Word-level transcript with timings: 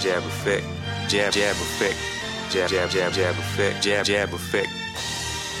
jab 0.00 0.22
effect, 0.24 0.66
jab, 1.08 1.30
jab 1.30 1.54
effect, 1.56 1.96
jab, 2.50 2.70
jab, 2.70 2.88
jab, 2.88 3.12
jab 3.12 3.34
effect, 3.36 3.82
jab, 3.82 4.04
jab 4.06 4.32
effect. 4.32 4.68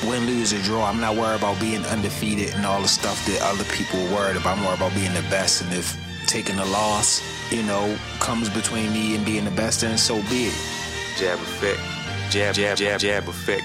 Win, 0.08 0.24
lose, 0.24 0.54
or 0.54 0.62
draw, 0.62 0.86
I'm 0.86 0.98
not 0.98 1.14
worried 1.14 1.36
about 1.36 1.60
being 1.60 1.84
undefeated 1.84 2.54
and 2.54 2.64
all 2.64 2.80
the 2.80 2.88
stuff 2.88 3.24
that 3.26 3.42
other 3.42 3.64
people 3.64 4.00
are 4.00 4.14
worried 4.14 4.36
about. 4.38 4.56
I'm 4.56 4.64
worried 4.64 4.78
about 4.78 4.94
being 4.94 5.12
the 5.12 5.20
best. 5.28 5.60
And 5.60 5.70
if 5.74 5.94
taking 6.26 6.58
a 6.58 6.64
loss, 6.64 7.20
you 7.52 7.62
know, 7.64 7.94
comes 8.18 8.48
between 8.48 8.94
me 8.94 9.14
and 9.14 9.26
being 9.26 9.44
the 9.44 9.50
best, 9.50 9.82
then 9.82 9.98
so 9.98 10.16
be 10.30 10.46
it. 10.46 10.54
Jab 11.18 11.38
effect, 11.38 11.80
jab, 12.30 12.54
jab, 12.54 12.78
jab, 12.78 12.98
jab 12.98 13.28
effect. 13.28 13.64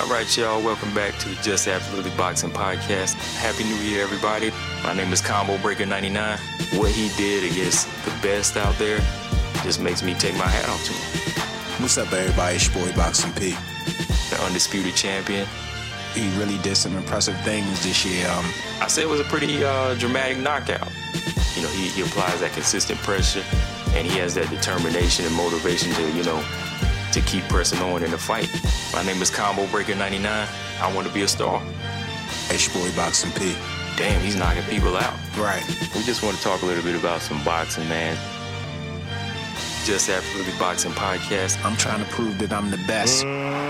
All 0.00 0.08
right, 0.08 0.36
y'all, 0.36 0.62
welcome 0.62 0.94
back 0.94 1.18
to 1.18 1.30
the 1.30 1.34
Just 1.42 1.66
Absolutely 1.66 2.12
Boxing 2.12 2.50
Podcast. 2.50 3.14
Happy 3.38 3.64
New 3.64 3.76
Year, 3.76 4.04
everybody. 4.04 4.52
My 4.84 4.94
name 4.94 5.12
is 5.12 5.20
Combo 5.20 5.58
Breaker 5.58 5.86
99. 5.86 6.38
What 6.74 6.92
he 6.92 7.08
did 7.16 7.50
against 7.50 7.88
the 8.04 8.12
best 8.22 8.56
out 8.56 8.76
there 8.78 9.00
just 9.66 9.82
makes 9.82 10.00
me 10.00 10.14
take 10.14 10.34
my 10.36 10.46
hat 10.46 10.68
off 10.68 10.84
to 10.84 10.92
him. 10.92 11.82
What's 11.82 11.98
up, 11.98 12.12
everybody? 12.12 12.54
It's 12.54 12.72
your 12.72 12.86
boy 12.86 12.94
Boxing 12.94 13.32
P. 13.32 13.50
The 14.30 14.40
undisputed 14.46 14.94
champion. 14.94 15.44
He 16.14 16.30
really 16.38 16.56
did 16.58 16.76
some 16.76 16.96
impressive 16.96 17.34
things 17.40 17.82
this 17.82 18.06
year. 18.06 18.28
Um, 18.28 18.44
I 18.80 18.86
said 18.86 19.02
it 19.02 19.08
was 19.08 19.18
a 19.18 19.24
pretty 19.24 19.64
uh, 19.64 19.96
dramatic 19.96 20.38
knockout. 20.38 20.88
You 21.56 21.62
know, 21.62 21.68
he, 21.70 21.88
he 21.88 22.02
applies 22.02 22.38
that 22.42 22.52
consistent 22.52 23.00
pressure 23.00 23.42
and 23.96 24.06
he 24.06 24.16
has 24.18 24.36
that 24.36 24.48
determination 24.50 25.26
and 25.26 25.34
motivation 25.34 25.90
to, 25.94 26.12
you 26.12 26.22
know, 26.22 26.40
to 27.10 27.20
keep 27.22 27.42
pressing 27.48 27.80
on 27.80 28.04
in 28.04 28.12
the 28.12 28.18
fight. 28.18 28.48
My 28.92 29.02
name 29.04 29.20
is 29.20 29.30
Combo 29.30 29.66
Breaker 29.66 29.96
99. 29.96 30.48
I 30.80 30.94
want 30.94 31.08
to 31.08 31.12
be 31.12 31.22
a 31.22 31.28
star. 31.28 31.60
it's 32.50 32.72
your 32.72 32.84
boy 32.84 32.94
Boxing 32.94 33.32
P. 33.32 33.56
Damn, 33.96 34.22
he's 34.22 34.36
knocking 34.36 34.62
people 34.64 34.96
out. 34.96 35.18
Right. 35.36 35.66
We 35.92 36.04
just 36.04 36.22
want 36.22 36.36
to 36.36 36.42
talk 36.44 36.62
a 36.62 36.66
little 36.66 36.84
bit 36.84 36.94
about 36.94 37.20
some 37.20 37.42
boxing, 37.42 37.88
man. 37.88 38.16
Just 39.86 40.08
Absolutely 40.10 40.52
Boxing 40.58 40.90
Podcast. 40.90 41.64
I'm 41.64 41.76
trying 41.76 42.04
to 42.04 42.10
prove 42.10 42.40
that 42.40 42.52
I'm 42.52 42.72
the 42.72 42.76
best. 42.88 43.24
Let's 43.24 43.65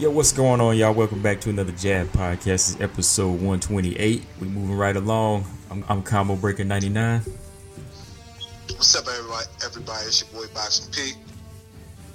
Yo, 0.00 0.08
what's 0.08 0.32
going 0.32 0.62
on, 0.62 0.78
y'all? 0.78 0.94
Welcome 0.94 1.20
back 1.20 1.42
to 1.42 1.50
another 1.50 1.72
Jab 1.72 2.06
Podcast. 2.06 2.44
This 2.44 2.68
is 2.70 2.80
episode 2.80 3.32
128. 3.32 4.24
We 4.40 4.48
moving 4.48 4.74
right 4.74 4.96
along. 4.96 5.44
I'm, 5.70 5.84
I'm 5.90 6.02
Combo 6.02 6.36
Breaker 6.36 6.64
99. 6.64 7.20
What's 8.70 8.96
up, 8.96 9.04
everybody? 9.06 9.46
Everybody, 9.62 10.06
it's 10.06 10.22
your 10.22 10.40
boy 10.40 10.50
Boxing 10.54 10.90
P. 10.90 11.12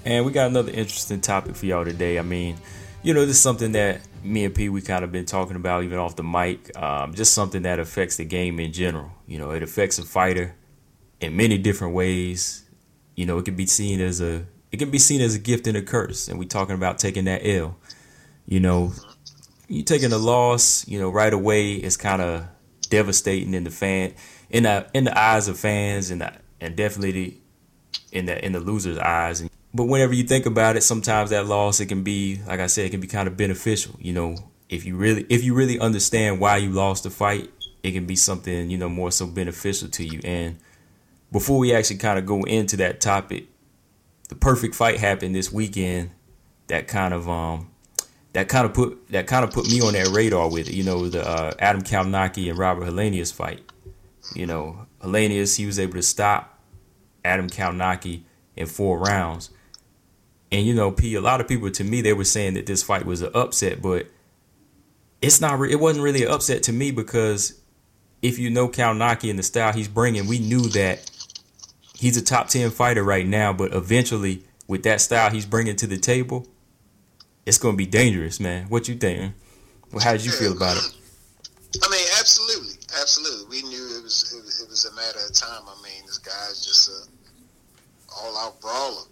And 0.03 0.25
we 0.25 0.31
got 0.31 0.47
another 0.47 0.72
interesting 0.72 1.22
topic 1.22 1.56
for 1.56 1.67
y'all 1.67 1.86
today. 1.86 2.17
I 2.17 2.23
mean, 2.23 2.58
you 3.03 3.13
know, 3.13 3.23
this 3.23 3.36
is 3.36 3.44
something 3.44 3.73
that 3.73 4.02
me 4.23 4.45
and 4.45 4.56
P 4.56 4.67
we 4.69 4.81
kind 4.81 5.03
of 5.03 5.11
been 5.11 5.28
talking 5.28 5.56
about 5.56 5.83
even 5.83 6.00
off 6.00 6.16
the 6.16 6.23
mic. 6.23 6.75
Um, 6.75 7.13
just 7.13 7.36
something 7.36 7.61
that 7.61 7.78
affects 7.78 8.17
the 8.17 8.25
game 8.25 8.59
in 8.59 8.73
general. 8.73 9.11
You 9.28 9.38
know, 9.38 9.52
it 9.52 9.61
affects 9.61 10.00
a 10.00 10.06
fighter 10.06 10.56
in 11.22 11.38
many 11.38 11.59
different 11.59 11.94
ways. 11.94 12.67
You 13.16 13.28
know, 13.28 13.38
it 13.38 13.45
can 13.45 13.56
be 13.56 13.67
seen 13.67 14.02
as 14.02 14.22
a 14.22 14.47
it 14.76 14.80
can 14.80 14.92
be 14.92 15.00
seen 15.00 15.22
as 15.22 15.34
a 15.34 15.40
gift 15.40 15.68
and 15.68 15.78
a 15.78 15.81
curse. 15.81 16.28
And 16.28 16.38
we 16.38 16.45
talking 16.45 16.76
about 16.76 17.00
taking 17.00 17.23
that 17.26 17.45
ill. 17.45 17.78
You 18.45 18.59
know, 18.59 18.92
you 19.70 19.84
taking 19.84 20.12
a 20.12 20.18
loss, 20.18 20.86
you 20.86 21.00
know, 21.00 21.09
right 21.09 21.31
away 21.31 21.76
it's 21.76 21.95
kind 21.95 22.22
of 22.22 22.45
devastating 22.90 23.53
in 23.53 23.64
the 23.64 23.72
fan 23.72 24.14
in 24.50 24.64
the 24.64 24.86
in 24.94 25.06
the 25.06 25.18
eyes 25.18 25.48
of 25.48 25.58
fans 25.58 26.12
and 26.12 26.20
the, 26.20 26.34
and 26.59 26.76
definitely 26.76 27.42
in 28.12 28.26
the 28.26 28.46
in 28.46 28.52
the 28.52 28.59
loser's 28.59 28.98
eyes. 28.98 29.48
But 29.73 29.86
whenever 29.86 30.14
you 30.14 30.23
think 30.23 30.46
about 30.46 30.75
it, 30.75 30.81
sometimes 30.81 31.30
that 31.30 31.46
loss 31.46 31.80
it 31.80 31.86
can 31.86 32.03
be, 32.03 32.42
like 32.46 32.59
I 32.59 32.68
said, 32.68 32.86
it 32.86 32.90
can 32.90 33.00
be 33.00 33.07
kind 33.07 33.30
of 33.30 33.38
beneficial. 33.38 33.96
You 33.97 34.12
know, 34.12 34.36
if 34.68 34.84
you 34.84 34.97
really 34.97 35.25
if 35.30 35.42
you 35.42 35.53
really 35.53 35.80
understand 35.80 36.42
why 36.42 36.57
you 36.57 36.72
lost 36.72 37.03
the 37.03 37.09
fight, 37.09 37.50
it 37.81 37.94
can 37.94 38.06
be 38.06 38.18
something 38.18 38.69
you 38.69 38.78
know 38.78 38.90
more 38.90 39.12
so 39.12 39.25
beneficial 39.25 39.88
to 39.88 40.06
you. 40.06 40.19
And 40.25 40.57
before 41.31 41.59
we 41.59 41.74
actually 41.74 42.00
kind 42.00 42.19
of 42.19 42.25
go 42.25 42.44
into 42.44 42.75
that 42.75 43.00
topic, 43.00 43.47
the 44.30 44.36
perfect 44.36 44.75
fight 44.75 45.00
happened 45.00 45.36
this 45.36 45.52
weekend. 45.52 46.12
That 46.68 46.88
kind 46.88 47.13
of 47.13 47.30
um 47.30 47.72
that 48.34 48.50
kind 48.50 48.66
of 48.66 48.74
put 48.74 49.08
that 49.09 49.28
kind 49.28 49.44
of 49.44 49.52
put 49.52 49.68
me 49.69 49.81
on 49.81 49.94
that 49.94 50.09
radar 50.09 50.50
with 50.50 50.68
it. 50.68 50.74
You 50.74 50.84
know, 50.84 51.08
the 51.08 51.28
uh, 51.28 51.53
Adam 51.59 51.84
Kownacki 51.84 52.50
and 52.50 52.58
Robert 52.58 52.86
Helenius 52.86 53.34
fight. 53.34 53.62
You 54.36 54.46
know, 54.46 54.88
Helenius 55.02 55.58
he 55.58 55.66
was 55.66 55.80
able 55.80 55.94
to 55.94 56.02
stop 56.02 56.59
Adam 57.24 57.50
Kownacki 57.50 58.24
in 58.56 58.66
four 58.68 59.00
rounds. 59.00 59.52
And 60.52 60.66
you 60.66 60.74
know, 60.74 60.92
P. 60.92 61.16
A 61.16 61.22
lot 61.22 61.40
of 61.40 61.47
people 61.47 61.69
to 61.72 61.84
me 61.84 62.02
they 62.02 62.13
were 62.13 62.24
saying 62.24 62.56
that 62.56 62.66
this 62.66 62.84
fight 62.84 63.06
was 63.06 63.22
an 63.22 63.31
upset, 63.34 63.81
but 63.81 64.07
it's 65.22 65.40
not. 65.40 65.59
Re- 65.59 65.72
it 65.72 65.80
wasn't 65.80 66.03
really 66.03 66.25
an 66.25 66.31
upset 66.31 66.63
to 66.63 66.74
me 66.74 66.92
because 66.92 67.59
if 68.22 68.38
you 68.40 68.50
know 68.50 68.68
Kownacki 68.68 69.30
and 69.30 69.40
the 69.40 69.44
style 69.44 69.72
he's 69.72 69.88
bringing, 69.88 70.28
we 70.28 70.40
knew 70.40 70.62
that 70.69 71.09
he's 71.97 72.17
a 72.17 72.22
top 72.23 72.47
ten 72.50 72.69
fighter 72.72 73.03
right 73.03 73.25
now. 73.25 73.53
But 73.53 73.73
eventually, 73.73 74.44
with 74.67 74.83
that 74.83 75.01
style 75.01 75.29
he's 75.31 75.45
bringing 75.45 75.75
to 75.78 75.88
the 75.88 75.97
table, 75.97 76.47
it's 77.45 77.57
going 77.57 77.73
to 77.73 77.78
be 77.78 77.85
dangerous, 77.85 78.39
man. 78.39 78.66
What 78.69 78.88
you 78.88 78.95
think? 78.95 79.33
Well, 79.91 80.03
how 80.03 80.13
did 80.13 80.25
you 80.25 80.31
feel 80.31 80.53
about 80.53 80.78
it? 80.78 80.95
I 81.83 81.89
mean, 81.89 82.06
absolutely, 82.19 82.73
absolutely. 83.01 83.45
We 83.50 83.61
knew 83.67 83.97
it 83.97 84.03
was 84.03 84.33
it, 84.33 84.44
was- 84.44 84.61
it 84.61 84.69
was 84.69 84.85
a 84.85 84.94
matter 84.95 85.19
of 85.28 85.33
time. 85.33 85.63
I 85.67 85.75
mean, 85.83 86.06
this 86.06 86.17
guy's 86.19 86.63
just 86.66 86.89
a 86.89 88.13
all-out 88.17 88.62
brawler, 88.62 89.03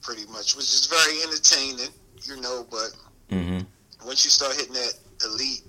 pretty 0.00 0.26
much, 0.26 0.54
which 0.56 0.66
is 0.66 0.86
very 0.86 1.22
entertaining, 1.22 1.92
you 2.24 2.40
know. 2.40 2.66
But 2.70 2.94
hmm 3.30 3.58
once 4.04 4.24
you 4.24 4.30
start 4.30 4.56
hitting 4.56 4.72
that 4.74 4.94
elite 5.26 5.62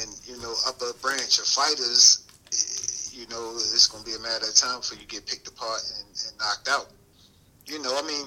and 0.00 0.10
you 0.24 0.40
know 0.40 0.54
upper 0.66 0.92
branch 1.02 1.38
of 1.38 1.44
fighters, 1.46 2.26
you 3.20 3.28
know 3.28 3.52
it's 3.52 3.86
going 3.86 4.02
to 4.02 4.08
be 4.08 4.16
a 4.16 4.22
matter 4.24 4.48
of 4.48 4.54
time 4.56 4.80
for 4.80 4.94
you 4.94 5.04
get 5.04 5.26
picked 5.26 5.46
apart 5.46 5.80
and, 5.98 6.08
and 6.08 6.32
knocked 6.40 6.68
out. 6.68 6.88
You 7.66 7.82
know, 7.82 7.92
I 7.92 8.02
mean, 8.08 8.26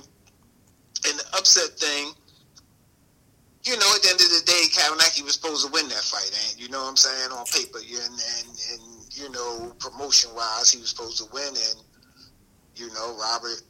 and 1.09 1.19
the 1.19 1.25
upset 1.33 1.73
thing. 1.79 2.13
You 3.63 3.79
know, 3.79 3.89
at 3.95 4.03
the 4.03 4.09
end 4.11 4.19
of 4.19 4.27
the 4.27 4.43
day, 4.45 4.63
Kownacki 4.75 5.23
was 5.23 5.35
supposed 5.35 5.65
to 5.65 5.71
win 5.71 5.87
that 5.87 6.03
fight, 6.03 6.29
and 6.29 6.59
you 6.59 6.67
know 6.69 6.83
what 6.83 6.89
I'm 6.89 6.97
saying 6.97 7.31
on 7.31 7.45
paper, 7.45 7.79
and 7.79 8.15
and, 8.37 8.49
and 8.75 8.83
you 9.09 9.31
know 9.31 9.73
promotion 9.79 10.35
wise, 10.35 10.69
he 10.69 10.79
was 10.79 10.89
supposed 10.89 11.17
to 11.17 11.25
win, 11.33 11.47
and 11.47 11.79
you 12.75 12.93
know 12.93 13.17
Robert 13.17 13.63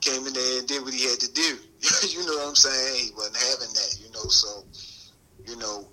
came 0.00 0.26
in 0.26 0.32
there 0.32 0.58
and 0.60 0.68
did 0.68 0.82
what 0.82 0.94
he 0.94 1.04
had 1.04 1.18
to 1.20 1.32
do. 1.32 1.58
you 2.08 2.24
know 2.24 2.36
what 2.38 2.48
I'm 2.48 2.54
saying? 2.54 3.10
He 3.10 3.10
wasn't 3.14 3.36
having 3.36 3.74
that, 3.74 3.98
you 4.00 4.10
know. 4.12 4.28
So, 4.30 4.64
you 5.46 5.56
know, 5.58 5.88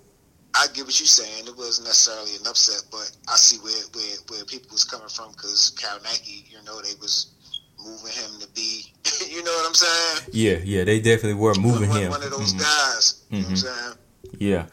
I 0.56 0.66
get 0.72 0.84
what 0.84 0.98
you're 1.00 1.06
saying. 1.06 1.46
It 1.46 1.56
wasn't 1.56 1.88
necessarily 1.88 2.36
an 2.36 2.46
upset, 2.46 2.84
but 2.90 3.10
I 3.28 3.36
see 3.36 3.56
where 3.58 3.72
where, 3.92 4.16
where 4.28 4.44
people 4.44 4.68
was 4.72 4.84
coming 4.84 5.08
from 5.08 5.32
because 5.32 5.74
Kownacki, 5.80 6.50
you 6.50 6.62
know, 6.64 6.80
they 6.80 6.94
was 7.00 7.32
moving 7.78 8.12
him 8.12 8.40
to 8.40 8.48
be, 8.54 8.92
you 9.28 9.42
know 9.42 9.50
what 9.52 9.66
I'm 9.68 9.74
saying? 9.74 10.28
Yeah, 10.32 10.58
yeah, 10.64 10.84
they 10.84 11.00
definitely 11.00 11.34
were 11.34 11.54
moving 11.56 11.90
one, 11.90 12.00
him. 12.00 12.10
one 12.10 12.22
of 12.22 12.30
those 12.30 12.54
Mhm. 12.54 12.60
guys. 12.60 13.22
You 13.30 13.38
know 13.38 13.44
what 13.44 13.50
I'm 13.50 13.56
saying? 13.56 13.92
Yeah, 14.38 14.66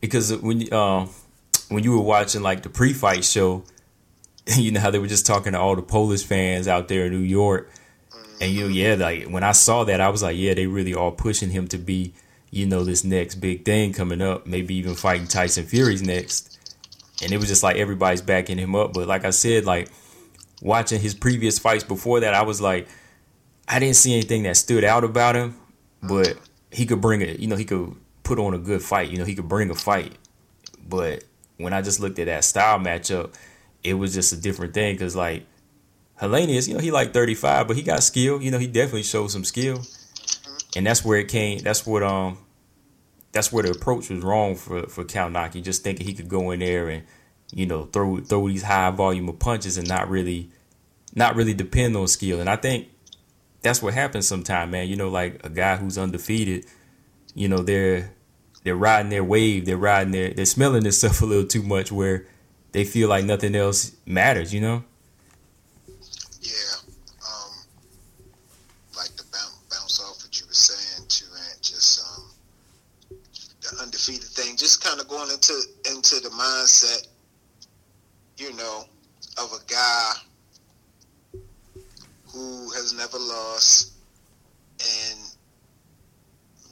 because 0.00 0.32
when 0.36 0.60
you- 0.62 0.72
um 0.72 1.08
when 1.68 1.84
you 1.84 1.92
were 1.92 2.00
watching 2.02 2.42
like 2.42 2.62
the 2.64 2.68
pre-fight 2.68 3.24
show, 3.24 3.62
you 4.56 4.72
know 4.72 4.80
how 4.80 4.90
they 4.90 4.98
were 4.98 5.06
just 5.06 5.26
talking 5.26 5.52
to 5.52 5.60
all 5.60 5.76
the 5.76 5.82
Polish 5.82 6.24
fans 6.24 6.66
out 6.66 6.88
there 6.88 7.06
in 7.06 7.12
New 7.12 7.18
York, 7.20 7.70
and 8.40 8.50
you 8.52 8.62
know, 8.62 8.68
yeah, 8.68 8.94
like 8.96 9.28
when 9.28 9.44
I 9.44 9.52
saw 9.52 9.84
that, 9.84 10.00
I 10.00 10.08
was 10.08 10.22
like, 10.22 10.36
yeah, 10.36 10.54
they 10.54 10.66
really 10.66 10.94
are 10.94 11.12
pushing 11.12 11.50
him 11.50 11.68
to 11.68 11.78
be, 11.78 12.12
you 12.50 12.66
know, 12.66 12.84
this 12.84 13.04
next 13.04 13.36
big 13.36 13.64
thing 13.64 13.92
coming 13.92 14.20
up, 14.20 14.46
maybe 14.46 14.74
even 14.74 14.94
fighting 14.94 15.26
Tyson 15.26 15.64
Fury's 15.64 16.02
next, 16.02 16.58
and 17.22 17.32
it 17.32 17.38
was 17.38 17.48
just 17.48 17.62
like 17.62 17.76
everybody's 17.76 18.22
backing 18.22 18.58
him 18.58 18.74
up. 18.74 18.92
But 18.92 19.06
like 19.06 19.24
I 19.24 19.30
said, 19.30 19.64
like 19.64 19.88
watching 20.60 21.00
his 21.00 21.14
previous 21.14 21.58
fights 21.58 21.84
before 21.84 22.20
that, 22.20 22.34
I 22.34 22.42
was 22.42 22.60
like, 22.60 22.88
I 23.68 23.78
didn't 23.78 23.96
see 23.96 24.12
anything 24.12 24.42
that 24.44 24.56
stood 24.56 24.84
out 24.84 25.04
about 25.04 25.36
him, 25.36 25.56
but 26.02 26.36
he 26.70 26.86
could 26.86 27.00
bring 27.00 27.22
it. 27.22 27.38
You 27.38 27.46
know, 27.46 27.56
he 27.56 27.64
could 27.64 27.94
put 28.22 28.38
on 28.38 28.54
a 28.54 28.58
good 28.58 28.82
fight. 28.82 29.10
You 29.10 29.18
know, 29.18 29.24
he 29.24 29.34
could 29.34 29.48
bring 29.48 29.70
a 29.70 29.74
fight. 29.74 30.12
But 30.88 31.24
when 31.56 31.72
I 31.72 31.82
just 31.82 32.00
looked 32.00 32.18
at 32.18 32.26
that 32.26 32.44
style 32.44 32.78
matchup, 32.78 33.34
it 33.84 33.94
was 33.94 34.12
just 34.12 34.32
a 34.32 34.36
different 34.36 34.74
thing 34.74 34.94
because 34.94 35.14
like 35.14 35.46
Helenius, 36.20 36.68
you 36.68 36.74
know, 36.74 36.80
he 36.80 36.90
like 36.90 37.12
35, 37.12 37.68
but 37.68 37.76
he 37.76 37.82
got 37.82 38.02
skill. 38.02 38.42
You 38.42 38.50
know, 38.50 38.58
he 38.58 38.66
definitely 38.66 39.04
showed 39.04 39.30
some 39.30 39.44
skill, 39.44 39.82
and 40.76 40.86
that's 40.86 41.04
where 41.04 41.18
it 41.18 41.28
came. 41.28 41.58
That's 41.58 41.86
what 41.86 42.02
um, 42.02 42.38
that's 43.32 43.52
where 43.52 43.62
the 43.62 43.70
approach 43.70 44.10
was 44.10 44.22
wrong 44.22 44.56
for 44.56 44.86
for 44.88 45.04
Kownacki. 45.04 45.62
Just 45.62 45.82
thinking 45.82 46.06
he 46.06 46.14
could 46.14 46.28
go 46.28 46.50
in 46.50 46.60
there 46.60 46.88
and 46.88 47.04
you 47.52 47.66
know 47.66 47.84
throw 47.86 48.18
throw 48.18 48.48
these 48.48 48.62
high 48.62 48.90
volume 48.90 49.28
of 49.28 49.38
punches 49.38 49.76
and 49.76 49.88
not 49.88 50.08
really 50.08 50.50
not 51.14 51.36
really 51.36 51.54
depend 51.54 51.96
on 51.96 52.06
skill. 52.06 52.40
And 52.40 52.48
I 52.48 52.56
think 52.56 52.88
that's 53.62 53.82
what 53.82 53.94
happens 53.94 54.26
sometimes, 54.26 54.70
man. 54.70 54.88
You 54.88 54.96
know, 54.96 55.08
like 55.08 55.44
a 55.44 55.50
guy 55.50 55.76
who's 55.76 55.98
undefeated, 55.98 56.66
you 57.34 57.48
know, 57.48 57.58
they're 57.58 58.12
they're 58.62 58.76
riding 58.76 59.10
their 59.10 59.24
wave, 59.24 59.66
they're 59.66 59.76
riding 59.76 60.12
their 60.12 60.30
they're 60.32 60.44
smelling 60.46 60.84
this 60.84 60.98
stuff 60.98 61.22
a 61.22 61.26
little 61.26 61.46
too 61.46 61.62
much 61.62 61.92
where 61.92 62.26
they 62.72 62.84
feel 62.84 63.08
like 63.08 63.24
nothing 63.24 63.54
else 63.54 63.92
matters. 64.06 64.54
You 64.54 64.60
know. 64.60 64.84
Yeah. 66.40 66.52
Um, 67.26 67.52
like 68.96 69.14
to 69.16 69.24
bounce, 69.30 69.58
bounce 69.70 70.00
off 70.00 70.22
what 70.22 70.40
you 70.40 70.46
were 70.46 70.54
saying 70.54 71.06
too, 71.08 71.26
and 71.52 71.62
just 71.62 72.00
um, 72.00 72.24
the 73.60 73.82
undefeated 73.82 74.24
thing. 74.24 74.56
Just 74.56 74.82
kind 74.82 75.00
of 75.00 75.08
going 75.08 75.29
into 75.40 75.62
into 75.90 76.20
the 76.20 76.28
mindset, 76.30 77.08
you 78.36 78.54
know, 78.56 78.84
of 79.38 79.52
a 79.52 79.72
guy 79.72 80.12
who 82.26 82.70
has 82.72 82.92
never 82.92 83.18
lost, 83.18 83.92
and 84.80 85.18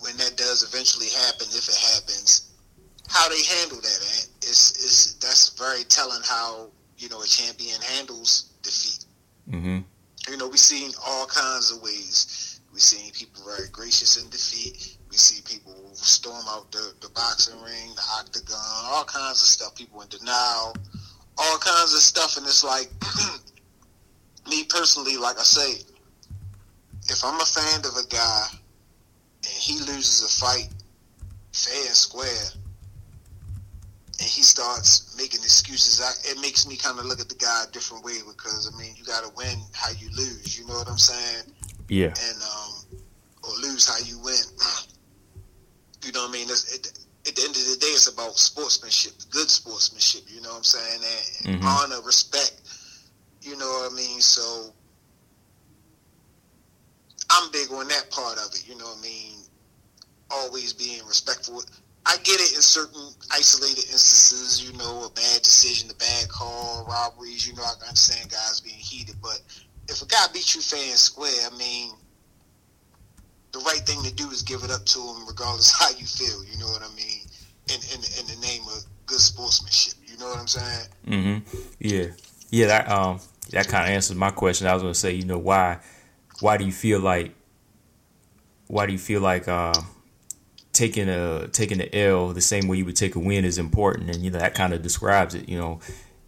when 0.00 0.16
that 0.18 0.36
does 0.36 0.62
eventually 0.62 1.08
happen, 1.08 1.46
if 1.50 1.68
it 1.68 1.94
happens, 1.94 2.50
how 3.08 3.28
they 3.28 3.42
handle 3.58 3.78
that, 3.78 3.98
and 4.00 4.28
it's 4.42 4.70
it's 4.72 5.14
that's 5.14 5.58
very 5.58 5.84
telling 5.84 6.22
how 6.24 6.68
you 6.98 7.08
know 7.08 7.22
a 7.22 7.26
champion 7.26 7.80
handles 7.80 8.52
defeat. 8.62 9.06
Mm-hmm. 9.50 9.78
You 10.30 10.36
know, 10.36 10.48
we've 10.48 10.58
seen 10.58 10.90
all 11.06 11.26
kinds 11.26 11.72
of 11.72 11.82
ways. 11.82 12.60
We've 12.70 12.82
seen 12.82 13.10
people 13.12 13.42
very 13.46 13.68
gracious 13.70 14.22
in 14.22 14.28
defeat. 14.28 14.98
We 15.10 15.16
see 15.16 15.40
people 15.42 15.87
storm 16.04 16.44
out 16.48 16.70
the, 16.72 16.92
the 17.00 17.08
boxing 17.10 17.60
ring, 17.62 17.90
the 17.94 18.02
octagon, 18.18 18.56
all 18.84 19.04
kinds 19.04 19.42
of 19.42 19.48
stuff. 19.48 19.74
People 19.74 20.00
in 20.02 20.08
denial, 20.08 20.74
all 21.36 21.58
kinds 21.58 21.94
of 21.94 22.00
stuff. 22.00 22.36
And 22.36 22.46
it's 22.46 22.64
like, 22.64 22.88
me 24.50 24.64
personally, 24.64 25.16
like 25.16 25.38
I 25.38 25.42
say, 25.42 25.84
if 27.08 27.24
I'm 27.24 27.40
a 27.40 27.44
fan 27.44 27.80
of 27.80 27.96
a 27.96 28.06
guy 28.08 28.46
and 29.44 29.52
he 29.52 29.78
loses 29.78 30.22
a 30.22 30.44
fight 30.44 30.68
fair 31.52 31.86
and 31.86 31.94
square, 31.94 32.50
and 34.20 34.26
he 34.26 34.42
starts 34.42 35.14
making 35.16 35.40
excuses, 35.40 36.00
I, 36.00 36.30
it 36.30 36.40
makes 36.40 36.66
me 36.66 36.76
kind 36.76 36.98
of 36.98 37.06
look 37.06 37.20
at 37.20 37.28
the 37.28 37.36
guy 37.36 37.64
a 37.68 37.70
different 37.70 38.04
way 38.04 38.18
because 38.26 38.70
I 38.72 38.76
mean, 38.78 38.94
you 38.96 39.04
got 39.04 39.22
to 39.22 39.30
win 39.36 39.60
how 39.72 39.90
you 39.92 40.08
lose. 40.10 40.58
You 40.58 40.66
know 40.66 40.74
what 40.74 40.88
I'm 40.88 40.98
saying? 40.98 41.54
Yeah. 41.88 42.06
And 42.06 42.42
um, 42.42 43.00
or 43.44 43.50
lose 43.62 43.88
how 43.88 43.98
you 44.04 44.18
win. 44.18 44.34
you 46.04 46.12
know 46.12 46.22
what 46.22 46.30
I 46.30 46.32
mean? 46.32 46.48
It's, 46.50 46.72
it, 46.74 46.86
at 47.28 47.34
the 47.36 47.42
end 47.42 47.56
of 47.56 47.62
the 47.66 47.76
day, 47.80 47.88
it's 47.88 48.06
about 48.08 48.36
sportsmanship, 48.36 49.12
good 49.30 49.50
sportsmanship. 49.50 50.22
You 50.28 50.40
know 50.40 50.50
what 50.50 50.58
I'm 50.58 50.64
saying? 50.64 51.00
And 51.44 51.60
Mhm. 51.62 51.66
honor, 51.66 52.00
respect. 52.02 52.60
You 53.42 53.56
know 53.56 53.66
what 53.68 53.92
I 53.92 53.94
mean? 53.94 54.20
So 54.20 54.72
I'm 57.30 57.50
big 57.50 57.70
on 57.72 57.88
that 57.88 58.10
part 58.10 58.38
of 58.38 58.54
it. 58.54 58.66
You 58.66 58.76
know 58.76 58.86
what 58.86 58.98
I 58.98 59.02
mean? 59.02 59.34
Always 60.30 60.72
being 60.72 61.04
respectful. 61.06 61.62
I 62.06 62.16
get 62.18 62.40
it 62.40 62.54
in 62.56 62.62
certain 62.62 63.10
isolated 63.30 63.84
instances, 63.90 64.62
you 64.64 64.72
know, 64.78 65.04
a 65.04 65.10
bad 65.10 65.42
decision, 65.42 65.90
a 65.90 65.94
bad 65.94 66.28
call, 66.28 66.86
robberies, 66.86 67.46
you 67.46 67.54
know, 67.54 67.62
I 67.62 67.74
understand 67.86 68.30
guys 68.30 68.60
being 68.60 68.76
heated, 68.76 69.16
but 69.20 69.40
if 69.88 70.00
a 70.00 70.06
guy 70.06 70.24
beats 70.32 70.54
you 70.54 70.62
fair 70.62 70.88
and 70.88 70.98
square, 70.98 71.50
I 71.50 71.54
mean, 71.56 71.92
the 73.52 73.58
right 73.60 73.80
thing 73.80 74.02
to 74.02 74.14
do 74.14 74.30
is 74.30 74.42
give 74.42 74.62
it 74.64 74.70
up 74.70 74.84
to 74.84 74.98
him 74.98 75.26
regardless 75.26 75.72
how 75.78 75.90
you 75.98 76.06
feel, 76.06 76.44
you 76.44 76.58
know 76.58 76.66
what 76.66 76.82
I 76.82 76.94
mean? 76.94 77.26
In, 77.68 77.80
in, 77.92 78.00
in 78.18 78.26
the 78.26 78.46
name 78.46 78.62
of 78.68 78.84
good 79.06 79.20
sportsmanship, 79.20 79.94
you 80.06 80.16
know 80.18 80.26
what 80.26 80.38
I'm 80.38 80.46
saying? 80.46 80.88
Mm-hmm. 81.06 81.58
Yeah. 81.80 82.06
Yeah. 82.50 82.66
That 82.68 82.90
um 82.90 83.20
that 83.50 83.68
kind 83.68 83.84
of 83.84 83.90
answers 83.90 84.16
my 84.16 84.30
question. 84.30 84.66
I 84.66 84.74
was 84.74 84.82
gonna 84.82 84.94
say, 84.94 85.12
you 85.12 85.24
know, 85.24 85.38
why 85.38 85.78
why 86.40 86.56
do 86.56 86.64
you 86.64 86.72
feel 86.72 87.00
like 87.00 87.34
why 88.68 88.86
do 88.86 88.92
you 88.92 88.98
feel 88.98 89.20
like 89.20 89.48
uh, 89.48 89.72
taking 90.72 91.08
a 91.08 91.48
taking 91.48 91.78
the 91.78 91.94
L 91.94 92.28
the 92.28 92.40
same 92.40 92.68
way 92.68 92.76
you 92.76 92.84
would 92.84 92.96
take 92.96 93.16
a 93.16 93.18
win 93.18 93.44
is 93.44 93.58
important, 93.58 94.10
and 94.10 94.22
you 94.22 94.30
know 94.30 94.38
that 94.38 94.54
kind 94.54 94.72
of 94.72 94.82
describes 94.82 95.34
it. 95.34 95.48
You 95.48 95.58
know, 95.58 95.80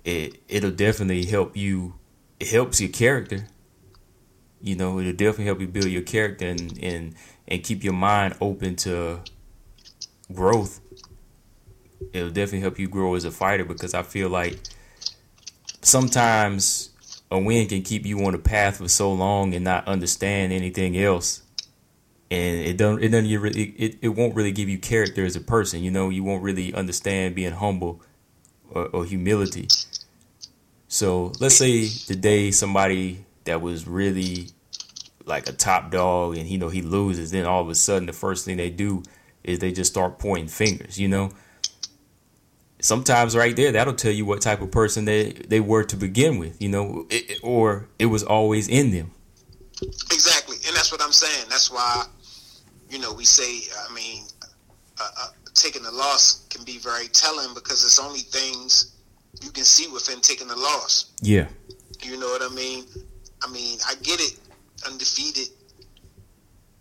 it 0.04 0.42
it'll 0.48 0.70
definitely 0.70 1.24
help 1.26 1.56
you. 1.56 1.94
It 2.40 2.48
helps 2.48 2.80
your 2.80 2.90
character. 2.90 3.46
You 4.62 4.76
know, 4.76 4.98
it'll 5.00 5.12
definitely 5.12 5.46
help 5.46 5.60
you 5.60 5.68
build 5.68 5.86
your 5.86 6.02
character 6.02 6.46
and 6.46 6.78
and 6.82 7.14
and 7.48 7.62
keep 7.62 7.82
your 7.82 7.94
mind 7.94 8.36
open 8.40 8.76
to 8.76 9.20
growth. 10.32 10.80
It'll 12.12 12.30
definitely 12.30 12.60
help 12.60 12.78
you 12.78 12.88
grow 12.88 13.14
as 13.14 13.24
a 13.24 13.30
fighter 13.30 13.64
because 13.64 13.94
I 13.94 14.02
feel 14.02 14.28
like 14.28 14.58
sometimes 15.82 16.90
a 17.30 17.38
win 17.38 17.68
can 17.68 17.82
keep 17.82 18.04
you 18.04 18.24
on 18.24 18.34
a 18.34 18.38
path 18.38 18.78
for 18.78 18.88
so 18.88 19.12
long 19.12 19.54
and 19.54 19.64
not 19.64 19.86
understand 19.86 20.52
anything 20.52 20.96
else 20.96 21.42
and 22.30 22.60
it 22.60 22.76
don't 22.76 23.02
it 23.02 23.08
doesn't 23.08 23.28
get 23.28 23.40
really 23.40 23.62
it, 23.62 23.98
it 24.02 24.08
won't 24.08 24.34
really 24.34 24.52
give 24.52 24.68
you 24.68 24.78
character 24.78 25.24
as 25.24 25.36
a 25.36 25.40
person 25.40 25.82
you 25.82 25.90
know 25.90 26.10
you 26.10 26.22
won't 26.22 26.42
really 26.42 26.72
understand 26.74 27.34
being 27.34 27.52
humble 27.52 28.00
or, 28.70 28.86
or 28.88 29.04
humility 29.04 29.66
so 30.86 31.32
let's 31.40 31.56
say 31.56 31.88
today 31.88 32.50
somebody 32.50 33.24
that 33.50 33.60
was 33.60 33.86
really 33.86 34.48
like 35.26 35.48
a 35.48 35.52
top 35.52 35.90
dog 35.90 36.36
and 36.36 36.48
you 36.48 36.58
know 36.58 36.68
he 36.68 36.82
loses 36.82 37.30
then 37.30 37.44
all 37.44 37.60
of 37.60 37.68
a 37.68 37.74
sudden 37.74 38.06
the 38.06 38.12
first 38.12 38.44
thing 38.44 38.56
they 38.56 38.70
do 38.70 39.02
is 39.44 39.58
they 39.58 39.70
just 39.70 39.90
start 39.90 40.18
pointing 40.18 40.48
fingers 40.48 40.98
you 40.98 41.06
know 41.06 41.30
sometimes 42.80 43.36
right 43.36 43.56
there 43.56 43.70
that'll 43.70 43.94
tell 43.94 44.10
you 44.10 44.24
what 44.24 44.40
type 44.40 44.62
of 44.62 44.70
person 44.70 45.04
they 45.04 45.32
they 45.48 45.60
were 45.60 45.84
to 45.84 45.96
begin 45.96 46.38
with 46.38 46.60
you 46.60 46.68
know 46.68 47.06
it, 47.10 47.38
or 47.42 47.88
it 47.98 48.06
was 48.06 48.22
always 48.22 48.66
in 48.66 48.90
them 48.90 49.12
Exactly, 50.12 50.56
and 50.66 50.76
that's 50.76 50.92
what 50.92 51.02
I'm 51.02 51.12
saying. 51.12 51.46
That's 51.48 51.70
why, 51.70 52.04
you 52.90 52.98
know, 52.98 53.12
we 53.14 53.24
say, 53.24 53.70
I 53.88 53.94
mean, 53.94 54.24
uh, 55.00 55.08
uh, 55.22 55.28
taking 55.54 55.84
a 55.86 55.90
loss 55.90 56.46
can 56.50 56.64
be 56.64 56.78
very 56.78 57.08
telling 57.08 57.54
because 57.54 57.82
it's 57.84 57.98
only 57.98 58.20
things 58.20 58.96
you 59.42 59.50
can 59.50 59.64
see 59.64 59.88
within 59.88 60.20
taking 60.20 60.50
a 60.50 60.56
loss. 60.56 61.12
yeah 61.22 61.46
You 62.02 62.18
know 62.18 62.26
what 62.26 62.42
I 62.42 62.54
mean? 62.54 62.84
I 63.42 63.50
mean, 63.50 63.78
I 63.86 63.94
get 64.02 64.20
it. 64.20 64.38
Undefeated 64.86 65.48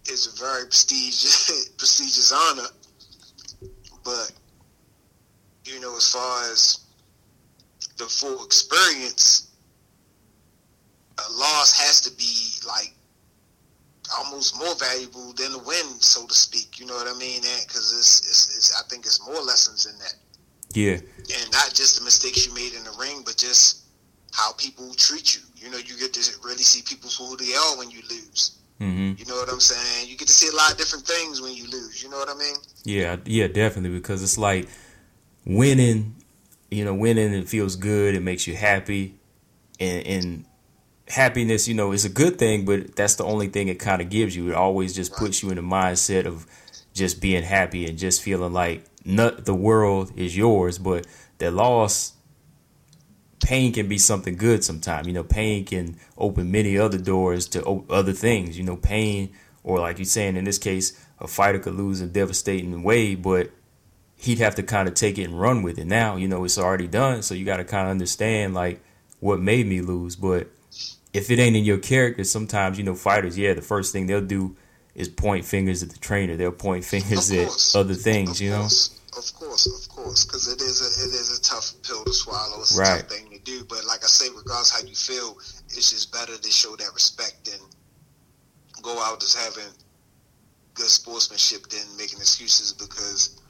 is 0.09 0.27
a 0.27 0.43
very 0.43 0.65
prestigious 0.65 1.69
prestigious 1.77 2.31
honor, 2.31 2.67
but 4.03 4.31
you 5.65 5.79
know, 5.79 5.95
as 5.97 6.11
far 6.11 6.51
as 6.51 6.79
the 7.97 8.05
full 8.05 8.43
experience, 8.45 9.51
a 11.17 11.31
loss 11.33 11.77
has 11.77 12.01
to 12.01 12.11
be 12.11 12.51
like 12.67 12.93
almost 14.17 14.57
more 14.57 14.75
valuable 14.75 15.33
than 15.33 15.51
the 15.51 15.59
win, 15.59 15.85
so 15.99 16.25
to 16.25 16.33
speak. 16.33 16.79
You 16.79 16.85
know 16.85 16.95
what 16.95 17.07
I 17.07 17.17
mean? 17.19 17.41
Because 17.41 17.93
it's, 17.93 18.19
it's, 18.21 18.57
it's, 18.57 18.81
I 18.81 18.87
think 18.87 19.05
it's 19.05 19.25
more 19.25 19.41
lessons 19.41 19.85
in 19.85 19.97
that 19.99 20.15
yeah 20.73 20.93
and 20.93 21.51
not 21.51 21.73
just 21.73 21.97
the 21.97 22.03
mistakes 22.03 22.45
you 22.45 22.53
made 22.53 22.73
in 22.73 22.83
the 22.83 22.95
ring, 22.99 23.21
but 23.25 23.37
just 23.37 23.85
how 24.33 24.53
people 24.53 24.93
treat 24.93 25.35
you. 25.35 25.41
You 25.59 25.69
know, 25.71 25.77
you 25.77 25.97
get 25.99 26.13
to 26.13 26.21
really 26.43 26.63
see 26.63 26.81
people 26.81 27.09
for 27.09 27.23
who 27.23 27.37
they 27.37 27.53
are 27.53 27.77
when 27.77 27.89
you 27.91 28.01
lose. 28.09 28.57
hmm 28.79 29.13
You 29.17 29.25
know 29.25 29.35
what 29.35 29.49
I'm 29.51 29.59
saying? 29.59 30.09
You 30.09 30.17
get 30.17 30.27
to 30.27 30.33
see 30.33 30.47
a 30.47 30.55
lot 30.55 30.71
of 30.71 30.77
different 30.77 31.05
things 31.05 31.41
when 31.41 31.53
you 31.53 31.65
lose. 31.69 32.01
You 32.01 32.09
know 32.09 32.17
what 32.17 32.29
I 32.29 32.35
mean? 32.35 32.55
Yeah, 32.85 33.17
yeah, 33.25 33.47
definitely. 33.47 33.97
Because 33.97 34.23
it's 34.23 34.37
like 34.37 34.67
winning, 35.45 36.15
you 36.71 36.85
know, 36.85 36.93
winning 36.93 37.33
it 37.33 37.49
feels 37.49 37.75
good. 37.75 38.15
It 38.15 38.21
makes 38.21 38.47
you 38.47 38.55
happy, 38.55 39.15
and, 39.79 40.05
and 40.07 40.45
happiness, 41.07 41.67
you 41.67 41.73
know, 41.73 41.91
is 41.91 42.05
a 42.05 42.09
good 42.09 42.37
thing. 42.39 42.65
But 42.65 42.95
that's 42.95 43.15
the 43.15 43.25
only 43.25 43.47
thing 43.47 43.67
it 43.67 43.79
kind 43.79 44.01
of 44.01 44.09
gives 44.09 44.35
you. 44.35 44.49
It 44.49 44.55
always 44.55 44.93
just 44.95 45.13
puts 45.15 45.43
you 45.43 45.49
in 45.49 45.55
the 45.55 45.61
mindset 45.61 46.25
of 46.25 46.45
just 46.93 47.21
being 47.21 47.43
happy 47.43 47.85
and 47.85 47.97
just 47.97 48.21
feeling 48.21 48.53
like 48.53 48.83
not 49.05 49.45
the 49.45 49.55
world 49.55 50.11
is 50.15 50.37
yours. 50.37 50.77
But 50.77 51.05
the 51.39 51.51
loss, 51.51 52.13
pain 53.41 53.71
can 53.73 53.87
be 53.87 53.97
something 53.97 54.35
good 54.35 54.63
sometimes. 54.63 55.07
You 55.07 55.13
know, 55.13 55.23
pain 55.23 55.65
can 55.65 55.97
open 56.17 56.51
many 56.51 56.77
other 56.77 56.97
doors 56.97 57.47
to 57.49 57.83
other 57.89 58.13
things. 58.13 58.57
You 58.57 58.63
know, 58.63 58.75
pain, 58.75 59.29
or 59.63 59.79
like 59.79 59.97
you're 59.97 60.05
saying 60.05 60.35
in 60.35 60.43
this 60.45 60.57
case, 60.57 60.93
a 61.19 61.27
fighter 61.27 61.59
could 61.59 61.75
lose 61.75 62.01
in 62.01 62.09
a 62.09 62.11
devastating 62.11 62.83
way, 62.83 63.15
but 63.15 63.51
he'd 64.15 64.39
have 64.39 64.55
to 64.55 64.63
kind 64.63 64.87
of 64.87 64.93
take 64.93 65.17
it 65.17 65.23
and 65.23 65.39
run 65.39 65.63
with 65.63 65.77
it. 65.79 65.85
Now, 65.85 66.15
you 66.17 66.27
know, 66.27 66.43
it's 66.43 66.57
already 66.57 66.87
done, 66.87 67.21
so 67.21 67.33
you 67.33 67.45
got 67.45 67.57
to 67.57 67.63
kind 67.63 67.87
of 67.87 67.91
understand 67.91 68.53
like 68.53 68.81
what 69.19 69.39
made 69.39 69.65
me 69.67 69.81
lose. 69.81 70.15
But 70.15 70.47
if 71.13 71.31
it 71.31 71.39
ain't 71.39 71.55
in 71.55 71.63
your 71.63 71.77
character, 71.77 72.23
sometimes 72.23 72.77
you 72.77 72.83
know 72.83 72.95
fighters, 72.95 73.37
yeah, 73.37 73.53
the 73.53 73.61
first 73.61 73.91
thing 73.93 74.07
they'll 74.07 74.21
do 74.21 74.55
is 74.95 75.07
point 75.07 75.45
fingers 75.45 75.81
at 75.81 75.89
the 75.91 75.99
trainer. 75.99 76.35
They'll 76.35 76.51
point 76.51 76.83
fingers 76.83 77.31
at 77.31 77.75
other 77.79 77.93
things, 77.93 78.31
of 78.31 78.41
you 78.41 78.49
know. 78.51 78.63
of 78.63 79.33
course, 79.35 79.65
of 79.67 79.95
course, 79.95 80.25
because 80.25 80.47
it 80.51 80.61
is 80.61 80.81
a 80.81 80.89
it 81.05 81.13
is 81.13 81.39
a 81.39 81.41
tough 81.41 81.73
pill 81.83 82.03
to 82.03 82.13
swallow. 82.13 82.59
It's 82.61 82.77
a 82.77 82.79
Right. 82.81 82.99
tough 82.99 83.09
thing 83.09 83.28
do. 83.49 83.65
But 83.65 83.85
like 83.85 84.03
I 84.03 84.07
say, 84.07 84.27
regardless 84.35 84.69
how 84.69 84.85
you 84.87 84.95
feel, 84.95 85.37
it's 85.73 85.89
just 85.91 86.11
better 86.13 86.37
to 86.37 86.51
show 86.51 86.75
that 86.75 86.93
respect 86.93 87.45
than 87.45 87.59
go 88.81 89.01
out 89.03 89.19
just 89.19 89.37
having 89.37 89.73
good 90.73 90.87
sportsmanship 90.87 91.67
than 91.67 91.83
making 91.97 92.19
excuses 92.19 92.71
because 92.73 93.41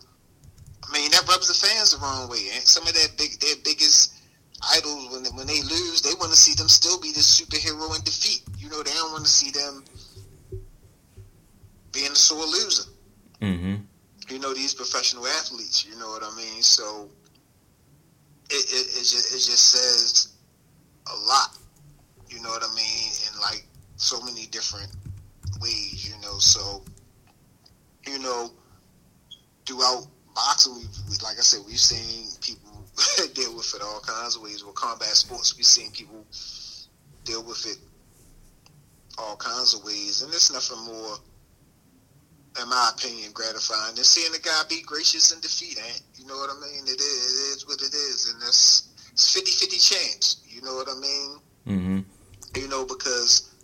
I 0.83 0.91
mean 0.91 1.11
that 1.11 1.27
rubs 1.27 1.47
the 1.47 1.53
fans 1.53 1.91
the 1.91 1.97
wrong 1.99 2.29
way. 2.29 2.47
And 2.55 2.63
some 2.63 2.87
of 2.87 2.93
their 2.93 3.09
big 3.17 3.39
their 3.39 3.55
biggest 3.63 4.13
idols 4.75 5.11
when 5.11 5.23
they, 5.23 5.29
when 5.31 5.47
they 5.47 5.61
lose, 5.61 6.01
they 6.01 6.15
want 6.19 6.31
to 6.31 6.37
see 6.37 6.53
them 6.55 6.67
still 6.67 6.99
be 6.99 7.11
this 7.11 7.29
superhero 7.39 7.95
in 7.95 8.03
defeat. 8.03 8.41
You 8.57 8.69
know, 8.69 8.81
they 8.83 8.91
don't 8.91 9.11
want 9.11 9.25
to 9.25 9.31
see 9.31 9.51
them 9.51 9.83
being 11.91 12.11
a 12.11 12.15
sore 12.15 12.45
loser 12.45 12.89
hmm 13.41 13.75
you 14.29 14.37
know 14.37 14.53
these 14.53 14.75
professional 14.75 15.25
athletes 15.25 15.85
you 15.85 15.97
know 15.97 16.09
what 16.09 16.23
i 16.23 16.35
mean 16.37 16.61
so 16.61 17.09
it, 18.49 18.65
it, 18.65 18.87
it 18.97 19.05
just 19.05 19.33
it 19.33 19.51
just 19.51 19.71
says 19.71 20.33
a 21.07 21.15
lot. 21.27 21.57
You 22.29 22.41
know 22.41 22.49
what 22.49 22.63
I 22.63 22.73
mean? 22.75 23.11
In 23.27 23.39
like 23.41 23.65
so 23.95 24.21
many 24.21 24.45
different 24.47 24.91
ways. 25.61 26.09
You 26.09 26.19
know, 26.21 26.37
so 26.39 26.83
you 28.07 28.19
know 28.19 28.51
throughout 29.65 30.07
boxing, 30.33 30.75
we, 30.75 30.81
we 31.09 31.17
like 31.23 31.37
I 31.37 31.41
said, 31.41 31.61
we've 31.67 31.79
seen 31.79 32.27
people 32.41 32.85
deal 33.33 33.55
with 33.55 33.73
it 33.75 33.81
all 33.83 34.01
kinds 34.01 34.35
of 34.35 34.41
ways. 34.41 34.63
With 34.63 34.75
combat 34.75 35.09
sports, 35.09 35.55
we've 35.55 35.65
seen 35.65 35.91
people 35.91 36.25
deal 37.23 37.43
with 37.43 37.65
it 37.67 37.77
all 39.17 39.35
kinds 39.35 39.73
of 39.73 39.83
ways, 39.83 40.21
and 40.21 40.31
there's 40.31 40.51
nothing 40.51 40.85
more, 40.85 41.17
in 42.61 42.69
my 42.69 42.91
opinion, 42.95 43.31
gratifying 43.33 43.95
than 43.95 44.03
seeing 44.03 44.33
a 44.33 44.39
guy 44.39 44.61
be 44.69 44.81
gracious 44.81 45.31
in 45.31 45.39
defeat. 45.41 45.77
Ain't 45.77 46.01
you 46.19 46.27
know 46.27 46.35
what 46.35 46.49
I 46.49 46.59
mean? 46.59 46.83
It 46.83 46.99
is, 46.99 46.99
it 46.99 47.55
is 47.55 47.65
what 47.65 47.81
it 47.81 47.93
is, 47.93 48.29
and 48.33 48.41
that's 48.41 48.89
it's 49.11 49.33
50-50 49.35 49.71
chance. 49.89 50.41
You 50.45 50.61
know 50.61 50.75
what 50.75 50.87
I 50.89 50.99
mean? 50.99 51.39
Mm-hmm. 51.67 52.59
You 52.59 52.67
know 52.67 52.85
because 52.85 53.55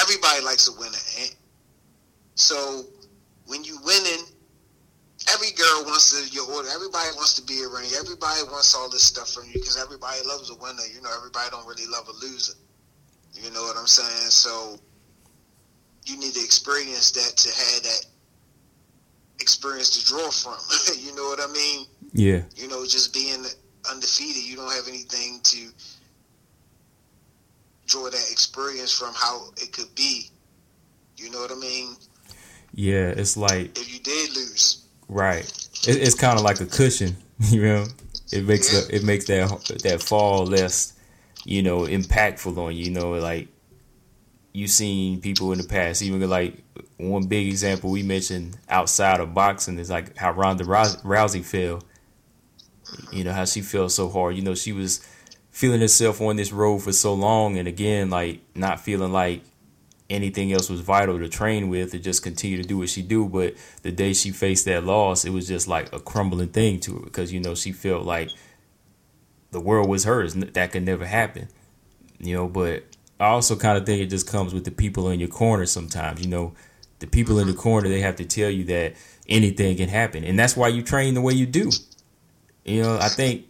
everybody 0.00 0.44
likes 0.44 0.68
a 0.68 0.72
winner, 0.78 0.98
ain't? 1.18 1.36
So 2.34 2.84
when 3.46 3.64
you 3.64 3.78
winning, 3.84 4.26
every 5.32 5.50
girl 5.52 5.84
wants 5.86 6.12
to 6.12 6.28
your 6.34 6.44
order. 6.52 6.68
Everybody 6.68 7.08
wants 7.16 7.34
to 7.34 7.42
be 7.42 7.64
around 7.64 7.90
you. 7.90 7.96
Everybody 7.98 8.42
wants 8.44 8.74
all 8.74 8.90
this 8.90 9.02
stuff 9.02 9.32
from 9.32 9.46
you 9.46 9.54
because 9.54 9.76
everybody 9.76 10.20
loves 10.26 10.50
a 10.50 10.54
winner. 10.54 10.84
You 10.94 11.02
know, 11.02 11.10
everybody 11.16 11.48
don't 11.50 11.66
really 11.66 11.86
love 11.86 12.08
a 12.08 12.12
loser. 12.24 12.54
You 13.32 13.50
know 13.50 13.62
what 13.62 13.76
I'm 13.76 13.86
saying? 13.86 14.30
So 14.30 14.78
you 16.06 16.18
need 16.18 16.34
to 16.34 16.40
experience 16.40 17.10
that 17.12 17.36
to 17.36 17.48
have 17.48 17.82
that 17.82 18.06
experience 19.40 19.90
to 19.90 20.04
draw 20.06 20.30
from. 20.30 20.56
you 20.98 21.14
know 21.14 21.24
what 21.24 21.40
I 21.40 21.50
mean? 21.52 21.86
Yeah. 22.12 22.42
You 22.56 22.68
know, 22.68 22.84
just 22.84 23.12
being 23.14 23.44
undefeated, 23.90 24.42
you 24.44 24.56
don't 24.56 24.72
have 24.72 24.88
anything 24.88 25.40
to 25.44 25.68
draw 27.86 28.04
that 28.04 28.28
experience 28.30 28.92
from 28.92 29.12
how 29.14 29.48
it 29.56 29.72
could 29.72 29.94
be. 29.94 30.26
You 31.16 31.30
know 31.30 31.40
what 31.40 31.50
I 31.52 31.56
mean? 31.56 31.96
Yeah, 32.74 33.08
it's 33.08 33.36
like 33.36 33.76
If 33.78 33.92
you 33.92 33.98
did 34.00 34.36
lose. 34.36 34.84
right. 35.08 35.44
It, 35.86 35.96
it's 36.02 36.14
kind 36.14 36.38
of 36.38 36.44
like 36.44 36.60
a 36.60 36.66
cushion, 36.66 37.16
you 37.40 37.62
know. 37.62 37.86
It 38.32 38.44
makes 38.46 38.72
Yeah. 38.72 38.80
the, 38.80 38.96
it 38.96 39.04
makes 39.04 39.24
that 39.26 39.80
that 39.84 40.02
fall 40.02 40.44
less, 40.44 40.92
you 41.44 41.62
know, 41.62 41.80
impactful 41.80 42.56
on 42.58 42.76
you. 42.76 42.84
You 42.84 42.90
know, 42.90 43.10
like 43.12 43.48
you've 44.58 44.70
seen 44.70 45.20
people 45.20 45.52
in 45.52 45.58
the 45.58 45.64
past, 45.64 46.02
even 46.02 46.28
like 46.28 46.62
one 46.96 47.26
big 47.26 47.46
example 47.46 47.90
we 47.90 48.02
mentioned 48.02 48.58
outside 48.68 49.20
of 49.20 49.32
boxing 49.32 49.78
is 49.78 49.88
like 49.88 50.16
how 50.16 50.32
Ronda 50.32 50.64
Rousey, 50.64 51.44
fell. 51.44 51.82
You 53.12 53.22
know 53.22 53.32
how 53.32 53.44
she 53.44 53.60
fell 53.60 53.88
so 53.88 54.08
hard. 54.08 54.34
You 54.34 54.42
know 54.42 54.54
she 54.54 54.72
was 54.72 55.06
feeling 55.50 55.80
herself 55.80 56.20
on 56.20 56.36
this 56.36 56.52
road 56.52 56.78
for 56.78 56.92
so 56.92 57.14
long, 57.14 57.56
and 57.56 57.68
again, 57.68 58.10
like 58.10 58.40
not 58.54 58.80
feeling 58.80 59.12
like 59.12 59.42
anything 60.10 60.52
else 60.52 60.70
was 60.70 60.80
vital 60.80 61.18
to 61.18 61.28
train 61.28 61.68
with 61.68 61.92
to 61.92 61.98
just 61.98 62.22
continue 62.22 62.60
to 62.60 62.66
do 62.66 62.78
what 62.78 62.88
she 62.88 63.02
do. 63.02 63.26
But 63.26 63.54
the 63.82 63.92
day 63.92 64.12
she 64.12 64.32
faced 64.32 64.64
that 64.64 64.84
loss, 64.84 65.24
it 65.24 65.30
was 65.30 65.46
just 65.46 65.68
like 65.68 65.92
a 65.92 66.00
crumbling 66.00 66.48
thing 66.48 66.80
to 66.80 66.94
her 66.94 67.04
because 67.04 67.32
you 67.32 67.38
know 67.38 67.54
she 67.54 67.70
felt 67.70 68.04
like 68.04 68.30
the 69.52 69.60
world 69.60 69.88
was 69.88 70.04
hers. 70.04 70.34
That 70.34 70.72
could 70.72 70.84
never 70.84 71.06
happen, 71.06 71.48
you 72.18 72.34
know. 72.34 72.48
But 72.48 72.84
I 73.20 73.26
also 73.26 73.56
kind 73.56 73.76
of 73.76 73.84
think 73.84 74.00
it 74.00 74.06
just 74.06 74.28
comes 74.28 74.54
with 74.54 74.64
the 74.64 74.70
people 74.70 75.08
in 75.08 75.18
your 75.18 75.28
corner. 75.28 75.66
Sometimes, 75.66 76.20
you 76.22 76.28
know, 76.28 76.54
the 77.00 77.06
people 77.06 77.38
in 77.38 77.46
the 77.46 77.52
mm-hmm. 77.52 77.62
corner 77.62 77.88
they 77.88 78.00
have 78.00 78.16
to 78.16 78.24
tell 78.24 78.50
you 78.50 78.64
that 78.64 78.94
anything 79.28 79.76
can 79.76 79.88
happen, 79.88 80.24
and 80.24 80.38
that's 80.38 80.56
why 80.56 80.68
you 80.68 80.82
train 80.82 81.14
the 81.14 81.20
way 81.20 81.32
you 81.32 81.46
do. 81.46 81.70
You 82.64 82.82
know, 82.82 82.98
I 83.00 83.08
think 83.08 83.46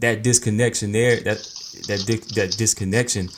that 0.00 0.22
disconnection 0.22 0.92
there, 0.92 1.16
that 1.20 1.38
that 1.88 2.04
di- 2.06 2.34
that 2.40 2.54
disconnection 2.56 3.28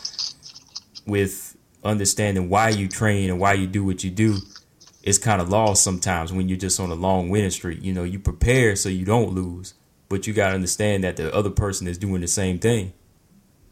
with 1.06 1.56
understanding 1.84 2.48
why 2.48 2.70
you 2.70 2.88
train 2.88 3.30
and 3.30 3.38
why 3.38 3.54
you 3.54 3.66
do 3.66 3.84
what 3.84 4.04
you 4.04 4.10
do 4.10 4.38
is 5.02 5.18
kind 5.18 5.40
of 5.40 5.48
lost 5.48 5.82
sometimes 5.82 6.32
when 6.32 6.48
you're 6.48 6.58
just 6.58 6.80
on 6.80 6.90
a 6.90 6.94
long 6.94 7.28
winning 7.28 7.50
streak. 7.50 7.82
You 7.82 7.92
know, 7.92 8.04
you 8.04 8.18
prepare 8.18 8.76
so 8.76 8.88
you 8.88 9.04
don't 9.04 9.32
lose, 9.32 9.74
but 10.08 10.26
you 10.26 10.34
got 10.34 10.48
to 10.48 10.54
understand 10.54 11.04
that 11.04 11.16
the 11.16 11.34
other 11.34 11.50
person 11.50 11.86
is 11.86 11.98
doing 11.98 12.20
the 12.20 12.28
same 12.28 12.58
thing. 12.58 12.92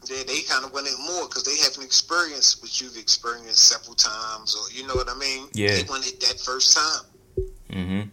They, 0.07 0.23
they 0.23 0.41
kind 0.41 0.63
of 0.63 0.73
want 0.73 0.87
it 0.87 0.97
more 0.99 1.27
because 1.27 1.43
they 1.43 1.57
haven't 1.57 1.83
experienced 1.83 2.61
what 2.61 2.79
you've 2.79 2.97
experienced 2.97 3.67
several 3.67 3.95
times, 3.95 4.55
or 4.55 4.71
you 4.71 4.87
know 4.87 4.95
what 4.95 5.09
I 5.09 5.15
mean? 5.15 5.49
Yeah. 5.53 5.75
They 5.75 5.83
want 5.83 6.07
it 6.07 6.19
that 6.21 6.39
first 6.39 6.75
time. 6.75 7.45
Mm-hmm. 7.69 8.09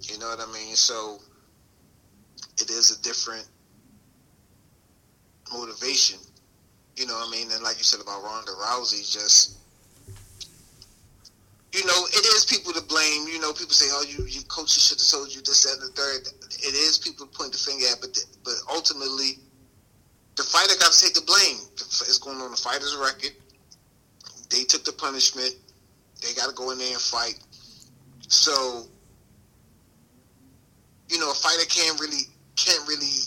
You 0.00 0.18
know 0.18 0.28
what 0.28 0.40
I 0.40 0.52
mean? 0.52 0.74
So 0.74 1.18
it 2.58 2.70
is 2.70 2.96
a 2.98 3.02
different 3.02 3.48
motivation. 5.52 6.18
You 6.96 7.06
know 7.06 7.14
what 7.14 7.28
I 7.28 7.30
mean? 7.30 7.48
And 7.52 7.62
like 7.62 7.78
you 7.78 7.84
said 7.84 8.00
about 8.00 8.22
Ronda 8.22 8.52
Rousey, 8.52 9.10
just 9.10 9.58
you 11.72 11.84
know, 11.84 12.06
it 12.06 12.24
is 12.34 12.46
people 12.46 12.72
to 12.72 12.80
blame. 12.80 13.28
You 13.28 13.40
know, 13.40 13.52
people 13.52 13.74
say, 13.74 13.86
"Oh, 13.90 14.02
you, 14.02 14.24
you 14.24 14.40
coaches 14.48 14.88
should 14.88 14.98
have 14.98 15.06
told 15.06 15.34
you 15.34 15.42
this, 15.42 15.64
that, 15.64 15.78
and 15.80 15.82
the 15.82 15.92
third. 15.92 16.26
It 16.64 16.74
is 16.74 16.98
people 16.98 17.26
to 17.26 17.32
point 17.38 17.52
the 17.52 17.58
finger 17.58 17.84
at, 17.92 18.00
but 18.00 18.14
the, 18.14 18.24
but 18.42 18.54
ultimately, 18.72 19.38
the 20.38 20.44
fighter 20.44 20.74
got 20.78 20.92
to 20.92 21.00
take 21.04 21.14
the 21.14 21.22
blame. 21.26 21.58
It's 21.74 22.18
going 22.18 22.38
on 22.40 22.50
the 22.50 22.56
fighter's 22.56 22.96
record. 22.96 23.32
They 24.50 24.62
took 24.64 24.84
the 24.84 24.92
punishment. 24.92 25.52
They 26.22 26.32
got 26.34 26.48
to 26.48 26.54
go 26.54 26.70
in 26.70 26.78
there 26.78 26.92
and 26.92 27.00
fight. 27.02 27.38
So, 28.28 28.86
you 31.08 31.18
know, 31.18 31.30
a 31.30 31.34
fighter 31.34 31.66
can't 31.68 32.00
really 32.00 32.22
can't 32.56 32.86
really 32.88 33.18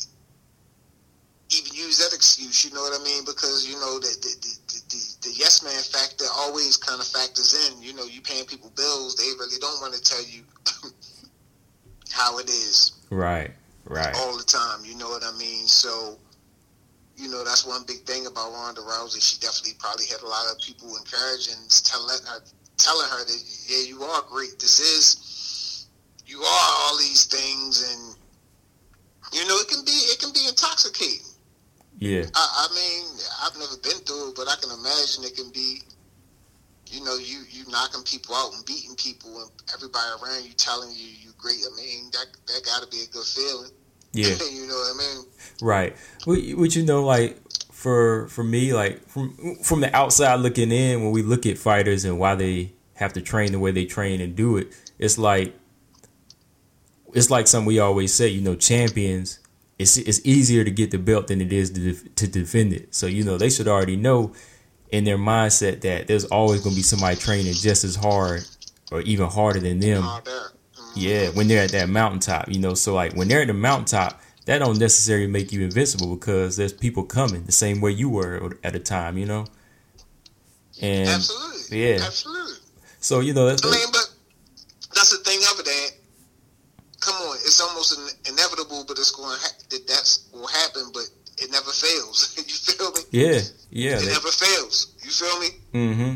even 1.51 1.73
use 1.75 1.97
that 1.99 2.13
excuse. 2.15 2.63
You 2.63 2.71
know 2.73 2.81
what 2.81 2.99
I 2.99 3.03
mean? 3.03 3.23
Because 3.25 3.67
you 3.67 3.75
know 3.75 3.99
the 3.99 4.07
the, 4.21 4.31
the, 4.41 4.81
the, 4.89 5.29
the 5.29 5.33
yes 5.35 5.63
man 5.63 5.81
factor 5.83 6.25
always 6.37 6.77
kind 6.77 6.99
of 7.01 7.07
factors 7.07 7.53
in. 7.69 7.81
You 7.83 7.93
know, 7.93 8.05
you 8.05 8.21
paying 8.21 8.45
people 8.45 8.71
bills. 8.75 9.15
They 9.15 9.29
really 9.37 9.59
don't 9.59 9.79
want 9.81 9.93
to 9.93 10.01
tell 10.01 10.23
you 10.23 10.43
how 12.11 12.37
it 12.39 12.49
is 12.49 12.93
Right. 13.09 13.51
Right. 13.85 14.15
all 14.15 14.37
the 14.37 14.43
time. 14.43 14.85
You 14.85 14.95
know 14.97 15.09
what 15.09 15.23
I 15.23 15.31
mean? 15.37 15.65
So, 15.67 16.17
you 17.21 17.29
know, 17.29 17.45
that's 17.45 17.65
one 17.65 17.83
big 17.85 18.01
thing 18.09 18.25
about 18.25 18.51
Ronda 18.51 18.81
Rousey. 18.81 19.21
She 19.21 19.37
definitely 19.37 19.77
probably 19.77 20.05
had 20.07 20.21
a 20.21 20.27
lot 20.27 20.49
of 20.49 20.57
people 20.57 20.97
encouraging, 20.97 21.61
telling 21.69 22.17
her, 22.25 22.41
telling 22.77 23.09
her 23.09 23.21
that 23.23 23.41
yeah, 23.69 23.85
you 23.85 24.01
are 24.01 24.23
great. 24.27 24.57
This 24.57 24.79
is, 24.79 25.87
you 26.25 26.41
are 26.41 26.69
all 26.81 26.97
these 26.97 27.25
things, 27.25 27.85
and 27.85 28.17
you 29.37 29.47
know, 29.47 29.55
it 29.61 29.67
can 29.69 29.85
be 29.85 29.91
it 30.09 30.19
can 30.19 30.33
be 30.33 30.47
intoxicating. 30.49 31.29
Yeah. 31.99 32.25
I, 32.33 32.65
I 32.65 32.67
mean, 32.73 33.05
I've 33.45 33.57
never 33.59 33.77
been 33.77 34.01
through 34.01 34.29
it, 34.29 34.35
but 34.35 34.49
I 34.49 34.55
can 34.57 34.71
imagine 34.71 35.23
it 35.23 35.35
can 35.37 35.51
be. 35.53 35.85
You 36.89 37.05
know, 37.05 37.15
you 37.15 37.45
you 37.47 37.63
knocking 37.69 38.03
people 38.03 38.35
out 38.35 38.51
and 38.53 38.65
beating 38.65 38.95
people, 38.97 39.29
and 39.39 39.51
everybody 39.73 40.09
around 40.19 40.43
you 40.43 40.53
telling 40.57 40.89
you 40.89 41.05
you 41.05 41.31
great. 41.37 41.61
I 41.61 41.71
mean, 41.77 42.09
that 42.11 42.25
that 42.47 42.65
got 42.65 42.81
to 42.81 42.89
be 42.89 43.05
a 43.05 43.07
good 43.13 43.23
feeling. 43.23 43.71
Yeah. 44.11 44.35
you 44.51 44.67
know 44.67 44.75
what 44.75 44.95
I 44.95 44.97
mean? 44.97 45.30
Right. 45.61 45.95
Which, 46.25 46.53
which 46.55 46.75
you 46.75 46.83
know, 46.83 47.03
like 47.03 47.37
for 47.71 48.27
for 48.27 48.43
me, 48.43 48.73
like 48.73 49.07
from 49.07 49.57
from 49.63 49.81
the 49.81 49.95
outside 49.95 50.35
looking 50.35 50.71
in, 50.71 51.03
when 51.03 51.11
we 51.11 51.21
look 51.21 51.45
at 51.45 51.57
fighters 51.57 52.05
and 52.05 52.17
why 52.19 52.35
they 52.35 52.73
have 52.95 53.13
to 53.13 53.21
train 53.21 53.51
the 53.51 53.59
way 53.59 53.71
they 53.71 53.85
train 53.85 54.21
and 54.21 54.35
do 54.35 54.57
it, 54.57 54.67
it's 54.99 55.17
like 55.17 55.55
it's 57.13 57.29
like 57.29 57.47
something 57.47 57.65
we 57.67 57.79
always 57.79 58.13
say. 58.13 58.27
You 58.27 58.41
know, 58.41 58.55
champions. 58.55 59.39
It's 59.79 59.97
it's 59.97 60.21
easier 60.23 60.63
to 60.63 60.69
get 60.71 60.91
the 60.91 60.99
belt 60.99 61.27
than 61.27 61.41
it 61.41 61.51
is 61.51 61.71
to 61.71 61.79
def- 61.79 62.15
to 62.15 62.27
defend 62.27 62.73
it. 62.73 62.93
So 62.93 63.07
you 63.07 63.23
know 63.23 63.37
they 63.37 63.49
should 63.49 63.67
already 63.67 63.95
know 63.95 64.33
in 64.91 65.05
their 65.05 65.17
mindset 65.17 65.81
that 65.81 66.07
there's 66.07 66.25
always 66.25 66.61
going 66.61 66.75
to 66.75 66.79
be 66.79 66.83
somebody 66.83 67.15
training 67.15 67.53
just 67.53 67.83
as 67.83 67.95
hard 67.95 68.43
or 68.91 69.01
even 69.01 69.27
harder 69.27 69.59
than 69.59 69.79
them. 69.79 70.03
Mhm. 70.03 70.51
Yeah, 70.95 71.29
when 71.29 71.47
they're 71.47 71.63
at 71.63 71.71
that 71.71 71.89
mountaintop, 71.89 72.49
you 72.49 72.59
know. 72.59 72.73
So 72.75 72.93
like 72.93 73.13
when 73.15 73.27
they're 73.27 73.41
at 73.41 73.47
the 73.47 73.53
mountaintop, 73.53 74.21
that 74.45 74.59
don't 74.59 74.79
necessarily 74.79 75.27
make 75.27 75.51
you 75.51 75.61
invincible 75.63 76.15
because 76.15 76.57
there's 76.57 76.73
people 76.73 77.03
coming 77.03 77.43
the 77.43 77.51
same 77.51 77.81
way 77.81 77.91
you 77.91 78.09
were 78.09 78.57
at 78.63 78.75
a 78.75 78.79
time, 78.79 79.17
you 79.17 79.25
know. 79.25 79.45
And 80.81 81.07
Absolutely. 81.07 81.89
yeah. 81.89 81.99
Absolutely. 82.03 82.53
so 82.99 83.19
you 83.19 83.33
know 83.33 83.45
that's, 83.45 83.65
I 83.65 83.69
mean, 83.69 83.87
but 83.91 84.09
that's 84.95 85.11
the 85.15 85.23
thing 85.23 85.39
of 85.51 85.59
it, 85.59 85.65
that 85.65 85.91
come 86.99 87.15
on, 87.15 87.35
it's 87.37 87.61
almost 87.61 87.97
in- 87.97 88.33
inevitable, 88.33 88.83
but 88.87 88.97
it's 88.97 89.11
going 89.11 89.37
ha- 89.39 89.57
that 89.69 89.87
that's 89.87 90.27
will 90.33 90.47
happen, 90.47 90.89
but 90.93 91.03
it 91.37 91.51
never 91.51 91.71
fails. 91.71 92.35
you 92.37 92.43
feel 92.43 92.91
me? 92.91 93.01
yeah, 93.11 93.39
yeah, 93.69 93.97
It 93.99 94.05
never 94.05 94.29
fails. 94.29 94.93
You 95.03 95.11
feel 95.11 95.39
me? 95.39 95.47
mm-hmm. 95.73 96.15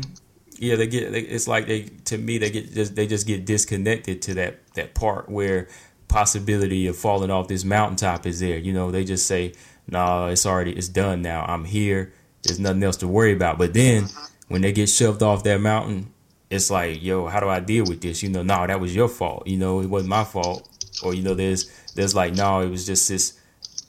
Yeah, 0.58 0.76
they 0.76 0.86
get. 0.86 1.12
They, 1.12 1.20
it's 1.20 1.46
like 1.46 1.66
they 1.66 1.82
to 2.06 2.16
me 2.16 2.38
they 2.38 2.50
get 2.50 2.72
just 2.72 2.96
they 2.96 3.06
just 3.06 3.26
get 3.26 3.44
disconnected 3.44 4.22
to 4.22 4.34
that 4.34 4.60
that 4.74 4.94
part 4.94 5.28
where 5.28 5.68
possibility 6.08 6.86
of 6.86 6.96
falling 6.96 7.30
off 7.30 7.48
this 7.48 7.64
mountaintop 7.64 8.26
is 8.26 8.40
there. 8.40 8.58
You 8.58 8.72
know, 8.72 8.90
they 8.90 9.04
just 9.04 9.26
say, 9.26 9.52
nah, 9.88 10.28
it's 10.28 10.46
already 10.46 10.72
it's 10.72 10.88
done 10.88 11.22
now. 11.22 11.44
I'm 11.46 11.64
here. 11.64 12.12
There's 12.42 12.60
nothing 12.60 12.82
else 12.82 12.96
to 12.98 13.08
worry 13.08 13.32
about." 13.32 13.58
But 13.58 13.74
then 13.74 14.06
when 14.48 14.62
they 14.62 14.72
get 14.72 14.88
shoved 14.88 15.22
off 15.22 15.44
that 15.44 15.60
mountain, 15.60 16.12
it's 16.50 16.70
like, 16.70 17.02
"Yo, 17.02 17.26
how 17.26 17.40
do 17.40 17.48
I 17.48 17.60
deal 17.60 17.84
with 17.84 18.00
this?" 18.00 18.22
You 18.22 18.28
know, 18.28 18.42
"Nah, 18.42 18.66
that 18.66 18.80
was 18.80 18.94
your 18.94 19.08
fault. 19.08 19.46
You 19.46 19.56
know, 19.56 19.80
it 19.80 19.86
wasn't 19.86 20.10
my 20.10 20.24
fault. 20.24 20.68
Or 21.02 21.14
you 21.14 21.22
know, 21.22 21.34
there's 21.34 21.70
there's 21.94 22.14
like, 22.14 22.34
no, 22.34 22.60
it 22.60 22.70
was 22.70 22.86
just 22.86 23.08
this 23.08 23.38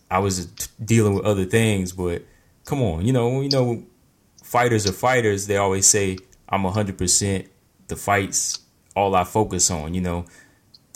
I 0.09 0.19
was 0.19 0.45
dealing 0.83 1.15
with 1.15 1.25
other 1.25 1.45
things, 1.45 1.91
but 1.91 2.23
come 2.65 2.81
on, 2.81 3.05
you 3.05 3.13
know, 3.13 3.41
you 3.41 3.49
know, 3.49 3.83
fighters 4.43 4.87
are 4.87 4.93
fighters. 4.93 5.47
They 5.47 5.57
always 5.57 5.85
say 5.85 6.17
I'm 6.47 6.63
hundred 6.63 6.97
percent 6.97 7.47
the 7.87 7.95
fights 7.95 8.59
all 8.95 9.15
I 9.15 9.23
focus 9.23 9.69
on. 9.69 9.93
You 9.93 10.01
know, 10.01 10.25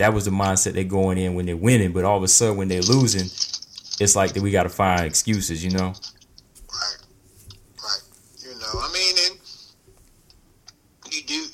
that 0.02 0.14
was 0.16 0.26
the 0.26 0.32
mindset 0.32 0.74
they're 0.74 0.84
going 0.84 1.20
in 1.20 1.36
when 1.36 1.46
they're 1.46 1.56
winning, 1.56 1.92
but 1.92 2.04
all 2.04 2.18
of 2.18 2.24
a 2.24 2.28
sudden 2.28 2.58
when 2.58 2.68
they're 2.68 2.82
losing, 2.82 3.30
it's 4.02 4.16
like 4.16 4.34
that 4.34 4.42
we 4.42 4.50
got 4.50 4.64
to 4.64 4.70
find 4.70 5.06
excuses. 5.06 5.64
You 5.64 5.70
know. 5.70 5.94
Right, 6.74 6.98
right. 7.84 8.02
You 8.40 8.50
know, 8.56 8.82
I 8.82 8.90
mean, 8.92 9.16
and 11.06 11.14
you 11.14 11.22
do 11.22 11.46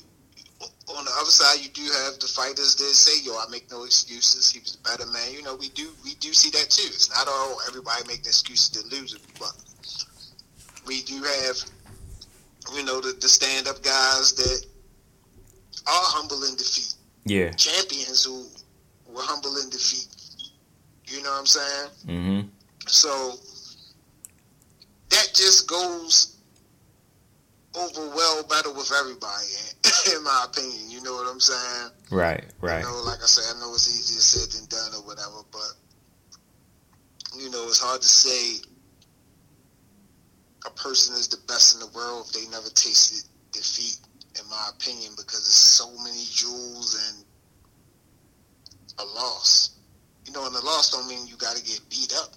on 0.96 1.04
the 1.04 1.10
other 1.20 1.30
side, 1.30 1.60
you 1.60 1.68
do 1.68 1.82
have 1.82 2.18
the 2.20 2.26
fighters 2.26 2.74
that 2.76 2.84
say, 2.84 3.22
"Yo, 3.22 3.34
I 3.34 3.44
make 3.50 3.70
no 3.70 3.84
excuses. 3.84 4.48
He 4.48 4.60
was 4.60 4.76
a 4.76 4.88
better 4.88 5.04
man." 5.12 5.30
You 5.32 5.42
know, 5.42 5.54
we 5.54 5.68
do 5.68 5.90
we 6.02 6.14
do 6.14 6.32
see 6.32 6.48
that 6.50 6.70
too. 6.70 6.88
It's 6.88 7.10
not 7.10 7.28
all 7.28 7.60
everybody 7.68 8.02
making 8.08 8.24
excuses 8.24 8.70
to 8.70 8.96
lose 8.96 9.12
it, 9.12 9.20
but 9.38 9.52
we 10.86 11.02
do 11.02 11.22
have, 11.22 11.56
you 12.74 12.82
know, 12.82 13.02
the, 13.02 13.12
the 13.20 13.28
stand 13.28 13.68
up 13.68 13.82
guys 13.82 14.32
that 14.32 14.64
are 15.86 16.06
humble 16.16 16.42
in 16.44 16.56
defeat. 16.56 16.94
Yeah. 17.24 17.50
Champions 17.52 18.24
who 18.24 18.46
were 19.12 19.22
humble 19.22 19.56
in 19.58 19.70
defeat. 19.70 20.08
You 21.06 21.22
know 21.22 21.30
what 21.30 21.40
I'm 21.40 21.46
saying? 21.46 21.90
Mm-hmm. 22.06 22.48
So 22.86 23.34
that 25.10 25.28
just 25.34 25.68
goes 25.68 26.38
over 27.76 28.08
well 28.14 28.42
better 28.44 28.72
with 28.72 28.92
everybody, 28.98 29.46
in 30.16 30.22
my 30.24 30.46
opinion. 30.48 30.90
You 30.90 31.02
know 31.02 31.14
what 31.14 31.30
I'm 31.30 31.40
saying? 31.40 31.90
Right, 32.10 32.44
right. 32.60 32.80
You 32.80 32.84
know, 32.84 33.02
like 33.04 33.22
I 33.22 33.26
said, 33.26 33.56
I 33.56 33.60
know 33.60 33.72
it's 33.74 33.88
easier 33.88 34.20
said 34.20 34.50
than 34.52 34.68
done 34.68 35.00
or 35.00 35.06
whatever, 35.06 35.42
but 35.52 35.74
you 37.38 37.50
know, 37.50 37.64
it's 37.68 37.80
hard 37.80 38.00
to 38.00 38.08
say 38.08 38.64
a 40.66 40.70
person 40.70 41.14
is 41.14 41.28
the 41.28 41.38
best 41.46 41.74
in 41.74 41.80
the 41.80 41.96
world 41.96 42.26
if 42.26 42.32
they 42.32 42.50
never 42.50 42.68
tasted 42.70 43.28
defeat, 43.52 43.98
in 44.38 44.48
my 44.48 44.70
opinion, 44.70 45.12
because 45.16 45.44
there's 45.44 45.54
so 45.54 45.90
many 46.02 46.24
jewels 46.30 46.96
and 47.08 47.24
a 48.98 49.04
loss. 49.14 49.70
You 50.26 50.32
know, 50.32 50.46
and 50.46 50.54
the 50.54 50.64
loss 50.64 50.90
don't 50.90 51.08
mean 51.08 51.26
you 51.26 51.36
got 51.36 51.56
to 51.56 51.62
get 51.62 51.80
beat 51.88 52.12
up. 52.16 52.34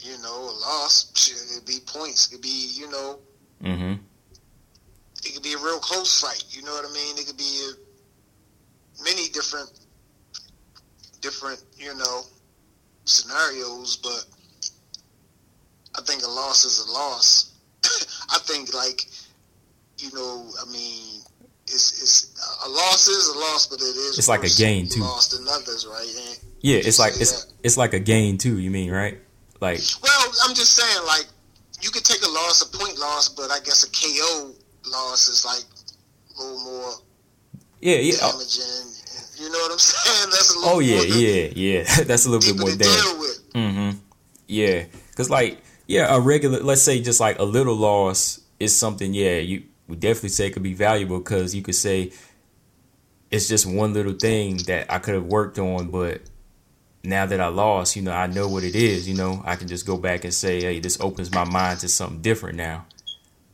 You 0.00 0.16
know, 0.22 0.34
a 0.34 0.54
loss 0.60 1.12
it 1.30 1.54
could 1.54 1.66
be 1.66 1.80
points, 1.84 2.28
it 2.28 2.32
could 2.32 2.42
be 2.42 2.70
you 2.74 2.90
know, 2.90 3.18
mm-hmm. 3.62 3.94
it 5.24 5.34
could 5.34 5.42
be 5.42 5.54
a 5.54 5.58
real 5.58 5.78
close 5.78 6.20
fight. 6.20 6.44
You 6.50 6.62
know 6.62 6.72
what 6.72 6.88
I 6.88 6.92
mean? 6.92 7.16
It 7.18 7.26
could 7.26 7.38
be 7.38 7.70
a, 7.70 9.02
many 9.02 9.28
different, 9.28 9.70
different 11.20 11.64
you 11.76 11.94
know, 11.96 12.22
scenarios, 13.04 13.96
but 13.96 14.24
I 15.98 16.02
think 16.02 16.22
a 16.22 16.28
loss 16.28 16.64
is 16.64 16.86
a 16.86 16.92
loss. 16.92 17.52
I 18.30 18.38
think 18.40 18.74
like, 18.74 19.06
you 19.98 20.12
know, 20.12 20.46
I 20.60 20.70
mean, 20.70 21.22
it's 21.68 22.02
it's 22.02 22.34
a 22.64 22.68
loss 22.68 23.08
is 23.08 23.28
a 23.28 23.38
loss, 23.38 23.66
but 23.66 23.80
it 23.80 23.84
is 23.84 24.18
it's 24.18 24.28
like 24.28 24.44
a 24.44 24.48
gain 24.48 24.88
too. 24.88 25.00
Lost 25.00 25.36
than 25.36 25.46
others, 25.48 25.86
right? 25.86 26.06
And 26.06 26.38
yeah, 26.60 26.78
it's 26.78 26.98
like 26.98 27.14
it's 27.20 27.44
that. 27.44 27.52
it's 27.62 27.76
like 27.76 27.94
a 27.94 28.00
gain 28.00 28.38
too. 28.38 28.58
You 28.58 28.70
mean 28.70 28.90
right? 28.90 29.18
Like, 29.60 29.80
well, 30.02 30.32
I'm 30.44 30.54
just 30.54 30.76
saying, 30.76 31.06
like, 31.06 31.26
you 31.80 31.90
could 31.90 32.04
take 32.04 32.22
a 32.22 32.28
loss, 32.28 32.62
a 32.62 32.76
point 32.76 32.98
loss, 32.98 33.28
but 33.30 33.50
I 33.50 33.58
guess 33.60 33.84
a 33.84 33.90
KO 33.90 34.54
loss 34.90 35.28
is 35.28 35.44
like 35.44 35.64
a 36.38 36.42
little 36.42 36.64
more 36.64 36.92
yeah, 37.80 37.96
yeah. 37.96 38.16
damaging. 38.18 38.92
You 39.38 39.50
know 39.50 39.58
what 39.58 39.72
I'm 39.72 39.78
saying? 39.78 40.30
That's 40.30 40.54
a 40.54 40.58
little. 40.58 40.74
Oh 40.74 40.78
yeah, 40.80 41.02
yeah, 41.02 41.52
yeah. 41.54 41.82
That's 42.04 42.26
a 42.26 42.30
little 42.30 42.52
bit 42.52 42.60
more 42.60 42.70
damaging. 42.70 43.52
Mm-hmm. 43.54 43.98
Yeah, 44.46 44.84
because 45.10 45.30
like 45.30 45.58
yeah, 45.86 46.14
a 46.14 46.20
regular, 46.20 46.60
let's 46.60 46.82
say 46.82 47.00
just 47.00 47.20
like 47.20 47.38
a 47.38 47.44
little 47.44 47.74
loss 47.74 48.40
is 48.60 48.76
something. 48.76 49.14
Yeah, 49.14 49.38
you 49.38 49.64
would 49.88 50.00
definitely 50.00 50.30
say 50.30 50.46
it 50.48 50.52
could 50.52 50.62
be 50.62 50.74
valuable 50.74 51.18
because 51.18 51.54
you 51.54 51.62
could 51.62 51.74
say 51.74 52.12
it's 53.30 53.48
just 53.48 53.66
one 53.66 53.92
little 53.92 54.14
thing 54.14 54.58
that 54.66 54.92
I 54.92 54.98
could 54.98 55.14
have 55.14 55.26
worked 55.26 55.58
on, 55.58 55.90
but 55.90 56.22
now 57.04 57.26
that 57.26 57.40
I 57.40 57.48
lost, 57.48 57.96
you 57.96 58.02
know, 58.02 58.12
I 58.12 58.26
know 58.26 58.48
what 58.48 58.64
it 58.64 58.74
is. 58.74 59.08
You 59.08 59.16
know, 59.16 59.42
I 59.44 59.56
can 59.56 59.68
just 59.68 59.86
go 59.86 59.96
back 59.96 60.24
and 60.24 60.34
say, 60.34 60.60
hey, 60.60 60.80
this 60.80 61.00
opens 61.00 61.32
my 61.32 61.44
mind 61.44 61.80
to 61.80 61.88
something 61.88 62.20
different 62.20 62.56
now. 62.56 62.86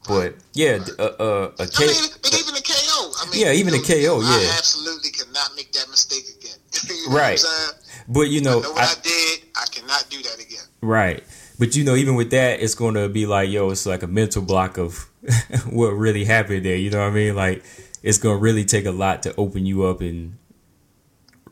But 0.08 0.34
yeah, 0.52 0.84
uh, 0.98 1.02
uh, 1.02 1.52
a 1.60 1.66
K- 1.66 1.84
I 1.84 1.86
mean, 1.86 2.10
but 2.22 2.34
even 2.34 2.56
a 2.56 2.60
KO. 2.60 3.12
I 3.20 3.30
mean, 3.30 3.40
yeah, 3.40 3.52
even 3.52 3.74
a 3.74 3.78
KO. 3.78 4.20
yeah, 4.20 4.50
I 4.50 4.54
absolutely 4.58 5.10
cannot 5.10 5.54
make 5.54 5.70
that 5.72 5.88
mistake 5.90 6.24
again. 6.40 6.58
you 6.88 7.08
know 7.08 7.16
right. 7.16 7.40
But 8.08 8.22
you 8.22 8.40
know, 8.40 8.58
I 8.58 8.62
know 8.62 8.72
what 8.72 8.82
I, 8.82 8.90
I 8.90 8.94
did. 9.00 9.44
I 9.54 9.64
cannot 9.70 10.06
do 10.10 10.20
that 10.22 10.40
again. 10.44 10.64
Right. 10.80 11.22
But 11.62 11.77
you 11.77 11.85
know, 11.85 11.94
even 11.94 12.16
with 12.16 12.33
that, 12.33 12.61
it's 12.61 12.75
going 12.75 12.94
to 12.94 13.09
be 13.09 13.25
like, 13.25 13.48
yo, 13.48 13.70
it's 13.70 13.87
like 13.87 14.03
a 14.03 14.09
mental 14.09 14.42
block 14.42 14.79
of 14.79 15.09
what 15.70 15.90
really 15.90 16.25
happened 16.25 16.64
there. 16.64 16.75
You 16.75 16.90
know 16.90 16.98
what 16.98 17.07
I 17.07 17.11
mean? 17.11 17.37
Like, 17.37 17.62
it's 18.03 18.18
going 18.18 18.37
to 18.37 18.42
really 18.42 18.64
take 18.64 18.85
a 18.85 18.90
lot 18.90 19.22
to 19.22 19.35
open 19.37 19.64
you 19.64 19.85
up 19.85 20.01
and 20.01 20.38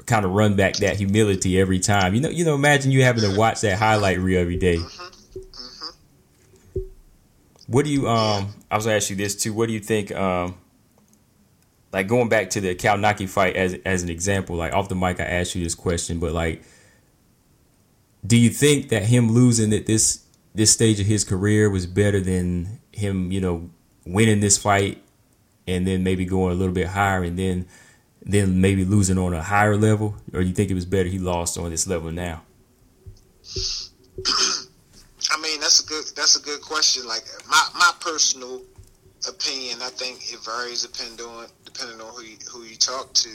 kind 0.06 0.24
of 0.24 0.32
run 0.32 0.56
back 0.56 0.78
that 0.78 0.96
humility 0.96 1.60
every 1.60 1.78
time. 1.78 2.16
You 2.16 2.22
know, 2.22 2.28
you 2.28 2.44
know, 2.44 2.56
imagine 2.56 2.90
you 2.90 3.04
having 3.04 3.22
to 3.22 3.38
watch 3.38 3.60
that 3.60 3.78
highlight 3.78 4.18
reel 4.18 4.40
every 4.40 4.56
day. 4.56 4.78
Mm-hmm. 4.78 5.38
Mm-hmm. 5.38 6.80
What 7.68 7.84
do 7.84 7.92
you 7.92 8.08
um? 8.08 8.52
I 8.68 8.74
was 8.74 8.86
gonna 8.86 8.96
ask 8.96 9.10
you 9.10 9.16
this 9.16 9.36
too. 9.36 9.52
What 9.52 9.68
do 9.68 9.74
you 9.74 9.78
think 9.78 10.10
um? 10.10 10.56
Like 11.92 12.08
going 12.08 12.28
back 12.28 12.50
to 12.50 12.60
the 12.60 12.74
Kownacki 12.74 13.28
fight 13.28 13.54
as 13.54 13.74
as 13.84 14.02
an 14.02 14.08
example, 14.10 14.56
like 14.56 14.72
off 14.72 14.88
the 14.88 14.96
mic, 14.96 15.20
I 15.20 15.24
asked 15.26 15.54
you 15.54 15.62
this 15.62 15.76
question, 15.76 16.18
but 16.18 16.32
like 16.32 16.64
do 18.26 18.36
you 18.36 18.50
think 18.50 18.88
that 18.90 19.04
him 19.04 19.30
losing 19.30 19.72
at 19.72 19.86
this 19.86 20.24
this 20.54 20.72
stage 20.72 21.00
of 21.00 21.06
his 21.06 21.24
career 21.24 21.70
was 21.70 21.86
better 21.86 22.20
than 22.20 22.80
him, 22.92 23.30
you 23.30 23.40
know, 23.40 23.70
winning 24.04 24.40
this 24.40 24.58
fight 24.58 25.02
and 25.66 25.86
then 25.86 26.02
maybe 26.02 26.24
going 26.24 26.52
a 26.52 26.56
little 26.56 26.74
bit 26.74 26.88
higher 26.88 27.22
and 27.22 27.38
then 27.38 27.66
then 28.22 28.60
maybe 28.60 28.84
losing 28.84 29.16
on 29.16 29.32
a 29.32 29.42
higher 29.42 29.76
level, 29.76 30.14
or 30.34 30.42
do 30.42 30.48
you 30.48 30.54
think 30.54 30.70
it 30.70 30.74
was 30.74 30.84
better 30.84 31.08
he 31.08 31.18
lost 31.18 31.56
on 31.56 31.70
this 31.70 31.86
level 31.86 32.10
now? 32.10 32.42
I 35.30 35.40
mean, 35.40 35.60
that's 35.60 35.82
a 35.82 35.86
good 35.86 36.04
that's 36.14 36.36
a 36.36 36.42
good 36.42 36.60
question. 36.60 37.06
Like 37.06 37.22
my 37.48 37.62
my 37.74 37.92
personal 38.00 38.60
opinion, 39.28 39.78
I 39.82 39.88
think 39.88 40.32
it 40.32 40.44
varies 40.44 40.82
depending 40.82 41.24
on 41.24 41.46
depending 41.64 42.00
on 42.00 42.12
who 42.14 42.22
you, 42.22 42.36
who 42.50 42.62
you 42.64 42.76
talk 42.76 43.12
to. 43.14 43.30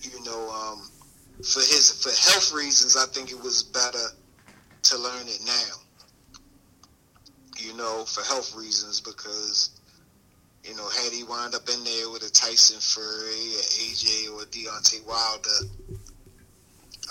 You 0.00 0.24
know, 0.24 0.50
um, 0.50 0.88
for 1.42 1.60
his 1.60 2.02
for 2.02 2.08
health 2.30 2.52
reasons, 2.52 2.96
I 2.96 3.06
think 3.06 3.30
it 3.30 3.42
was 3.42 3.62
better 3.62 4.08
to 4.82 4.98
learn 4.98 5.26
it 5.26 5.40
now. 5.46 5.74
You 7.58 7.76
know, 7.76 8.04
for 8.04 8.22
health 8.22 8.54
reasons, 8.54 9.00
because 9.00 9.80
you 10.64 10.74
know, 10.76 10.88
had 10.88 11.12
he 11.12 11.24
wound 11.24 11.54
up 11.54 11.68
in 11.68 11.84
there 11.84 12.10
with 12.10 12.22
a 12.22 12.30
Tyson 12.30 12.80
Fury, 12.80 13.54
or 13.54 13.62
AJ, 13.62 14.32
or 14.32 14.44
Deontay 14.46 15.06
Wilder, 15.06 15.60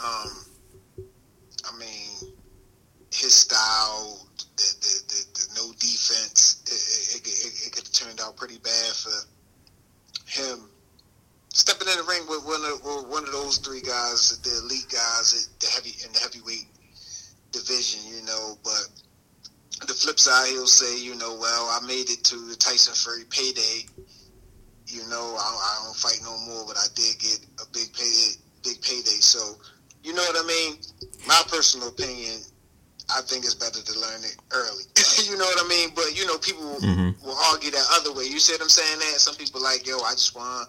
um, 0.04 0.46
I 1.66 1.78
mean, 1.80 2.34
his 3.14 3.34
style, 3.34 4.28
the 4.58 4.76
the, 4.82 5.02
the, 5.08 5.26
the 5.34 5.48
no 5.56 5.72
defense, 5.74 6.64
it, 6.66 7.18
it, 7.18 7.28
it, 7.28 7.68
it 7.68 7.72
could 7.74 7.84
have 7.84 7.94
turned 7.94 8.22
out 8.22 8.36
pretty 8.36 8.58
bad 8.58 8.94
for 8.94 9.12
him 10.26 10.70
stepping 11.56 11.88
in 11.88 11.96
the 11.96 12.04
ring 12.04 12.28
with 12.28 12.44
one 12.44 12.60
of 12.68 12.84
one 13.08 13.24
of 13.24 13.32
those 13.32 13.58
three 13.60 13.80
guys, 13.80 14.38
the 14.44 14.52
elite 14.60 14.92
guys, 14.92 15.50
the 15.60 15.68
heavy 15.72 15.96
in 16.04 16.12
the 16.12 16.20
heavyweight 16.20 16.68
division, 17.52 18.04
you 18.12 18.22
know. 18.28 18.60
But 18.62 18.92
the 19.88 19.94
flip 19.94 20.20
side, 20.20 20.50
he'll 20.52 20.68
say, 20.68 21.00
you 21.00 21.16
know, 21.16 21.38
well, 21.40 21.72
I 21.72 21.80
made 21.88 22.12
it 22.12 22.26
to 22.26 22.36
the 22.36 22.56
Tyson 22.56 22.94
Fury 22.94 23.24
payday. 23.30 23.88
You 24.88 25.08
know, 25.08 25.36
I, 25.40 25.48
I 25.48 25.86
don't 25.86 25.96
fight 25.96 26.20
no 26.24 26.38
more, 26.44 26.68
but 26.68 26.78
I 26.78 26.88
did 26.94 27.18
get 27.20 27.40
a 27.64 27.66
big 27.72 27.92
pay, 27.94 28.36
big 28.62 28.82
payday. 28.84 29.24
So, 29.24 29.56
you 30.04 30.14
know 30.14 30.22
what 30.28 30.44
I 30.44 30.46
mean? 30.46 30.76
My 31.26 31.42
personal 31.48 31.88
opinion, 31.88 32.36
I 33.16 33.22
think 33.22 33.46
it's 33.46 33.56
better 33.56 33.80
to 33.80 34.00
learn 34.00 34.22
it 34.28 34.36
early. 34.52 34.84
you 35.24 35.38
know 35.40 35.46
what 35.46 35.64
I 35.64 35.68
mean? 35.70 35.90
But 35.96 36.12
you 36.20 36.28
know, 36.28 36.38
people 36.38 36.84
mm-hmm. 36.84 37.26
will 37.26 37.40
argue 37.48 37.72
that 37.72 37.88
other 37.96 38.14
way. 38.14 38.26
You 38.26 38.40
see 38.40 38.54
what 38.54 38.62
I'm 38.62 38.70
saying? 38.70 39.00
That 39.00 39.24
some 39.24 39.36
people 39.36 39.64
like, 39.64 39.88
yo, 39.88 40.00
I 40.04 40.12
just 40.12 40.36
want 40.36 40.68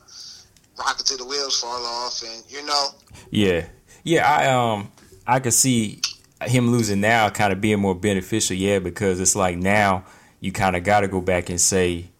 rocket 0.79 1.07
till 1.07 1.19
the 1.19 1.25
wheels 1.25 1.61
fall 1.61 1.85
off, 1.85 2.23
and 2.23 2.43
you 2.49 2.65
know. 2.65 2.89
Yeah, 3.31 3.67
yeah. 4.05 4.29
I 4.29 4.47
um, 4.49 4.93
I 5.27 5.41
could 5.41 5.55
see 5.55 6.01
him 6.43 6.71
losing 6.71 7.01
now 7.01 7.31
kind 7.31 7.53
of 7.53 7.61
being 7.61 7.81
more 7.81 7.95
beneficial. 7.95 8.57
Yeah, 8.57 8.79
because 8.79 9.21
it's 9.21 9.37
like 9.37 9.57
now 9.57 10.05
you 10.41 10.53
kind 10.53 10.77
of 10.77 10.85
got 10.85 11.01
to 11.01 11.09
go 11.09 11.21
back 11.21 11.49
and 11.49 11.61
say, 11.61 12.11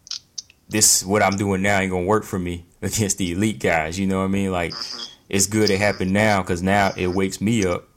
this 0.69 1.05
what 1.05 1.23
I'm 1.23 1.37
doing 1.37 1.63
now 1.63 1.79
ain't 1.79 1.93
gonna 1.93 2.05
work 2.05 2.25
for 2.25 2.39
me 2.39 2.67
against 2.83 3.19
the 3.19 3.33
elite 3.33 3.61
guys. 3.61 3.99
You 3.99 4.07
know 4.07 4.19
what 4.19 4.25
I 4.25 4.29
mean? 4.29 4.53
Like, 4.53 4.73
mm-hmm. 4.73 5.15
it's 5.29 5.47
good 5.47 5.71
it 5.71 5.79
happened 5.79 6.13
now 6.13 6.43
because 6.43 6.63
now 6.63 6.93
it 6.97 7.09
wakes 7.09 7.41
me 7.41 7.65
up. 7.65 7.89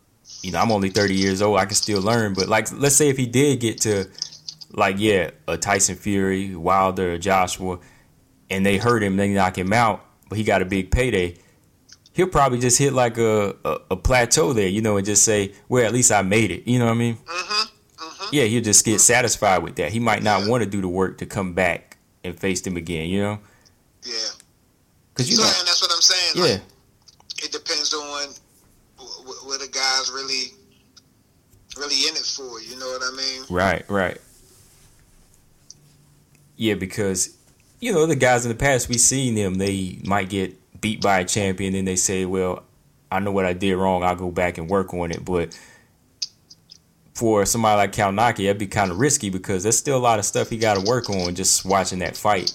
You 0.41 0.51
know, 0.51 0.59
I'm 0.59 0.71
only 0.71 0.89
30 0.89 1.15
years 1.15 1.41
old. 1.41 1.59
I 1.59 1.65
can 1.65 1.75
still 1.75 2.01
learn. 2.01 2.33
But 2.33 2.47
like, 2.47 2.71
let's 2.71 2.95
say 2.95 3.09
if 3.09 3.17
he 3.17 3.25
did 3.25 3.59
get 3.59 3.81
to, 3.81 4.05
like, 4.71 4.95
yeah, 4.97 5.31
a 5.47 5.57
Tyson 5.57 5.95
Fury, 5.95 6.55
Wilder, 6.55 7.17
Joshua, 7.17 7.79
and 8.49 8.65
they 8.65 8.77
hurt 8.77 9.03
him, 9.03 9.17
they 9.17 9.33
knock 9.33 9.57
him 9.57 9.73
out 9.73 10.05
but 10.29 10.37
he 10.37 10.43
got 10.43 10.61
a 10.61 10.65
big 10.65 10.91
payday. 10.91 11.35
he'll 12.13 12.27
probably 12.27 12.59
just 12.59 12.77
hit 12.77 12.93
like 12.93 13.17
a, 13.17 13.55
a, 13.65 13.77
a 13.91 13.95
plateau 13.95 14.53
there, 14.53 14.67
you 14.67 14.81
know, 14.81 14.97
and 14.97 15.05
just 15.05 15.23
say, 15.23 15.53
"Well, 15.67 15.85
at 15.85 15.91
least 15.93 16.11
I 16.11 16.21
made 16.21 16.51
it." 16.51 16.67
You 16.67 16.79
know 16.79 16.85
what 16.85 16.91
I 16.91 16.97
mean? 16.97 17.15
Mm-hmm. 17.15 18.03
Mm-hmm. 18.03 18.35
Yeah, 18.35 18.43
he'll 18.43 18.63
just 18.63 18.85
get 18.85 18.99
satisfied 19.01 19.63
with 19.63 19.75
that. 19.77 19.91
He 19.91 19.99
might 19.99 20.21
not 20.23 20.47
want 20.47 20.63
to 20.63 20.69
do 20.69 20.81
the 20.81 20.87
work 20.87 21.17
to 21.19 21.25
come 21.25 21.53
back 21.53 21.97
and 22.23 22.37
face 22.39 22.61
them 22.61 22.77
again. 22.77 23.09
You 23.09 23.21
know? 23.21 23.39
Yeah. 24.03 24.13
Because 25.13 25.29
you 25.29 25.35
so, 25.37 25.43
know, 25.43 25.49
and 25.59 25.67
that's 25.67 25.81
what 25.81 25.91
I'm 25.93 26.01
saying. 26.01 26.33
yeah, 26.35 26.53
Like, 26.53 27.43
it 27.45 27.51
depends 27.51 27.93
on 27.93 28.27
wh- 28.97 29.23
wh- 29.23 29.47
what 29.47 29.59
the 29.59 29.67
guy's 29.67 30.11
really, 30.13 30.53
really 31.77 32.07
in 32.07 32.15
it 32.15 32.23
for. 32.25 32.61
You 32.61 32.77
know 32.79 32.87
what 32.87 33.01
I 33.03 33.15
mean? 33.15 33.43
right, 33.49 33.89
right. 33.89 34.17
Yeah, 36.57 36.73
because 36.75 37.37
you 37.79 37.93
know 37.93 38.05
the 38.05 38.15
guys 38.15 38.45
in 38.45 38.49
the 38.49 38.57
past 38.57 38.89
we 38.89 38.97
seen 38.97 39.35
them. 39.35 39.55
They 39.55 39.99
might 40.05 40.29
get 40.29 40.55
beat 40.81 41.01
by 41.01 41.19
a 41.19 41.25
champion, 41.25 41.75
and 41.75 41.87
they 41.87 41.95
say, 41.95 42.25
"Well, 42.25 42.63
I 43.11 43.19
know 43.19 43.31
what 43.31 43.45
I 43.45 43.53
did 43.53 43.75
wrong. 43.75 44.03
I'll 44.03 44.15
go 44.15 44.31
back 44.31 44.57
and 44.57 44.69
work 44.69 44.93
on 44.93 45.11
it." 45.11 45.23
But 45.23 45.57
for 47.13 47.45
somebody 47.45 47.77
like 47.77 47.91
Kownacki, 47.91 48.45
that'd 48.45 48.57
be 48.57 48.67
kind 48.67 48.91
of 48.91 48.97
risky 48.97 49.29
because 49.29 49.63
there's 49.63 49.77
still 49.77 49.97
a 49.97 49.99
lot 49.99 50.19
of 50.19 50.25
stuff 50.25 50.49
he 50.49 50.57
got 50.57 50.75
to 50.75 50.89
work 50.89 51.09
on 51.09 51.35
just 51.35 51.65
watching 51.65 51.99
that 51.99 52.15
fight. 52.15 52.53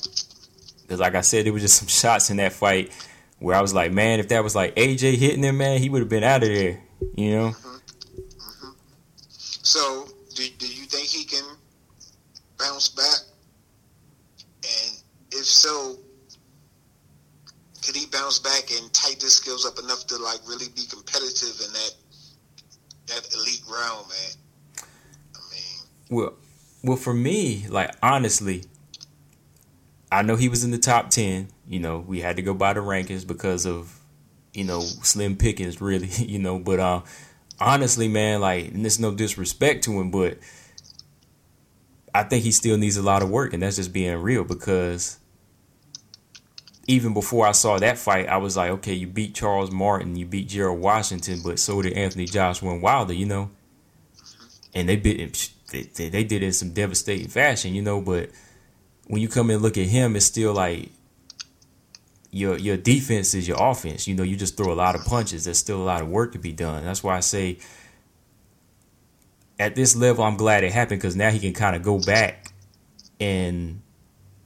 Because, 0.82 1.00
like 1.00 1.14
I 1.14 1.20
said, 1.20 1.44
there 1.44 1.52
was 1.52 1.62
just 1.62 1.76
some 1.80 1.88
shots 1.88 2.30
in 2.30 2.38
that 2.38 2.52
fight 2.52 2.90
where 3.38 3.56
I 3.56 3.60
was 3.60 3.74
like, 3.74 3.92
man, 3.92 4.20
if 4.20 4.28
that 4.28 4.42
was 4.42 4.54
like 4.54 4.74
AJ 4.76 5.16
hitting 5.16 5.42
him, 5.42 5.58
man, 5.58 5.80
he 5.80 5.90
would 5.90 6.00
have 6.00 6.08
been 6.08 6.24
out 6.24 6.42
of 6.42 6.48
there. 6.48 6.82
You 7.16 7.30
know? 7.36 7.48
Mm-hmm. 7.48 7.68
Mm-hmm. 7.68 8.70
So, 9.28 10.08
do, 10.34 10.48
do 10.58 10.66
you 10.66 10.86
think 10.86 11.08
he 11.08 11.24
can 11.24 11.44
bounce 12.58 12.88
back? 12.88 13.33
If 15.36 15.46
so, 15.46 15.96
could 17.84 17.96
he 17.96 18.06
bounce 18.06 18.38
back 18.38 18.70
and 18.70 18.92
tighten 18.92 19.20
his 19.20 19.34
skills 19.34 19.66
up 19.66 19.78
enough 19.78 20.06
to 20.06 20.16
like 20.16 20.40
really 20.48 20.66
be 20.74 20.82
competitive 20.88 21.60
in 21.66 21.72
that 21.72 21.92
that 23.08 23.34
elite 23.34 23.62
round, 23.68 24.06
man? 24.08 24.86
I 25.34 25.38
mean, 25.52 25.88
Well, 26.08 26.34
well, 26.82 26.96
for 26.96 27.12
me, 27.12 27.66
like 27.68 27.90
honestly, 28.02 28.64
I 30.10 30.22
know 30.22 30.36
he 30.36 30.48
was 30.48 30.64
in 30.64 30.70
the 30.70 30.78
top 30.78 31.10
ten. 31.10 31.48
You 31.66 31.80
know, 31.80 31.98
we 31.98 32.20
had 32.20 32.36
to 32.36 32.42
go 32.42 32.54
by 32.54 32.72
the 32.72 32.80
rankings 32.80 33.26
because 33.26 33.66
of 33.66 33.98
you 34.52 34.64
know 34.64 34.80
slim 34.80 35.36
pickings, 35.36 35.80
really. 35.80 36.08
You 36.18 36.38
know, 36.38 36.58
but 36.58 36.80
uh, 36.80 37.02
honestly, 37.60 38.08
man, 38.08 38.40
like, 38.40 38.68
and 38.68 38.84
there's 38.84 39.00
no 39.00 39.14
disrespect 39.14 39.84
to 39.84 40.00
him, 40.00 40.10
but 40.10 40.38
I 42.14 42.22
think 42.22 42.44
he 42.44 42.52
still 42.52 42.78
needs 42.78 42.96
a 42.96 43.02
lot 43.02 43.22
of 43.22 43.30
work, 43.30 43.52
and 43.52 43.62
that's 43.62 43.76
just 43.76 43.92
being 43.92 44.16
real 44.16 44.44
because. 44.44 45.18
Even 46.86 47.14
before 47.14 47.46
I 47.46 47.52
saw 47.52 47.78
that 47.78 47.96
fight, 47.96 48.28
I 48.28 48.36
was 48.36 48.56
like, 48.56 48.70
okay, 48.70 48.92
you 48.92 49.06
beat 49.06 49.34
Charles 49.34 49.70
Martin, 49.70 50.16
you 50.16 50.26
beat 50.26 50.48
Gerald 50.48 50.80
Washington, 50.80 51.40
but 51.42 51.58
so 51.58 51.80
did 51.80 51.94
Anthony 51.94 52.26
Joshua 52.26 52.72
and 52.72 52.82
Wilder, 52.82 53.14
you 53.14 53.26
know? 53.26 53.50
and 54.74 54.88
they 54.88 54.96
bit 54.96 55.50
they, 55.70 56.08
they, 56.08 56.24
did 56.24 56.42
it 56.42 56.46
in 56.46 56.52
some 56.52 56.72
devastating 56.72 57.28
fashion, 57.28 57.74
you 57.74 57.82
know. 57.82 58.00
But 58.00 58.30
when 59.06 59.22
you 59.22 59.28
come 59.28 59.50
and 59.50 59.62
look 59.62 59.78
at 59.78 59.86
him, 59.86 60.16
it's 60.16 60.26
still 60.26 60.52
like 60.52 60.90
your 62.30 62.58
your 62.58 62.76
defense 62.76 63.34
is 63.34 63.48
your 63.48 63.56
offense. 63.60 64.06
You 64.06 64.14
know, 64.14 64.22
you 64.22 64.36
just 64.36 64.56
throw 64.56 64.72
a 64.72 64.74
lot 64.74 64.94
of 64.94 65.04
punches. 65.04 65.44
There's 65.44 65.58
still 65.58 65.80
a 65.80 65.84
lot 65.84 66.02
of 66.02 66.08
work 66.08 66.32
to 66.32 66.38
be 66.38 66.52
done. 66.52 66.84
That's 66.84 67.02
why 67.02 67.16
I 67.16 67.20
say 67.20 67.58
at 69.58 69.74
this 69.74 69.94
level, 69.96 70.24
I'm 70.24 70.36
glad 70.36 70.64
it 70.64 70.72
happened 70.72 71.00
because 71.00 71.16
now 71.16 71.30
he 71.30 71.38
can 71.38 71.52
kind 71.52 71.76
of 71.76 71.82
go 71.82 72.00
back 72.00 72.52
and 73.20 73.80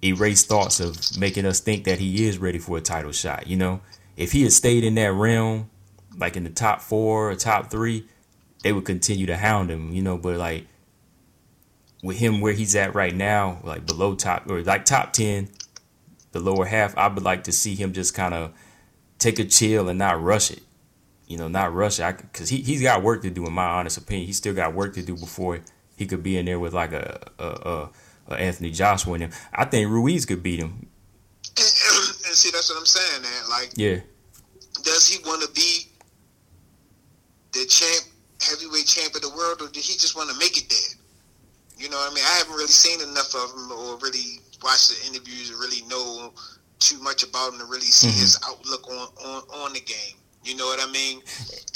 erase 0.03 0.45
thoughts 0.45 0.81
of 0.81 1.19
making 1.19 1.45
us 1.45 1.61
think 1.61 1.85
that 1.85 1.99
he 1.99 2.27
is 2.27 2.39
ready 2.39 2.59
for 2.59 2.79
a 2.79 2.81
title 2.81 3.13
shot. 3.13 3.47
You 3.47 3.57
know, 3.57 3.81
if 4.17 4.33
he 4.33 4.43
had 4.43 4.53
stayed 4.53 4.85
in 4.85 4.95
that 4.97 5.13
realm, 5.13 5.71
like 6.17 6.37
in 6.37 6.45
the 6.45 6.51
top 6.51 6.81
four 6.81 7.31
or 7.31 7.35
top 7.35 7.71
three, 7.71 8.07
they 8.63 8.73
would 8.73 8.85
continue 8.85 9.27
to 9.27 9.37
hound 9.37 9.71
him, 9.71 9.93
you 9.93 10.03
know. 10.03 10.19
But 10.19 10.37
like 10.37 10.67
with 12.03 12.19
him 12.19 12.41
where 12.41 12.53
he's 12.53 12.77
at 12.77 12.95
right 12.95 13.15
now, 13.15 13.61
like 13.65 13.87
below 13.87 14.15
top 14.15 14.51
or 14.51 14.63
like 14.63 14.85
top 14.85 15.13
ten, 15.13 15.49
the 16.33 16.41
lower 16.41 16.67
half, 16.67 16.97
I 16.97 17.09
would 17.09 17.23
like 17.23 17.45
to 17.45 17.53
see 17.53 17.75
him 17.75 17.93
just 17.93 18.15
kind 18.15 18.35
of 18.35 18.53
take 19.19 19.39
a 19.39 19.45
chill 19.45 19.89
and 19.89 19.99
not 19.99 20.23
rush 20.23 20.51
it. 20.51 20.63
You 21.27 21.37
know, 21.37 21.49
not 21.49 21.75
rush 21.75 22.01
it 22.01 22.17
because 22.19 22.49
he 22.49 22.59
he's 22.59 22.83
got 22.83 23.03
work 23.03 23.23
to 23.23 23.31
do. 23.31 23.47
In 23.47 23.53
my 23.53 23.67
honest 23.67 23.99
opinion, 23.99 24.27
he 24.27 24.33
still 24.33 24.55
got 24.55 24.75
work 24.75 24.95
to 24.95 25.03
do 25.03 25.15
before 25.15 25.61
he 25.97 26.07
could 26.07 26.23
be 26.23 26.37
in 26.39 26.47
there 26.47 26.59
with 26.59 26.73
like 26.73 26.93
a 26.93 27.31
a, 27.39 27.45
a, 27.45 27.91
a 28.29 28.35
Anthony 28.41 28.71
Joshua 28.71 29.15
in 29.15 29.21
him. 29.23 29.31
I 29.53 29.65
think 29.65 29.89
Ruiz 29.91 30.27
could 30.27 30.43
beat 30.43 30.61
him. 30.61 30.87
and, 31.57 32.09
and 32.27 32.35
see, 32.37 32.51
that's 32.51 32.69
what 32.71 32.79
I'm 32.79 32.87
saying, 32.87 33.23
man. 33.23 33.49
Like, 33.51 33.71
Yeah, 33.77 34.01
does 34.83 35.09
he 35.09 35.23
want 35.27 35.43
to 35.43 35.49
be 35.53 35.87
the 37.53 37.65
champ, 37.67 38.05
heavyweight 38.41 38.87
champ 38.87 39.15
of 39.15 39.23
the 39.23 39.31
world, 39.31 39.63
or 39.63 39.69
did 39.69 39.83
he 39.83 39.95
just 39.95 40.15
want 40.17 40.31
to 40.31 40.37
make 40.39 40.57
it 40.57 40.69
there? 40.69 40.95
You 41.79 41.89
know 41.91 41.97
what 41.97 42.11
I 42.11 42.15
mean? 42.15 42.25
I 42.25 42.39
haven't 42.39 42.55
really 42.55 42.67
seen 42.69 43.01
enough 43.01 43.35
of 43.35 43.51
him 43.55 43.73
or 43.73 43.97
really 43.99 44.41
watched 44.63 44.91
the 44.91 45.07
interviews 45.09 45.51
to 45.51 45.57
really 45.57 45.83
know 45.89 46.33
too 46.81 46.99
much 47.01 47.23
about 47.23 47.53
him 47.53 47.59
to 47.61 47.65
really 47.65 47.87
see 47.87 48.09
Mhm. 48.09 48.21
his 48.21 48.39
outlook 48.47 48.89
on, 48.89 49.09
on, 49.25 49.43
on 49.67 49.73
the 49.73 49.81
game. 49.81 50.15
You 50.45 50.57
know 50.57 50.67
what 50.67 50.81
I 50.81 50.91
mean? 50.91 51.21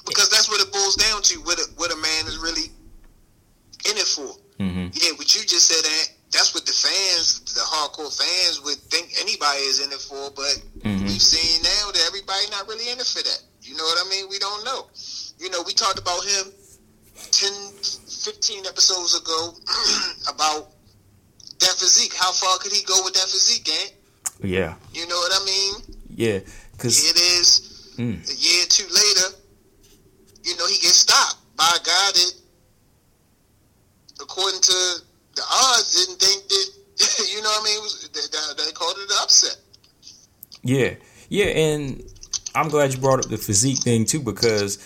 Because 0.07 0.29
that's 0.29 0.49
what 0.49 0.61
it 0.61 0.73
boils 0.73 0.97
down 0.97 1.23
to. 1.23 1.41
What 1.43 1.59
a, 1.59 1.65
what 1.77 1.93
a 1.93 1.97
man 1.97 2.27
is 2.27 2.39
really 2.39 2.71
in 3.91 3.97
it 3.97 4.07
for. 4.07 4.37
hmm 4.59 4.89
Yeah, 4.93 5.13
what 5.17 5.35
you 5.35 5.43
just 5.47 5.67
said, 5.67 5.85
Ant, 5.85 6.13
that's 6.33 6.55
what 6.55 6.65
the 6.67 6.73
fans, 6.73 7.41
the 7.55 7.61
hardcore 7.61 8.11
fans, 8.13 8.61
would 8.65 8.79
think 8.91 9.13
anybody 9.21 9.61
is 9.61 9.81
in 9.81 9.93
it 9.93 10.01
for. 10.01 10.31
But 10.35 10.57
Mhm. 10.85 11.05
we've 11.07 11.23
seen 11.23 11.63
now 11.63 11.93
that 11.93 12.03
everybody 12.09 12.49
not 12.51 12.67
really 12.69 12.89
in 12.89 12.99
it 12.99 13.07
for 13.07 13.23
that. 13.23 13.41
You 13.63 13.77
know 13.77 13.85
what 13.85 14.05
I 14.05 14.09
mean? 14.09 14.29
We 14.29 14.39
don't 14.39 14.65
know. 14.65 14.89
You 15.39 15.51
know, 15.51 15.63
we 15.63 15.73
talked 15.75 15.99
about 15.99 16.25
him 16.25 16.53
10, 17.31 17.53
15 18.09 18.67
episodes 18.67 19.15
ago 19.15 19.55
about 20.29 20.73
that 21.61 21.75
physique. 21.79 22.15
How 22.15 22.33
far 22.33 22.59
could 22.59 22.73
he 22.73 22.83
go 22.85 23.03
with 23.05 23.15
that 23.15 23.29
physique, 23.29 23.69
Ant? 23.69 23.93
yeah, 24.43 24.75
You 24.93 25.07
know 25.07 25.17
what 25.17 25.33
I 25.41 25.45
mean? 25.45 25.75
yeah. 26.17 26.41
Cause 26.79 26.99
it 27.05 27.17
is. 27.17 27.69
Mm. 27.99 28.19
A 28.29 28.35
year 28.35 28.63
or 28.65 28.67
two 28.67 28.89
later, 28.89 29.37
you 30.45 30.57
know, 30.57 30.67
he 30.67 30.79
gets 30.79 30.97
stopped 30.97 31.37
by 31.57 31.69
a 31.77 31.79
guy 31.85 32.11
that, 32.13 32.33
according 34.21 34.61
to 34.63 34.75
the 35.35 35.43
odds, 35.43 36.07
didn't 36.07 36.21
think 36.21 36.49
that, 36.49 37.29
you 37.35 37.43
know 37.43 37.49
what 37.49 37.63
I 37.63 37.65
mean, 37.65 37.83
was, 37.83 38.09
they, 38.13 38.65
they- 38.65 38.73
called 38.73 38.97
it 38.99 39.11
an 39.11 39.17
upset. 39.23 39.57
Yeah, 40.63 40.95
yeah, 41.29 41.47
and 41.47 42.03
I'm 42.55 42.69
glad 42.69 42.93
you 42.95 43.01
brought 43.01 43.19
up 43.25 43.31
the 43.31 43.37
physique 43.39 43.79
thing 43.79 44.05
too 44.05 44.21
because 44.21 44.79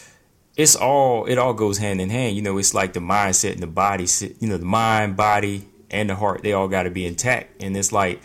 it's 0.57 0.75
all 0.75 1.27
it 1.27 1.37
all 1.37 1.53
goes 1.53 1.79
hand 1.79 2.01
in 2.01 2.09
hand. 2.11 2.35
You 2.37 2.43
know, 2.43 2.57
it's 2.59 2.73
like 2.75 2.93
the 2.95 3.01
mindset 3.01 3.53
and 3.53 3.63
the 3.63 3.67
body. 3.67 4.07
You 4.41 4.49
know, 4.49 4.57
the 4.57 4.65
mind, 4.65 5.17
body, 5.17 5.67
and 5.91 6.09
the 6.09 6.15
heart 6.15 6.43
they 6.43 6.53
all 6.55 6.69
got 6.69 6.85
to 6.85 6.91
be 6.91 7.05
intact. 7.05 7.63
And 7.63 7.77
it's 7.77 7.93
like 7.93 8.23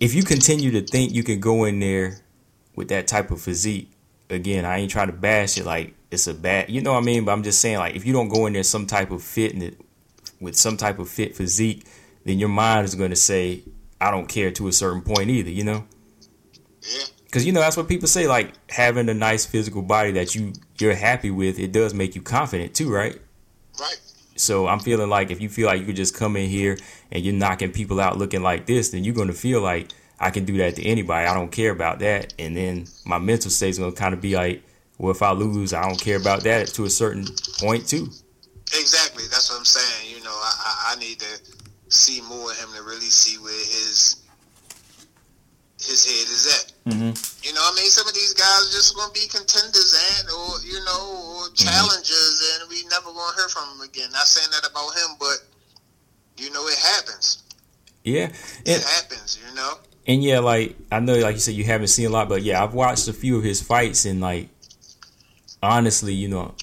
if 0.00 0.14
you 0.14 0.22
continue 0.22 0.70
to 0.72 0.80
think 0.82 1.12
you 1.12 1.22
can 1.22 1.40
go 1.40 1.64
in 1.64 1.78
there 1.80 2.20
with 2.74 2.88
that 2.88 3.06
type 3.06 3.30
of 3.30 3.40
physique, 3.40 3.90
again, 4.30 4.64
I 4.64 4.78
ain't 4.78 4.90
trying 4.90 5.08
to 5.08 5.12
bash 5.12 5.58
it 5.58 5.66
like 5.66 5.94
it's 6.10 6.26
a 6.26 6.34
bad. 6.34 6.70
You 6.70 6.80
know 6.80 6.92
what 6.94 7.02
I 7.02 7.04
mean? 7.04 7.24
But 7.26 7.32
I'm 7.32 7.42
just 7.42 7.60
saying 7.60 7.78
like 7.78 7.96
if 7.96 8.06
you 8.06 8.14
don't 8.14 8.28
go 8.28 8.46
in 8.46 8.54
there 8.54 8.62
some 8.62 8.86
type 8.86 9.10
of 9.10 9.22
fit 9.22 9.52
and 9.52 9.62
it- 9.62 9.80
with 10.40 10.56
some 10.56 10.76
type 10.76 10.98
of 10.98 11.08
fit 11.08 11.36
physique, 11.36 11.86
then 12.24 12.38
your 12.38 12.48
mind 12.48 12.84
is 12.84 12.94
going 12.94 13.10
to 13.10 13.16
say, 13.16 13.62
I 14.00 14.10
don't 14.10 14.28
care 14.28 14.50
to 14.52 14.68
a 14.68 14.72
certain 14.72 15.02
point 15.02 15.30
either. 15.30 15.50
You 15.50 15.64
know. 15.64 15.84
Yeah. 16.82 17.04
Because 17.24 17.44
you 17.44 17.52
know 17.52 17.60
that's 17.60 17.76
what 17.76 17.88
people 17.88 18.08
say. 18.08 18.26
Like 18.26 18.52
having 18.70 19.08
a 19.08 19.14
nice 19.14 19.44
physical 19.44 19.82
body 19.82 20.12
that 20.12 20.34
you 20.34 20.52
you're 20.78 20.94
happy 20.94 21.30
with, 21.30 21.58
it 21.58 21.72
does 21.72 21.92
make 21.92 22.14
you 22.14 22.22
confident 22.22 22.74
too, 22.74 22.90
right? 22.90 23.20
Right. 23.78 24.00
So 24.36 24.66
I'm 24.68 24.80
feeling 24.80 25.10
like 25.10 25.30
if 25.30 25.40
you 25.40 25.48
feel 25.48 25.66
like 25.66 25.80
you 25.80 25.86
could 25.86 25.96
just 25.96 26.14
come 26.14 26.36
in 26.36 26.48
here 26.48 26.78
and 27.10 27.24
you're 27.24 27.34
knocking 27.34 27.72
people 27.72 28.00
out 28.00 28.16
looking 28.16 28.42
like 28.42 28.66
this, 28.66 28.90
then 28.90 29.04
you're 29.04 29.14
gonna 29.14 29.32
feel 29.32 29.60
like 29.60 29.88
I 30.18 30.30
can 30.30 30.44
do 30.44 30.56
that 30.58 30.76
to 30.76 30.84
anybody. 30.84 31.26
I 31.26 31.34
don't 31.34 31.52
care 31.52 31.72
about 31.72 31.98
that. 31.98 32.32
And 32.38 32.56
then 32.56 32.86
my 33.04 33.18
mental 33.18 33.50
state's 33.50 33.78
gonna 33.78 33.92
kind 33.92 34.14
of 34.14 34.20
be 34.20 34.34
like, 34.34 34.62
well, 34.98 35.10
if 35.10 35.20
I 35.20 35.32
lose, 35.32 35.74
I 35.74 35.82
don't 35.82 36.00
care 36.00 36.16
about 36.16 36.44
that 36.44 36.68
to 36.68 36.84
a 36.84 36.90
certain 36.90 37.26
point 37.58 37.86
too. 37.88 38.08
Exactly. 38.74 39.24
That's 39.30 39.50
what 39.50 39.58
I'm 39.58 39.64
saying. 39.64 40.16
You 40.16 40.22
know, 40.24 40.30
I, 40.34 40.52
I, 40.58 40.94
I 40.96 40.98
need 40.98 41.18
to 41.20 41.40
see 41.88 42.20
more 42.22 42.50
of 42.50 42.58
him 42.58 42.68
to 42.76 42.82
really 42.82 43.10
see 43.10 43.38
where 43.38 43.52
his 43.52 44.22
his 45.78 46.04
head 46.04 46.26
is 46.26 46.46
at. 46.50 46.72
Mm-hmm. 46.92 47.46
You 47.46 47.54
know, 47.54 47.60
I 47.62 47.72
mean, 47.76 47.90
some 47.90 48.08
of 48.08 48.14
these 48.14 48.34
guys 48.34 48.66
are 48.66 48.72
just 48.72 48.96
going 48.96 49.12
to 49.12 49.14
be 49.14 49.28
contenders 49.28 49.94
and, 50.18 50.28
or 50.30 50.60
you 50.66 50.82
know, 50.84 51.46
or 51.46 51.52
challengers, 51.54 52.58
and 52.60 52.68
we 52.70 52.82
never 52.90 53.12
going 53.12 53.30
to 53.32 53.36
hear 53.36 53.48
from 53.48 53.78
them 53.78 53.88
again. 53.88 54.10
Not 54.12 54.26
saying 54.26 54.48
that 54.50 54.68
about 54.68 54.94
him, 54.96 55.16
but 55.20 55.36
you 56.42 56.50
know, 56.50 56.66
it 56.66 56.78
happens. 56.78 57.44
Yeah. 58.04 58.32
It 58.64 58.68
And, 58.68 58.82
happens. 58.82 59.38
You 59.46 59.54
know. 59.54 59.74
and 60.06 60.22
yeah, 60.24 60.40
like 60.40 60.76
I 60.90 60.98
know, 61.00 61.14
like 61.18 61.34
you 61.34 61.40
said, 61.40 61.54
you 61.54 61.64
haven't 61.64 61.88
seen 61.88 62.06
a 62.06 62.10
lot, 62.10 62.28
but 62.28 62.42
yeah, 62.42 62.62
I've 62.62 62.74
watched 62.74 63.06
a 63.08 63.12
few 63.12 63.36
of 63.38 63.44
his 63.44 63.62
fights, 63.62 64.06
and 64.06 64.20
like 64.20 64.48
honestly, 65.62 66.14
you 66.14 66.28
know, 66.28 66.54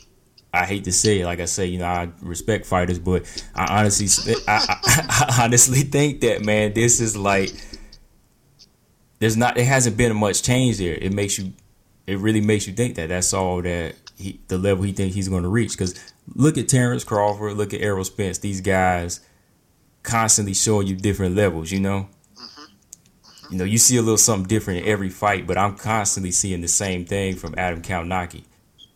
I 0.54 0.66
hate 0.66 0.84
to 0.84 0.92
say 0.92 1.22
it, 1.22 1.26
like 1.26 1.40
I 1.40 1.46
say, 1.46 1.66
you 1.66 1.80
know, 1.80 1.86
I 1.86 2.10
respect 2.22 2.66
fighters, 2.66 3.00
but 3.00 3.24
I 3.56 3.80
honestly, 3.80 4.36
I, 4.48 4.78
I, 4.84 5.26
I 5.40 5.44
honestly 5.44 5.82
think 5.82 6.22
that 6.22 6.46
man, 6.46 6.74
this 6.74 7.00
is 7.00 7.18
like, 7.18 7.52
there's 9.20 9.36
not, 9.36 9.56
there 9.56 9.66
hasn't 9.66 9.98
been 9.98 10.16
much 10.16 10.44
change 10.44 10.78
there. 10.78 10.94
It 10.94 11.12
makes 11.12 11.40
you 11.40 11.54
it 12.06 12.18
really 12.20 12.42
makes 12.42 12.68
you 12.68 12.74
think 12.74 12.96
that 12.96 13.10
that's 13.10 13.34
all 13.34 13.62
that 13.62 13.96
he, 14.18 14.40
the 14.48 14.58
level 14.58 14.84
he 14.84 14.92
thinks 14.92 15.16
he's 15.16 15.30
going 15.30 15.44
to 15.44 15.50
reach. 15.50 15.72
Because 15.72 15.96
look 16.36 16.58
at 16.58 16.68
Terrence 16.68 17.04
Crawford, 17.04 17.58
look 17.58 17.74
at 17.74 17.82
Errol 17.82 18.04
Spence. 18.04 18.40
These 18.40 18.62
guys 18.62 19.22
constantly 20.04 20.54
showing 20.54 20.88
you 20.88 20.96
different 20.96 21.36
levels. 21.36 21.72
You 21.72 21.80
know, 21.80 22.10
mm-hmm. 22.36 22.44
Mm-hmm. 22.44 23.54
you 23.54 23.60
know, 23.60 23.66
you 23.66 23.78
see 23.78 23.98
a 23.98 24.02
little 24.02 24.18
something 24.18 24.48
different 24.48 24.82
in 24.82 24.88
every 24.88 25.10
fight, 25.10 25.48
but 25.48 25.58
I'm 25.58 25.76
constantly 25.76 26.32
seeing 26.32 26.62
the 26.62 26.68
same 26.68 27.06
thing 27.06 27.36
from 27.36 27.56
Adam 27.58 27.82
Kownacki. 27.82 28.44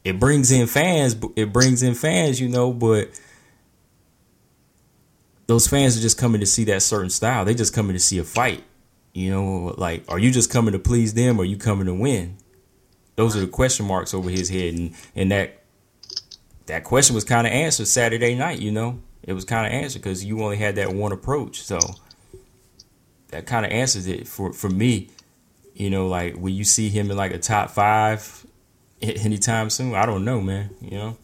It 0.08 0.22
brings 0.22 0.54
in 0.54 0.68
fans. 0.68 1.18
It 1.36 1.52
brings 1.52 1.84
in 1.84 1.94
fans, 1.94 2.40
you 2.40 2.48
know, 2.48 2.72
but 2.72 3.10
those 5.48 5.68
fans 5.68 5.98
are 5.98 6.02
just 6.02 6.18
coming 6.18 6.40
to 6.40 6.46
see 6.46 6.64
that 6.64 6.82
certain 6.82 7.10
style. 7.10 7.44
They 7.44 7.54
just 7.54 7.74
coming 7.74 7.92
to 7.92 8.00
see 8.00 8.18
a 8.18 8.24
fight. 8.24 8.64
You 9.14 9.32
know, 9.32 9.76
like, 9.78 10.06
are 10.08 10.18
you 10.18 10.32
just 10.32 10.50
coming 10.50 10.72
to 10.72 10.80
please 10.80 11.14
them 11.14 11.38
or 11.38 11.44
you 11.44 11.58
coming 11.58 11.88
to 11.88 11.94
win? 11.94 12.38
Those 13.18 13.36
are 13.36 13.42
the 13.42 13.48
question 13.48 13.86
marks 13.86 14.14
over 14.14 14.30
his 14.30 14.48
head, 14.48 14.76
and 14.76 14.94
and 15.14 15.30
that 15.34 15.62
that 16.68 16.86
question 16.86 17.14
was 17.14 17.26
kind 17.26 17.46
of 17.46 17.52
answered 17.52 17.88
Saturday 17.88 18.34
night. 18.34 18.60
You 18.60 18.72
know, 18.72 19.02
it 19.24 19.34
was 19.34 19.44
kind 19.44 19.68
of 19.68 19.74
answered 19.74 20.04
because 20.04 20.24
you 20.24 20.42
only 20.42 20.56
had 20.56 20.76
that 20.76 20.94
one 20.94 21.12
approach. 21.12 21.64
So 21.64 21.80
that 23.32 23.46
kind 23.46 23.66
of 23.66 23.74
answers 23.74 24.08
it 24.08 24.26
for 24.26 24.54
for 24.54 24.70
me. 24.70 25.10
You 25.74 25.90
know, 25.90 26.08
like 26.08 26.38
when 26.38 26.54
you 26.54 26.64
see 26.64 26.88
him 26.88 27.12
in 27.12 27.18
like 27.18 27.34
a 27.34 27.40
top 27.40 27.72
five 27.72 28.47
anytime 29.02 29.70
soon? 29.70 29.96
I 29.96 30.06
don't 30.06 30.26
know, 30.26 30.42
man. 30.42 30.70
You 30.82 30.98
know. 30.98 31.18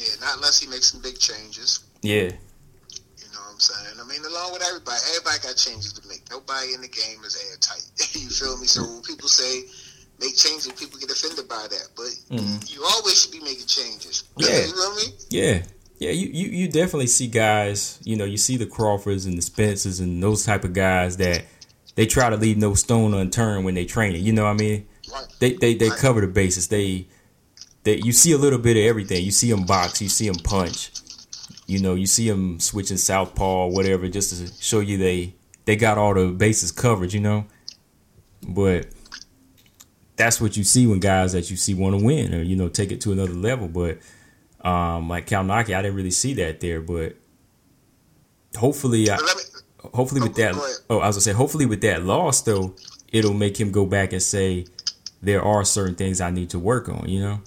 Yeah, 0.00 0.14
not 0.20 0.36
unless 0.36 0.60
he 0.60 0.66
makes 0.68 0.92
some 0.92 1.02
big 1.02 1.18
changes. 1.18 1.80
Yeah. 2.02 2.22
You 2.22 3.28
know 3.32 3.40
what 3.40 3.52
I'm 3.52 3.60
saying? 3.60 3.96
I 4.00 4.06
mean, 4.08 4.24
along 4.24 4.52
with 4.52 4.62
everybody, 4.62 4.98
everybody 5.10 5.38
got 5.42 5.56
changes 5.56 5.92
to 5.92 6.08
make. 6.08 6.22
Nobody 6.30 6.72
in 6.72 6.80
the 6.80 6.88
game 6.88 7.22
is 7.24 7.36
airtight. 7.50 7.84
you 8.14 8.30
feel 8.30 8.56
me? 8.58 8.66
So 8.66 8.82
when 8.82 9.02
people 9.02 9.28
say 9.28 9.64
make 10.18 10.36
changes, 10.36 10.72
people 10.72 10.98
get 10.98 11.10
offended 11.10 11.48
by 11.48 11.66
that. 11.68 11.88
But 11.96 12.10
mm-hmm. 12.30 12.56
you 12.66 12.82
always 12.84 13.20
should 13.20 13.32
be 13.32 13.40
making 13.40 13.66
changes. 13.66 14.24
Yeah. 14.36 14.66
you 14.66 14.72
know 14.74 14.90
what 14.90 15.02
I 15.02 15.06
mean? 15.06 15.14
Yeah. 15.28 15.62
Yeah, 15.98 16.12
you, 16.12 16.28
you, 16.32 16.48
you 16.48 16.66
definitely 16.66 17.08
see 17.08 17.26
guys, 17.26 18.00
you 18.04 18.16
know, 18.16 18.24
you 18.24 18.38
see 18.38 18.56
the 18.56 18.64
Crawfords 18.64 19.26
and 19.26 19.36
the 19.36 19.42
Spencers 19.42 20.00
and 20.00 20.22
those 20.22 20.46
type 20.46 20.64
of 20.64 20.72
guys 20.72 21.18
that 21.18 21.44
they 21.94 22.06
try 22.06 22.30
to 22.30 22.36
leave 22.36 22.56
no 22.56 22.72
stone 22.72 23.12
unturned 23.12 23.66
when 23.66 23.74
they 23.74 23.84
train 23.84 24.14
it. 24.14 24.22
You 24.22 24.32
know 24.32 24.44
what 24.44 24.52
I 24.52 24.54
mean? 24.54 24.88
They 25.38 25.52
they, 25.54 25.74
they 25.74 25.90
cover 25.90 26.20
the 26.20 26.26
bases. 26.26 26.68
They 26.68 27.06
they 27.84 27.96
you 27.96 28.12
see 28.12 28.32
a 28.32 28.38
little 28.38 28.58
bit 28.58 28.76
of 28.76 28.84
everything. 28.84 29.24
You 29.24 29.30
see 29.30 29.50
them 29.50 29.64
box, 29.64 30.00
you 30.02 30.08
see 30.08 30.28
them 30.28 30.42
punch. 30.42 30.90
You 31.66 31.80
know, 31.80 31.94
you 31.94 32.06
see 32.06 32.28
them 32.28 32.58
switching 32.58 32.96
southpaw 32.96 33.66
or 33.66 33.70
whatever 33.70 34.08
just 34.08 34.36
to 34.36 34.52
show 34.62 34.80
you 34.80 34.98
they 34.98 35.34
they 35.64 35.76
got 35.76 35.98
all 35.98 36.14
the 36.14 36.26
bases 36.28 36.72
covered, 36.72 37.12
you 37.12 37.20
know? 37.20 37.44
But 38.46 38.88
that's 40.16 40.40
what 40.40 40.56
you 40.56 40.64
see 40.64 40.86
when 40.86 41.00
guys 41.00 41.32
that 41.32 41.50
you 41.50 41.56
see 41.56 41.74
want 41.74 41.98
to 41.98 42.04
win 42.04 42.34
or 42.34 42.42
you 42.42 42.56
know 42.56 42.68
take 42.68 42.92
it 42.92 43.00
to 43.02 43.12
another 43.12 43.32
level. 43.32 43.68
But 43.68 43.98
um, 44.66 45.08
like 45.08 45.26
Kownacki, 45.26 45.74
I 45.74 45.82
didn't 45.82 45.96
really 45.96 46.10
see 46.10 46.34
that 46.34 46.60
there. 46.60 46.80
But 46.80 47.16
hopefully, 48.56 49.10
I, 49.10 49.18
hopefully 49.94 50.20
with 50.20 50.38
Oh, 50.38 50.42
that, 50.42 50.80
oh, 50.90 50.98
I 50.98 51.06
was 51.06 51.16
gonna 51.16 51.22
say, 51.22 51.32
hopefully 51.32 51.66
with 51.66 51.80
that 51.82 52.04
loss 52.04 52.42
though, 52.42 52.74
it'll 53.12 53.34
make 53.34 53.58
him 53.58 53.70
go 53.70 53.86
back 53.86 54.12
and 54.12 54.22
say 54.22 54.66
there 55.22 55.42
are 55.42 55.64
certain 55.64 55.94
things 55.94 56.20
I 56.20 56.30
need 56.30 56.50
to 56.50 56.58
work 56.58 56.88
on. 56.88 57.08
You 57.08 57.20
know, 57.20 57.40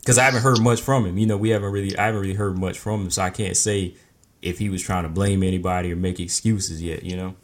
because 0.00 0.18
I 0.18 0.24
haven't 0.24 0.42
heard 0.42 0.60
much 0.60 0.80
from 0.80 1.06
him. 1.06 1.18
You 1.18 1.26
know, 1.26 1.36
we 1.36 1.50
haven't 1.50 1.72
really, 1.72 1.96
I 1.96 2.06
haven't 2.06 2.20
really 2.20 2.34
heard 2.34 2.58
much 2.58 2.78
from 2.78 3.02
him, 3.02 3.10
so 3.10 3.22
I 3.22 3.30
can't 3.30 3.56
say 3.56 3.94
if 4.40 4.58
he 4.58 4.68
was 4.68 4.82
trying 4.82 5.04
to 5.04 5.08
blame 5.08 5.42
anybody 5.42 5.92
or 5.92 5.96
make 5.96 6.18
excuses 6.20 6.82
yet. 6.82 7.02
You 7.04 7.16
know. 7.16 7.34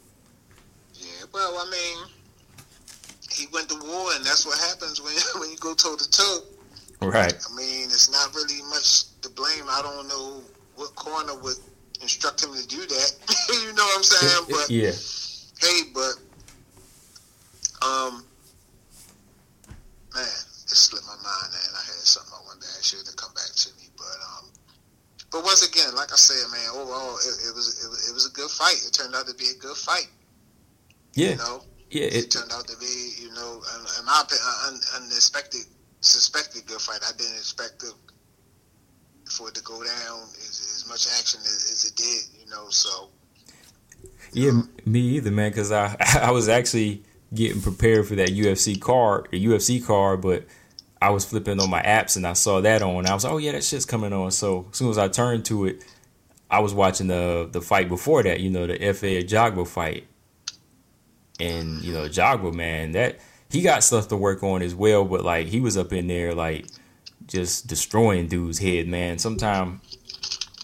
yeah, 0.95 1.25
well, 1.33 1.57
I 1.57 1.69
mean, 1.69 2.07
he 3.31 3.47
went 3.53 3.69
to 3.69 3.75
war, 3.75 4.11
and 4.15 4.25
that's 4.25 4.45
what 4.45 4.59
happens 4.59 5.01
when 5.01 5.13
when 5.41 5.49
you 5.49 5.57
go 5.57 5.73
toe 5.73 5.95
to 5.95 6.09
toe. 6.11 6.39
Right. 7.01 7.33
I 7.33 7.55
mean, 7.55 7.85
it's 7.85 8.11
not 8.11 8.35
really 8.35 8.61
much 8.69 9.05
to 9.21 9.29
blame. 9.29 9.63
I 9.69 9.81
don't 9.81 10.07
know 10.09 10.41
what 10.75 10.93
corner 10.95 11.33
would 11.35 11.55
instruct 12.01 12.43
him 12.43 12.53
to 12.53 12.67
do 12.67 12.77
that. 12.77 13.11
you 13.49 13.73
know 13.73 13.83
what 13.83 13.97
I'm 13.97 14.03
saying? 14.03 14.45
But 14.49 14.69
yeah. 14.69 14.91
hey, 15.61 15.89
but 15.93 16.15
um, 17.85 18.25
man, 20.13 20.25
it 20.25 20.77
slipped 20.77 21.05
my 21.05 21.17
mind, 21.19 21.49
and 21.53 21.73
I 21.75 21.83
had 21.85 22.01
something 22.05 22.33
I 22.33 22.41
wanted 22.45 22.63
to 22.63 22.69
ask 22.77 22.93
you 22.93 22.99
to 23.03 23.15
come 23.15 23.33
back 23.33 23.49
to 23.53 23.69
me, 23.77 23.89
but 23.97 24.17
um, 24.35 24.45
but 25.31 25.43
once 25.43 25.61
again, 25.67 25.93
like 25.95 26.11
I 26.11 26.15
said, 26.17 26.41
man, 26.51 26.69
overall, 26.73 27.17
it, 27.21 27.35
it 27.49 27.53
was 27.53 27.81
it, 27.83 27.89
was- 27.89 28.09
it 28.09 28.13
was 28.13 28.25
a 28.29 28.33
good 28.33 28.49
fight. 28.49 28.77
It 28.85 28.93
turned 28.93 29.13
out 29.15 29.27
to 29.27 29.33
be 29.35 29.49
a 29.53 29.57
good 29.61 29.77
fight. 29.77 30.09
Yeah. 31.13 31.31
You 31.31 31.37
know, 31.37 31.63
Yeah. 31.91 32.05
it, 32.05 32.25
It, 32.25 32.31
turned 32.31 32.51
out 32.51 32.67
to 32.67 32.77
be, 32.77 33.13
you 33.21 33.29
know, 33.33 33.61
in 33.99 34.05
my 34.05 34.21
opinion, 34.25 34.45
un, 34.67 34.79
unexpected, 35.01 35.61
suspected 36.01 36.65
good 36.65 36.81
fight. 36.81 37.01
I 37.07 37.11
didn't 37.17 37.35
expect 37.37 37.83
it 37.83 37.93
for 39.31 39.49
it 39.49 39.55
to 39.55 39.63
go 39.63 39.83
down 39.83 40.21
as, 40.41 40.57
as 40.77 40.85
much 40.87 41.05
action 41.19 41.39
as, 41.41 41.69
as 41.71 41.85
it 41.85 41.95
did, 41.95 42.21
you 42.41 42.49
know. 42.49 42.69
So 42.69 43.09
Yeah, 44.33 44.61
me 44.85 44.99
either, 45.17 45.31
man. 45.31 45.51
Because 45.51 45.71
I 45.71 45.95
I 46.21 46.31
was 46.31 46.47
actually 46.49 47.03
getting 47.33 47.61
prepared 47.61 48.07
for 48.07 48.15
that 48.15 48.29
UFC 48.29 48.79
card, 48.79 49.27
the 49.31 49.43
UFC 49.43 49.85
card, 49.85 50.21
but 50.21 50.45
I 51.01 51.11
was 51.11 51.25
flipping 51.25 51.59
on 51.59 51.69
my 51.69 51.81
apps 51.81 52.17
and 52.17 52.27
I 52.27 52.33
saw 52.33 52.61
that 52.61 52.81
on. 52.81 53.07
I 53.07 53.13
was 53.13 53.23
like, 53.23 53.33
oh 53.33 53.37
yeah, 53.37 53.53
that 53.53 53.63
shit's 53.63 53.85
coming 53.85 54.13
on. 54.13 54.31
So 54.31 54.67
as 54.71 54.77
soon 54.77 54.89
as 54.89 54.97
I 54.97 55.07
turned 55.07 55.45
to 55.45 55.65
it, 55.65 55.85
I 56.51 56.59
was 56.59 56.73
watching 56.73 57.07
the 57.07 57.47
the 57.51 57.61
fight 57.61 57.87
before 57.87 58.23
that. 58.23 58.39
You 58.39 58.49
know, 58.49 58.67
the 58.67 58.77
Efe 58.77 59.23
Ajagba 59.23 59.67
fight, 59.67 60.07
and 61.39 61.81
you 61.81 61.93
know 61.93 62.05
Jogba, 62.05 62.53
man, 62.53 62.93
that 62.93 63.19
he 63.49 63.61
got 63.61 63.83
stuff 63.83 64.07
to 64.09 64.17
work 64.17 64.43
on 64.43 64.61
as 64.61 64.73
well. 64.73 65.05
But 65.05 65.23
like 65.23 65.47
he 65.47 65.59
was 65.59 65.77
up 65.77 65.93
in 65.93 66.07
there 66.07 66.33
like 66.33 66.65
just 67.27 67.67
destroying 67.67 68.27
dudes' 68.27 68.59
head, 68.59 68.87
man. 68.87 69.19
Sometime 69.19 69.81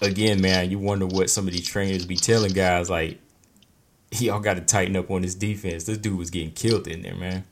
again, 0.01 0.41
man, 0.41 0.71
you 0.71 0.79
wonder 0.79 1.05
what 1.05 1.29
some 1.29 1.47
of 1.47 1.53
these 1.53 1.67
trainers 1.67 2.05
be 2.05 2.15
telling 2.15 2.51
guys 2.51 2.89
like 2.89 3.19
y'all 4.11 4.39
got 4.39 4.55
to 4.55 4.61
tighten 4.61 4.95
up 4.95 5.09
on 5.11 5.21
this 5.21 5.35
defense. 5.35 5.85
This 5.85 5.97
dude 5.97 6.17
was 6.17 6.29
getting 6.29 6.51
killed 6.51 6.87
in 6.87 7.01
there, 7.01 7.15
man. 7.15 7.43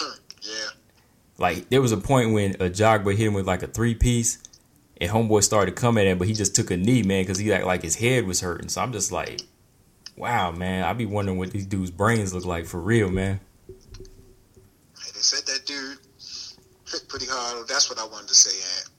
yeah, 0.42 0.68
Like 1.38 1.68
there 1.68 1.82
was 1.82 1.92
a 1.92 1.96
point 1.96 2.32
when 2.32 2.52
a 2.54 2.70
Jogba 2.70 3.16
hit 3.16 3.26
him 3.26 3.34
with 3.34 3.46
like 3.46 3.62
a 3.62 3.66
three 3.66 3.94
piece, 3.94 4.38
and 5.00 5.10
homeboy 5.10 5.42
started 5.42 5.76
coming 5.76 6.06
at 6.06 6.10
him, 6.10 6.18
but 6.18 6.26
he 6.26 6.34
just 6.34 6.54
took 6.56 6.70
a 6.70 6.76
knee, 6.76 7.02
man, 7.02 7.22
because 7.22 7.38
he 7.38 7.52
act 7.52 7.66
like 7.66 7.82
his 7.82 7.96
head 7.96 8.26
was 8.26 8.40
hurting. 8.40 8.68
So 8.68 8.80
I'm 8.80 8.92
just 8.92 9.12
like, 9.12 9.42
wow, 10.16 10.50
man. 10.52 10.84
I 10.84 10.92
be 10.92 11.06
wondering 11.06 11.38
what 11.38 11.50
these 11.50 11.66
dudes' 11.66 11.90
brains 11.90 12.32
look 12.34 12.46
like 12.46 12.66
for 12.66 12.80
real, 12.80 13.10
man. 13.10 13.40
Hey, 13.68 15.10
they 15.14 15.20
said 15.20 15.46
that 15.46 15.66
dude 15.66 15.98
hit 16.90 17.08
pretty 17.08 17.26
hard. 17.28 17.68
That's 17.68 17.90
what 17.90 17.98
I 17.98 18.06
wanted 18.06 18.28
to 18.28 18.34
say. 18.34 18.56
Ant. 18.78 18.90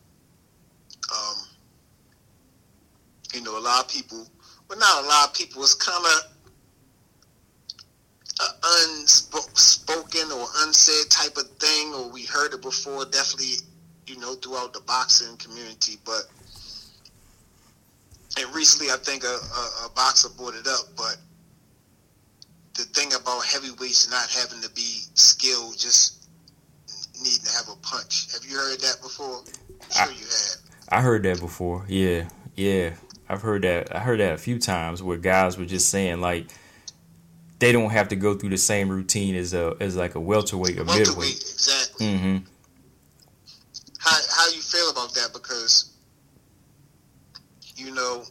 Um, 1.12 1.36
you 3.34 3.42
know, 3.42 3.58
a 3.58 3.62
lot 3.62 3.86
of 3.86 3.90
people, 3.90 4.28
well, 4.70 4.80
not 4.80 5.04
a 5.04 5.08
lot 5.08 5.30
of 5.30 5.34
people. 5.34 5.62
It's 5.64 5.74
kind 5.74 6.04
of 6.06 6.37
a 8.40 8.46
unspoken 8.64 10.32
or 10.32 10.46
unsaid 10.64 11.10
type 11.10 11.38
of 11.38 11.48
thing, 11.60 11.94
or 11.94 12.10
we 12.10 12.26
heard 12.26 12.54
it 12.54 12.62
before. 12.62 13.06
Definitely, 13.06 13.56
you 14.06 14.20
know, 14.20 14.36
throughout 14.36 14.74
the 14.74 14.82
boxing 14.82 15.36
community, 15.38 15.98
but. 16.06 16.24
And 18.40 18.54
recently, 18.54 18.92
I 18.92 18.98
think 18.98 19.24
a, 19.24 19.28
a, 19.28 19.86
a 19.86 19.90
boxer 19.96 20.30
brought 20.38 20.54
it 20.54 20.68
up, 20.68 20.86
but 20.96 21.18
the 22.76 22.84
thing 22.84 23.12
about 23.14 23.44
heavyweights 23.44 24.12
not 24.12 24.30
having 24.30 24.62
to 24.62 24.70
be 24.76 25.02
skilled, 25.16 25.78
just 25.78 26.30
needing 27.22 27.44
to 27.44 27.52
have 27.54 27.68
a 27.70 27.76
punch. 27.82 28.32
Have 28.34 28.46
you 28.46 28.58
heard 28.58 28.80
that 28.82 29.02
before? 29.02 29.42
I'm 29.98 30.10
sure 30.10 30.14
you 30.14 30.26
have. 30.26 30.58
I 30.90 31.02
heard 31.02 31.24
that 31.24 31.40
before. 31.40 31.84
Yeah, 31.88 32.30
yeah. 32.56 32.94
I've 33.28 33.42
heard 33.42 33.64
that. 33.64 33.96
I 33.96 34.00
heard 34.00 34.20
that 34.20 34.34
a 34.34 34.38
few 34.38 34.60
times 34.60 35.02
where 35.04 35.18
guys 35.18 35.58
were 35.58 35.66
just 35.66 35.90
saying 35.90 36.22
like 36.22 36.48
they 37.60 37.72
don't 37.72 37.90
have 37.90 38.10
to 38.10 38.16
go 38.16 38.36
through 38.36 38.50
the 38.50 38.58
same 38.58 38.90
routine 38.90 39.36
as 39.36 39.54
a 39.54 39.76
as 39.80 39.96
like 39.96 40.16
a 40.16 40.20
welterweight 40.20 40.78
or 40.78 40.84
Welterweight, 40.84 41.08
middleweight. 41.08 41.32
exactly. 41.32 42.06
Mm-hmm. 42.08 42.38
How 44.00 44.18
how 44.36 44.50
you 44.50 44.62
feel 44.62 44.90
about 44.90 45.14
that? 45.16 45.30
Because 45.34 45.94
you 47.76 47.94
know, 47.94 48.24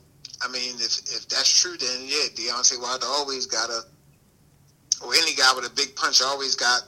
I 0.42 0.48
mean, 0.48 0.74
if 0.76 0.98
if 0.98 1.28
that's 1.28 1.60
true, 1.60 1.76
then 1.76 2.02
yeah, 2.04 2.28
Deontay 2.34 2.80
Wilder 2.80 3.06
always 3.08 3.46
got 3.46 3.70
a, 3.70 3.82
or 5.04 5.14
any 5.14 5.34
guy 5.34 5.52
with 5.54 5.66
a 5.66 5.74
big 5.74 5.94
punch 5.96 6.22
always 6.22 6.54
got 6.54 6.82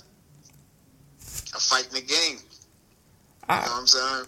a 1.20 1.60
fight 1.60 1.86
in 1.88 1.94
the 1.94 2.00
game. 2.00 2.38
You 3.48 3.54
know 3.54 3.62
what 3.62 3.70
I'm 3.72 3.86
saying? 3.86 4.26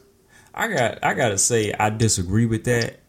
I 0.55 0.68
got 0.68 0.99
I 1.05 1.14
gotta 1.14 1.38
say 1.38 1.73
I 1.73 1.90
disagree 1.90 2.46
with 2.46 2.64
that. 2.64 3.01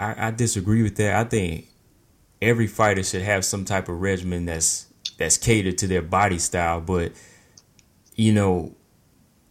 I, 0.00 0.28
I 0.28 0.30
disagree 0.30 0.82
with 0.82 0.96
that. 0.96 1.14
I 1.14 1.24
think 1.24 1.68
every 2.44 2.66
fighter 2.66 3.02
should 3.02 3.22
have 3.22 3.44
some 3.44 3.64
type 3.64 3.88
of 3.88 4.00
regimen 4.00 4.46
that's 4.46 4.86
that's 5.16 5.36
catered 5.36 5.78
to 5.78 5.86
their 5.86 6.02
body 6.02 6.38
style, 6.38 6.80
but 6.80 7.12
you 8.14 8.32
know 8.32 8.74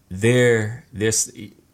their 0.09 0.85
their 0.93 1.11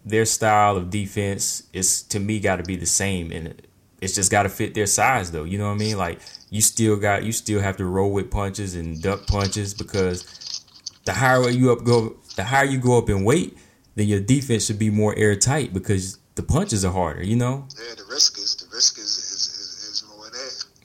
their 0.05 0.25
style 0.25 0.77
of 0.77 0.89
defense 0.89 1.63
is 1.73 2.01
to 2.03 2.19
me 2.19 2.39
got 2.39 2.57
to 2.57 2.63
be 2.63 2.75
the 2.75 2.85
same, 2.85 3.31
and 3.31 3.61
it's 4.01 4.15
just 4.15 4.31
got 4.31 4.43
to 4.43 4.49
fit 4.49 4.73
their 4.73 4.85
size 4.85 5.31
though. 5.31 5.43
You 5.43 5.57
know 5.57 5.67
what 5.67 5.75
I 5.75 5.77
mean? 5.77 5.97
Like 5.97 6.19
you 6.49 6.61
still 6.61 6.95
got 6.95 7.23
you 7.23 7.31
still 7.31 7.61
have 7.61 7.77
to 7.77 7.85
roll 7.85 8.11
with 8.11 8.31
punches 8.31 8.75
and 8.75 9.01
duck 9.01 9.27
punches 9.27 9.73
because 9.73 10.63
the 11.05 11.13
higher 11.13 11.49
you 11.49 11.71
up 11.71 11.83
go, 11.83 12.17
the 12.35 12.43
higher 12.43 12.65
you 12.65 12.79
go 12.79 12.97
up 12.97 13.09
in 13.09 13.23
weight, 13.23 13.57
then 13.95 14.07
your 14.07 14.19
defense 14.19 14.65
should 14.65 14.79
be 14.79 14.89
more 14.89 15.15
airtight 15.17 15.73
because 15.73 16.17
the 16.35 16.43
punches 16.43 16.85
are 16.85 16.93
harder. 16.93 17.23
You 17.23 17.35
know. 17.35 17.67
Yeah, 17.77 17.95
the 17.95 18.05
risk 18.09 18.37
is 18.37 18.55
the 18.55 18.73
risk 18.73 18.97
is. 18.97 19.28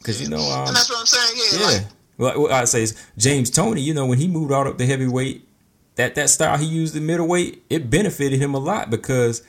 Because 0.04 0.20
you 0.20 0.28
know, 0.28 0.36
um, 0.36 0.66
and 0.68 0.76
that's 0.76 0.90
what 0.90 1.00
I'm 1.00 1.06
saying. 1.06 1.40
Yeah, 1.50 1.58
yeah. 1.60 1.66
Like, 1.78 1.86
well, 2.18 2.42
what 2.42 2.52
I 2.52 2.64
say 2.66 2.82
is 2.82 2.94
James 3.16 3.48
Toney. 3.48 3.80
You 3.80 3.94
know, 3.94 4.04
when 4.04 4.18
he 4.18 4.28
moved 4.28 4.52
out 4.52 4.66
up 4.66 4.76
to 4.76 4.84
heavyweight, 4.84 5.48
that 5.94 6.14
that 6.16 6.28
style 6.28 6.58
he 6.58 6.66
used 6.66 6.94
in 6.94 7.06
middleweight, 7.06 7.64
it 7.70 7.88
benefited 7.88 8.38
him 8.38 8.52
a 8.54 8.58
lot 8.58 8.90
because 8.90 9.42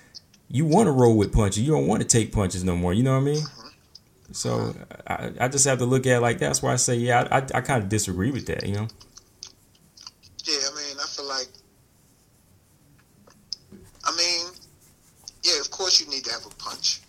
you 0.47 0.63
want 0.63 0.87
to 0.87 0.91
roll 0.91 1.17
with 1.17 1.33
punches. 1.33 1.61
You 1.63 1.73
don't 1.73 1.87
want 1.87 2.01
to 2.03 2.07
take 2.07 2.31
punches 2.31 2.63
no 2.63 2.77
more. 2.77 2.93
You 2.93 3.03
know 3.03 3.11
what 3.11 3.17
I 3.17 3.31
mean? 3.33 3.43
So 4.31 4.73
I, 5.05 5.31
I 5.41 5.47
just 5.49 5.65
have 5.65 5.79
to 5.79 5.85
look 5.85 6.07
at 6.07 6.17
it 6.17 6.21
like 6.21 6.39
that's 6.39 6.61
why 6.61 6.71
I 6.71 6.77
say 6.77 6.95
yeah. 6.95 7.27
I 7.29 7.39
I, 7.39 7.45
I 7.55 7.61
kind 7.61 7.83
of 7.83 7.89
disagree 7.89 8.31
with 8.31 8.45
that. 8.47 8.65
You 8.65 8.75
know. 8.75 8.87
yeah. 10.45 10.55
I 10.71 10.75
mean, 10.75 10.97
I 11.03 11.05
feel 11.07 11.27
like. 11.27 11.47
I 14.05 14.15
mean, 14.15 14.45
yeah. 15.43 15.59
Of 15.59 15.69
course, 15.69 15.99
you 15.99 16.07
need 16.07 16.23
to 16.25 16.31
have 16.31 16.45
a 16.45 16.55
punch, 16.55 17.01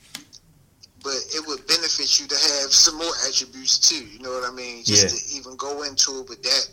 but 1.02 1.14
it 1.34 1.46
would 1.46 1.66
benefit 1.66 2.18
you 2.20 2.26
to 2.26 2.34
have 2.34 2.72
some 2.72 2.96
more 2.96 3.12
attributes 3.28 3.78
too. 3.78 4.04
You 4.04 4.18
know 4.20 4.30
what 4.32 4.50
I 4.50 4.54
mean? 4.54 4.82
Just 4.84 5.02
Yeah. 5.02 5.08
to 5.10 5.38
even 5.38 5.56
go 5.56 5.82
into 5.82 6.20
it 6.20 6.28
with 6.28 6.42
that 6.42 6.68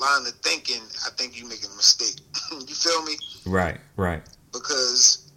line 0.00 0.26
of 0.26 0.32
thinking, 0.42 0.82
I 1.06 1.09
think 1.20 1.38
you're 1.38 1.48
making 1.48 1.70
a 1.72 1.76
mistake. 1.76 2.16
you 2.52 2.74
feel 2.74 3.02
me? 3.04 3.12
Right. 3.46 3.78
Right. 3.96 4.22
because 4.52 5.30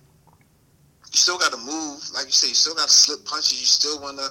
you 1.11 1.17
still 1.19 1.37
got 1.37 1.51
to 1.51 1.57
move. 1.59 1.99
Like 2.15 2.25
you 2.25 2.31
say, 2.31 2.47
you 2.47 2.55
still 2.55 2.73
got 2.75 2.87
to 2.87 2.93
slip 2.93 3.23
punches. 3.25 3.59
You 3.59 3.67
still 3.67 4.01
want 4.01 4.17
to 4.17 4.23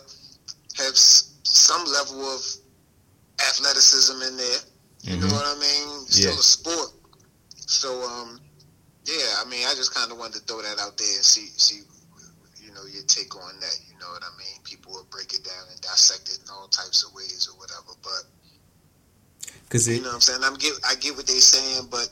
have 0.83 0.93
s- 0.97 1.39
some 1.45 1.85
level 1.85 2.25
of 2.25 2.41
athleticism 3.41 4.21
in 4.23 4.37
there. 4.37 4.61
You 5.03 5.17
know 5.19 5.27
Mhm. 5.27 5.33
what 5.33 5.47
I 5.47 5.55
mean? 5.61 6.05
It's 6.07 6.17
Still 6.17 6.33
Yeah. 6.35 6.39
a 6.39 6.43
sport. 6.43 6.91
So, 7.67 8.03
um, 8.03 8.41
yeah, 9.05 9.41
I 9.41 9.45
mean, 9.45 9.67
I 9.67 9.75
just 9.75 9.93
kind 9.95 10.11
of 10.11 10.19
wanted 10.19 10.41
to 10.41 10.45
throw 10.47 10.63
that 10.63 10.79
out 10.79 10.97
there 10.97 11.15
and 11.17 11.25
see, 11.25 11.47
see, 11.57 11.83
you 12.59 12.71
know, 12.73 12.85
your 12.87 13.03
take 13.05 13.35
on 13.37 13.59
that. 13.61 13.77
You 13.89 13.99
know 13.99 14.09
what 14.11 14.23
I 14.25 14.31
mean? 14.39 14.63
People 14.65 14.93
will 14.93 15.05
break 15.11 15.33
it 15.35 15.45
down 15.45 15.65
and 15.71 15.81
dissect 15.81 16.29
it 16.29 16.39
in 16.43 16.51
all 16.51 16.69
types 16.69 17.05
of 17.05 17.13
ways 17.15 17.49
or 17.51 17.57
whatever. 17.59 17.95
But 18.03 18.23
Because 19.73 19.89
you 19.89 20.03
know 20.03 20.09
what 20.09 20.17
I'm 20.17 20.21
saying? 20.21 20.41
I'm 20.45 20.57
get, 20.57 20.75
I 20.87 20.97
get 20.97 21.17
what 21.17 21.27
they're 21.27 21.41
saying, 21.41 21.89
but 21.91 22.07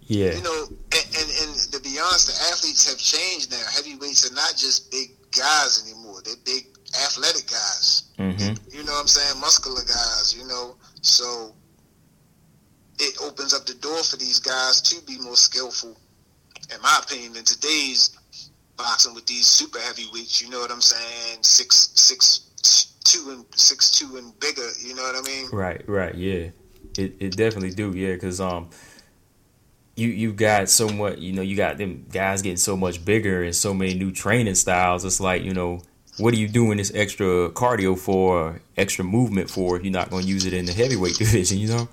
Yeah. 0.00 0.34
you 0.34 0.42
know, 0.42 0.64
and, 0.70 1.06
and, 1.20 1.28
and 1.44 1.72
to 1.72 1.80
be 1.80 1.98
honest, 2.00 2.28
the 2.28 2.36
athletes 2.48 2.88
have 2.88 2.96
changed 2.96 3.50
now. 3.50 3.62
Heavyweights 3.70 4.30
are 4.30 4.34
not 4.34 4.56
just 4.56 4.90
big 4.90 5.10
guys 5.30 5.84
anymore. 5.84 6.22
They're 6.24 6.40
big 6.46 6.68
athletic 7.04 7.50
guys. 7.50 8.04
hmm 8.16 8.54
You 8.74 8.82
know 8.84 8.92
what 8.92 9.02
I'm 9.02 9.08
saying? 9.08 9.38
Muscular 9.40 9.82
guys, 9.84 10.34
you 10.34 10.46
know. 10.48 10.76
So 11.02 11.54
it 12.98 13.14
opens 13.20 13.52
up 13.52 13.66
the 13.66 13.74
door 13.74 14.02
for 14.04 14.16
these 14.16 14.38
guys 14.40 14.80
to 14.80 15.04
be 15.04 15.18
more 15.18 15.36
skillful, 15.36 15.94
in 16.74 16.80
my 16.80 16.98
opinion, 17.02 17.36
in 17.36 17.44
today's 17.44 18.16
boxing 18.78 19.14
with 19.14 19.26
these 19.26 19.46
super 19.46 19.80
heavyweights, 19.80 20.40
you 20.40 20.48
know 20.48 20.60
what 20.60 20.70
I'm 20.70 20.80
saying? 20.80 21.42
Six 21.42 21.90
six 21.94 22.48
two 23.04 23.30
and 23.32 23.44
six 23.54 23.90
two 23.90 24.16
and 24.16 24.32
bigger, 24.40 24.66
you 24.82 24.94
know 24.94 25.02
what 25.02 25.16
I 25.16 25.20
mean? 25.20 25.50
Right, 25.52 25.86
right, 25.86 26.14
yeah. 26.14 26.48
It 26.98 27.16
it 27.20 27.36
definitely 27.36 27.70
do, 27.70 27.92
yeah, 27.92 28.16
cuz 28.16 28.40
um 28.40 28.70
you 29.96 30.08
you 30.08 30.32
got 30.32 30.68
so 30.68 30.88
much, 30.88 31.18
you 31.18 31.32
know, 31.32 31.42
you 31.42 31.56
got 31.56 31.78
them 31.78 32.06
guys 32.10 32.42
getting 32.42 32.56
so 32.56 32.76
much 32.76 33.04
bigger 33.04 33.42
and 33.42 33.54
so 33.54 33.74
many 33.74 33.94
new 33.94 34.10
training 34.10 34.54
styles. 34.54 35.04
It's 35.04 35.20
like, 35.20 35.42
you 35.42 35.52
know, 35.52 35.82
what 36.18 36.32
are 36.34 36.38
you 36.38 36.48
doing 36.48 36.78
this 36.78 36.92
extra 36.94 37.50
cardio 37.50 37.98
for, 37.98 38.60
extra 38.76 39.04
movement 39.04 39.50
for 39.50 39.76
if 39.76 39.84
you're 39.84 39.92
not 39.92 40.10
going 40.10 40.24
to 40.24 40.28
use 40.28 40.44
it 40.46 40.52
in 40.52 40.64
the 40.64 40.72
heavyweight 40.72 41.14
division, 41.18 41.58
you 41.58 41.68
know? 41.68 41.88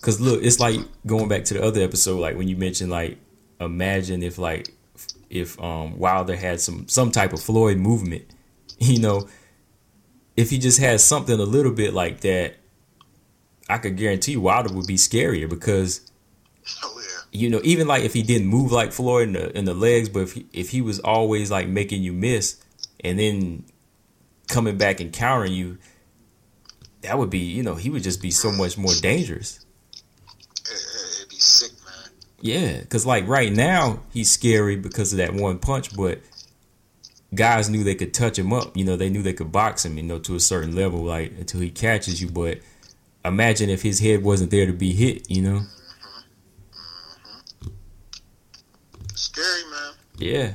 Cuz 0.00 0.20
look, 0.20 0.42
it's 0.42 0.60
like 0.60 0.80
going 1.06 1.28
back 1.28 1.44
to 1.44 1.54
the 1.54 1.62
other 1.62 1.80
episode 1.80 2.18
like 2.20 2.36
when 2.36 2.48
you 2.48 2.56
mentioned 2.56 2.90
like 2.90 3.18
imagine 3.60 4.22
if 4.22 4.36
like 4.36 4.74
if 5.30 5.60
um 5.60 5.98
Wilder 5.98 6.36
had 6.36 6.60
some 6.60 6.86
some 6.88 7.10
type 7.10 7.32
of 7.32 7.40
Floyd 7.40 7.78
movement, 7.78 8.24
you 8.78 8.98
know, 8.98 9.28
if 10.36 10.50
he 10.50 10.58
just 10.58 10.78
had 10.78 11.00
something 11.00 11.38
a 11.38 11.44
little 11.44 11.72
bit 11.72 11.94
like 11.94 12.20
that, 12.20 12.56
I 13.72 13.78
could 13.78 13.96
guarantee 13.96 14.36
Wilder 14.36 14.72
would 14.74 14.86
be 14.86 14.96
scarier 14.96 15.48
because 15.48 16.10
Oh 16.84 17.00
yeah. 17.00 17.40
you 17.40 17.48
know 17.50 17.60
even 17.64 17.86
like 17.86 18.04
if 18.04 18.12
he 18.12 18.22
didn't 18.22 18.48
move 18.48 18.70
like 18.70 18.92
Floyd 18.92 19.28
in 19.28 19.32
the 19.32 19.58
in 19.58 19.64
the 19.64 19.74
legs, 19.74 20.08
but 20.08 20.20
if 20.20 20.32
he, 20.32 20.46
if 20.52 20.70
he 20.70 20.80
was 20.80 21.00
always 21.00 21.50
like 21.50 21.68
making 21.68 22.02
you 22.02 22.12
miss 22.12 22.62
and 23.00 23.18
then 23.18 23.64
coming 24.48 24.76
back 24.76 25.00
and 25.00 25.12
countering 25.12 25.52
you, 25.52 25.78
that 27.00 27.18
would 27.18 27.30
be 27.30 27.38
you 27.38 27.62
know 27.62 27.74
he 27.74 27.90
would 27.90 28.02
just 28.02 28.20
be 28.20 28.30
so 28.30 28.52
much 28.52 28.76
more 28.76 28.92
dangerous. 29.00 29.64
It, 30.64 30.70
it, 30.70 31.16
it'd 31.16 31.28
be 31.30 31.36
sick, 31.36 31.72
man. 31.84 32.10
Yeah, 32.40 32.80
because 32.80 33.06
like 33.06 33.26
right 33.26 33.52
now 33.52 34.00
he's 34.12 34.30
scary 34.30 34.76
because 34.76 35.12
of 35.12 35.16
that 35.16 35.32
one 35.32 35.58
punch, 35.58 35.96
but 35.96 36.20
guys 37.34 37.68
knew 37.70 37.82
they 37.82 37.94
could 37.94 38.12
touch 38.12 38.38
him 38.38 38.52
up. 38.52 38.76
You 38.76 38.84
know, 38.84 38.96
they 38.96 39.08
knew 39.08 39.22
they 39.22 39.32
could 39.32 39.50
box 39.50 39.84
him. 39.84 39.96
You 39.96 40.02
know, 40.02 40.18
to 40.20 40.34
a 40.34 40.40
certain 40.40 40.76
level, 40.76 41.02
like 41.02 41.32
until 41.38 41.60
he 41.60 41.70
catches 41.70 42.20
you. 42.20 42.28
But 42.28 42.58
imagine 43.24 43.70
if 43.70 43.82
his 43.82 44.00
head 44.00 44.22
wasn't 44.22 44.50
there 44.50 44.66
to 44.66 44.72
be 44.72 44.92
hit. 44.92 45.30
You 45.30 45.42
know? 45.42 45.60
Scary, 49.14 49.70
man. 49.70 49.92
Yeah, 50.18 50.54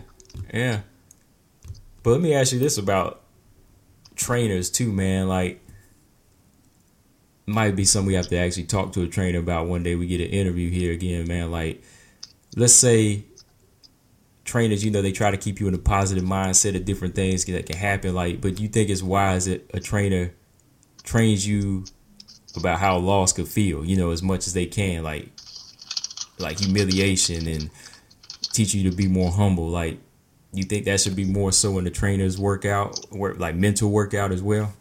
yeah. 0.53 0.81
But 2.03 2.11
let 2.11 2.21
me 2.21 2.33
ask 2.33 2.53
you 2.53 2.59
this 2.59 2.77
about 2.77 3.21
trainers 4.15 4.69
too, 4.69 4.91
man. 4.91 5.27
Like, 5.27 5.61
might 7.45 7.75
be 7.75 7.85
something 7.85 8.07
we 8.07 8.13
have 8.15 8.27
to 8.27 8.37
actually 8.37 8.65
talk 8.65 8.91
to 8.93 9.03
a 9.03 9.07
trainer 9.07 9.39
about 9.39 9.67
one 9.67 9.83
day. 9.83 9.95
We 9.95 10.07
get 10.07 10.21
an 10.21 10.27
interview 10.27 10.69
here 10.69 10.91
again, 10.91 11.27
man. 11.27 11.49
Like, 11.49 11.81
let's 12.55 12.73
say 12.73 13.23
trainers, 14.43 14.83
you 14.83 14.91
know, 14.91 15.01
they 15.01 15.11
try 15.11 15.31
to 15.31 15.37
keep 15.37 15.59
you 15.59 15.67
in 15.67 15.73
a 15.73 15.79
positive 15.79 16.23
mindset 16.23 16.75
of 16.75 16.85
different 16.85 17.15
things 17.15 17.45
that 17.45 17.65
can 17.65 17.77
happen. 17.77 18.13
Like, 18.13 18.41
but 18.41 18.59
you 18.59 18.67
think 18.67 18.89
it's 18.89 19.03
wise 19.03 19.45
that 19.45 19.69
a 19.73 19.79
trainer 19.79 20.33
trains 21.03 21.47
you 21.47 21.85
about 22.57 22.79
how 22.79 22.97
loss 22.97 23.33
could 23.33 23.47
feel, 23.47 23.85
you 23.85 23.95
know, 23.95 24.11
as 24.11 24.21
much 24.21 24.47
as 24.47 24.53
they 24.53 24.65
can, 24.65 25.03
like, 25.03 25.29
like 26.39 26.59
humiliation 26.59 27.47
and 27.47 27.69
teach 28.53 28.73
you 28.73 28.89
to 28.89 28.95
be 28.95 29.07
more 29.07 29.31
humble. 29.31 29.67
Like, 29.67 29.99
you 30.53 30.63
think 30.63 30.85
that 30.85 30.99
should 30.99 31.15
be 31.15 31.25
more 31.25 31.51
so 31.51 31.77
in 31.77 31.83
the 31.83 31.91
trainer's 31.91 32.39
workout, 32.39 32.99
work 33.11 33.39
like 33.39 33.55
mental 33.55 33.91
workout 33.91 34.31
as 34.31 34.41
well? 34.41 34.73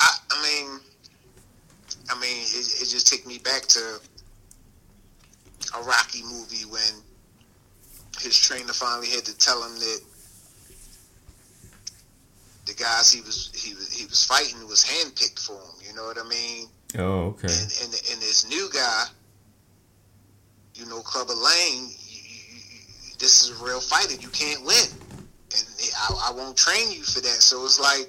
I, 0.00 0.10
I 0.30 0.42
mean, 0.42 0.80
I 2.10 2.14
mean, 2.20 2.42
it, 2.42 2.82
it 2.82 2.88
just 2.88 3.06
took 3.06 3.26
me 3.26 3.38
back 3.38 3.62
to 3.62 4.00
a 5.78 5.82
Rocky 5.82 6.22
movie 6.22 6.64
when 6.68 7.02
his 8.20 8.38
trainer 8.38 8.72
finally 8.72 9.08
had 9.08 9.24
to 9.24 9.36
tell 9.36 9.62
him 9.62 9.74
that 9.78 10.00
the 12.66 12.74
guys 12.74 13.10
he 13.10 13.20
was 13.20 13.50
he 13.54 13.74
was 13.74 13.92
he 13.92 14.06
was 14.06 14.24
fighting 14.24 14.66
was 14.68 14.84
handpicked 14.84 15.38
for 15.38 15.54
him. 15.54 15.88
You 15.88 15.94
know 15.94 16.04
what 16.04 16.18
I 16.18 16.28
mean? 16.28 16.66
Oh, 16.98 17.34
okay. 17.34 17.48
And 17.48 17.72
and 17.82 17.92
and 18.12 18.20
this 18.20 18.48
new 18.48 18.68
guy, 18.72 19.04
you 20.74 20.86
know, 20.86 21.00
Clubber 21.00 21.34
Lang, 21.34 21.90
you, 22.08 22.20
you, 22.22 22.60
you, 22.70 23.14
this 23.18 23.42
is 23.42 23.60
a 23.60 23.64
real 23.64 23.80
fighter. 23.80 24.14
You 24.14 24.28
can't 24.28 24.64
win, 24.64 24.86
and 25.54 25.66
I, 25.96 26.28
I 26.28 26.32
won't 26.32 26.56
train 26.56 26.90
you 26.92 27.02
for 27.02 27.20
that. 27.20 27.42
So 27.42 27.64
it's 27.64 27.80
like, 27.80 28.08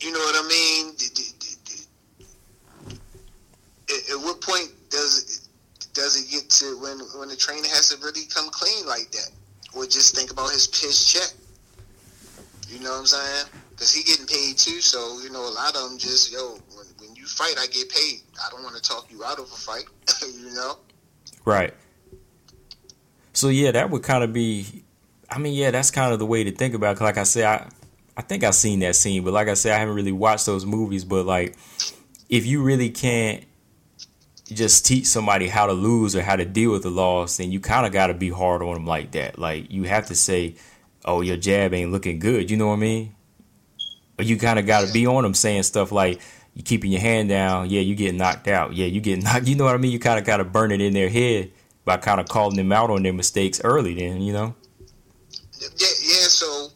you 0.00 0.12
know 0.12 0.18
what 0.18 0.44
I 0.44 0.48
mean? 0.48 0.94
At, 3.88 4.10
at 4.10 4.24
what 4.24 4.40
point 4.40 4.70
does 4.90 5.48
does 5.92 6.16
it 6.16 6.30
get 6.30 6.50
to 6.50 6.78
when 6.80 6.98
when 7.18 7.28
the 7.28 7.36
trainer 7.36 7.68
has 7.68 7.90
to 7.90 8.04
really 8.04 8.26
come 8.26 8.48
clean 8.50 8.86
like 8.86 9.10
that, 9.12 9.30
or 9.74 9.84
just 9.84 10.14
think 10.16 10.30
about 10.30 10.50
his 10.50 10.66
his 10.80 11.04
check? 11.04 11.32
You 12.68 12.80
know 12.80 12.90
what 12.90 13.00
I'm 13.00 13.06
saying? 13.06 13.46
Because 13.70 13.92
he 13.92 14.02
getting 14.02 14.26
paid 14.26 14.56
too, 14.56 14.80
so 14.80 15.20
you 15.22 15.30
know 15.30 15.40
a 15.40 15.52
lot 15.52 15.74
of 15.74 15.90
them 15.90 15.98
just 15.98 16.32
yo. 16.32 16.58
When, 16.74 16.86
when 16.98 17.16
you 17.16 17.26
fight, 17.26 17.54
I 17.58 17.66
get 17.66 17.90
paid. 17.90 18.20
I 18.44 18.50
don't 18.50 18.62
want 18.62 18.76
to 18.76 18.82
talk 18.82 19.10
you 19.10 19.24
out 19.24 19.38
of 19.38 19.44
a 19.44 19.48
fight. 19.48 19.84
you 20.22 20.54
know? 20.54 20.78
Right. 21.44 21.74
So 23.32 23.48
yeah, 23.48 23.72
that 23.72 23.90
would 23.90 24.02
kind 24.02 24.24
of 24.24 24.32
be. 24.32 24.84
I 25.30 25.38
mean, 25.38 25.54
yeah, 25.54 25.70
that's 25.70 25.90
kind 25.90 26.12
of 26.12 26.18
the 26.18 26.26
way 26.26 26.44
to 26.44 26.52
think 26.52 26.74
about. 26.74 27.00
It. 27.00 27.04
Like 27.04 27.18
I 27.18 27.22
said, 27.24 27.44
I 27.44 27.70
I 28.16 28.22
think 28.22 28.44
I've 28.44 28.54
seen 28.54 28.80
that 28.80 28.96
scene, 28.96 29.24
but 29.24 29.32
like 29.32 29.48
I 29.48 29.54
said, 29.54 29.72
I 29.72 29.78
haven't 29.78 29.94
really 29.94 30.12
watched 30.12 30.46
those 30.46 30.66
movies. 30.66 31.04
But 31.04 31.24
like, 31.24 31.56
if 32.28 32.46
you 32.46 32.62
really 32.62 32.90
can't 32.90 33.44
just 34.52 34.86
teach 34.86 35.06
somebody 35.06 35.48
how 35.48 35.66
to 35.66 35.72
lose 35.72 36.14
or 36.14 36.22
how 36.22 36.36
to 36.36 36.44
deal 36.44 36.72
with 36.72 36.82
the 36.82 36.90
loss, 36.90 37.36
then 37.36 37.50
you 37.52 37.60
kind 37.60 37.86
of 37.86 37.92
got 37.92 38.08
to 38.08 38.14
be 38.14 38.30
hard 38.30 38.62
on 38.62 38.74
them 38.74 38.86
like 38.86 39.12
that. 39.12 39.38
Like 39.38 39.70
you 39.70 39.84
have 39.84 40.06
to 40.06 40.14
say, 40.14 40.56
"Oh, 41.04 41.20
your 41.20 41.36
jab 41.36 41.74
ain't 41.74 41.92
looking 41.92 42.18
good." 42.18 42.50
You 42.50 42.56
know 42.56 42.68
what 42.68 42.74
I 42.74 42.80
mean? 42.80 43.14
Or 44.18 44.24
you 44.24 44.36
kind 44.36 44.58
of 44.58 44.66
got 44.66 44.86
to 44.86 44.92
be 44.92 45.06
on 45.06 45.22
them 45.22 45.34
saying 45.34 45.64
stuff 45.64 45.92
like, 45.92 46.20
"You 46.54 46.62
keeping 46.62 46.92
your 46.92 47.00
hand 47.00 47.28
down? 47.28 47.70
Yeah, 47.70 47.80
you 47.80 47.94
get 47.94 48.14
knocked 48.14 48.48
out. 48.48 48.74
Yeah, 48.74 48.86
you 48.86 49.00
get 49.00 49.22
knocked." 49.22 49.46
You 49.46 49.56
know 49.56 49.64
what 49.64 49.74
I 49.74 49.78
mean? 49.78 49.92
You 49.92 49.98
kind 49.98 50.18
of 50.18 50.24
got 50.24 50.38
to 50.38 50.44
burn 50.44 50.72
it 50.72 50.80
in 50.80 50.92
their 50.92 51.08
head 51.08 51.50
by 51.84 51.96
kind 51.96 52.20
of 52.20 52.28
calling 52.28 52.56
them 52.56 52.72
out 52.72 52.90
on 52.90 53.02
their 53.02 53.12
mistakes 53.12 53.60
early. 53.64 53.94
Then 53.94 54.22
you 54.22 54.32
know. 54.32 54.54
Yeah, 55.60 55.68
yeah. 55.78 56.28
So 56.28 56.68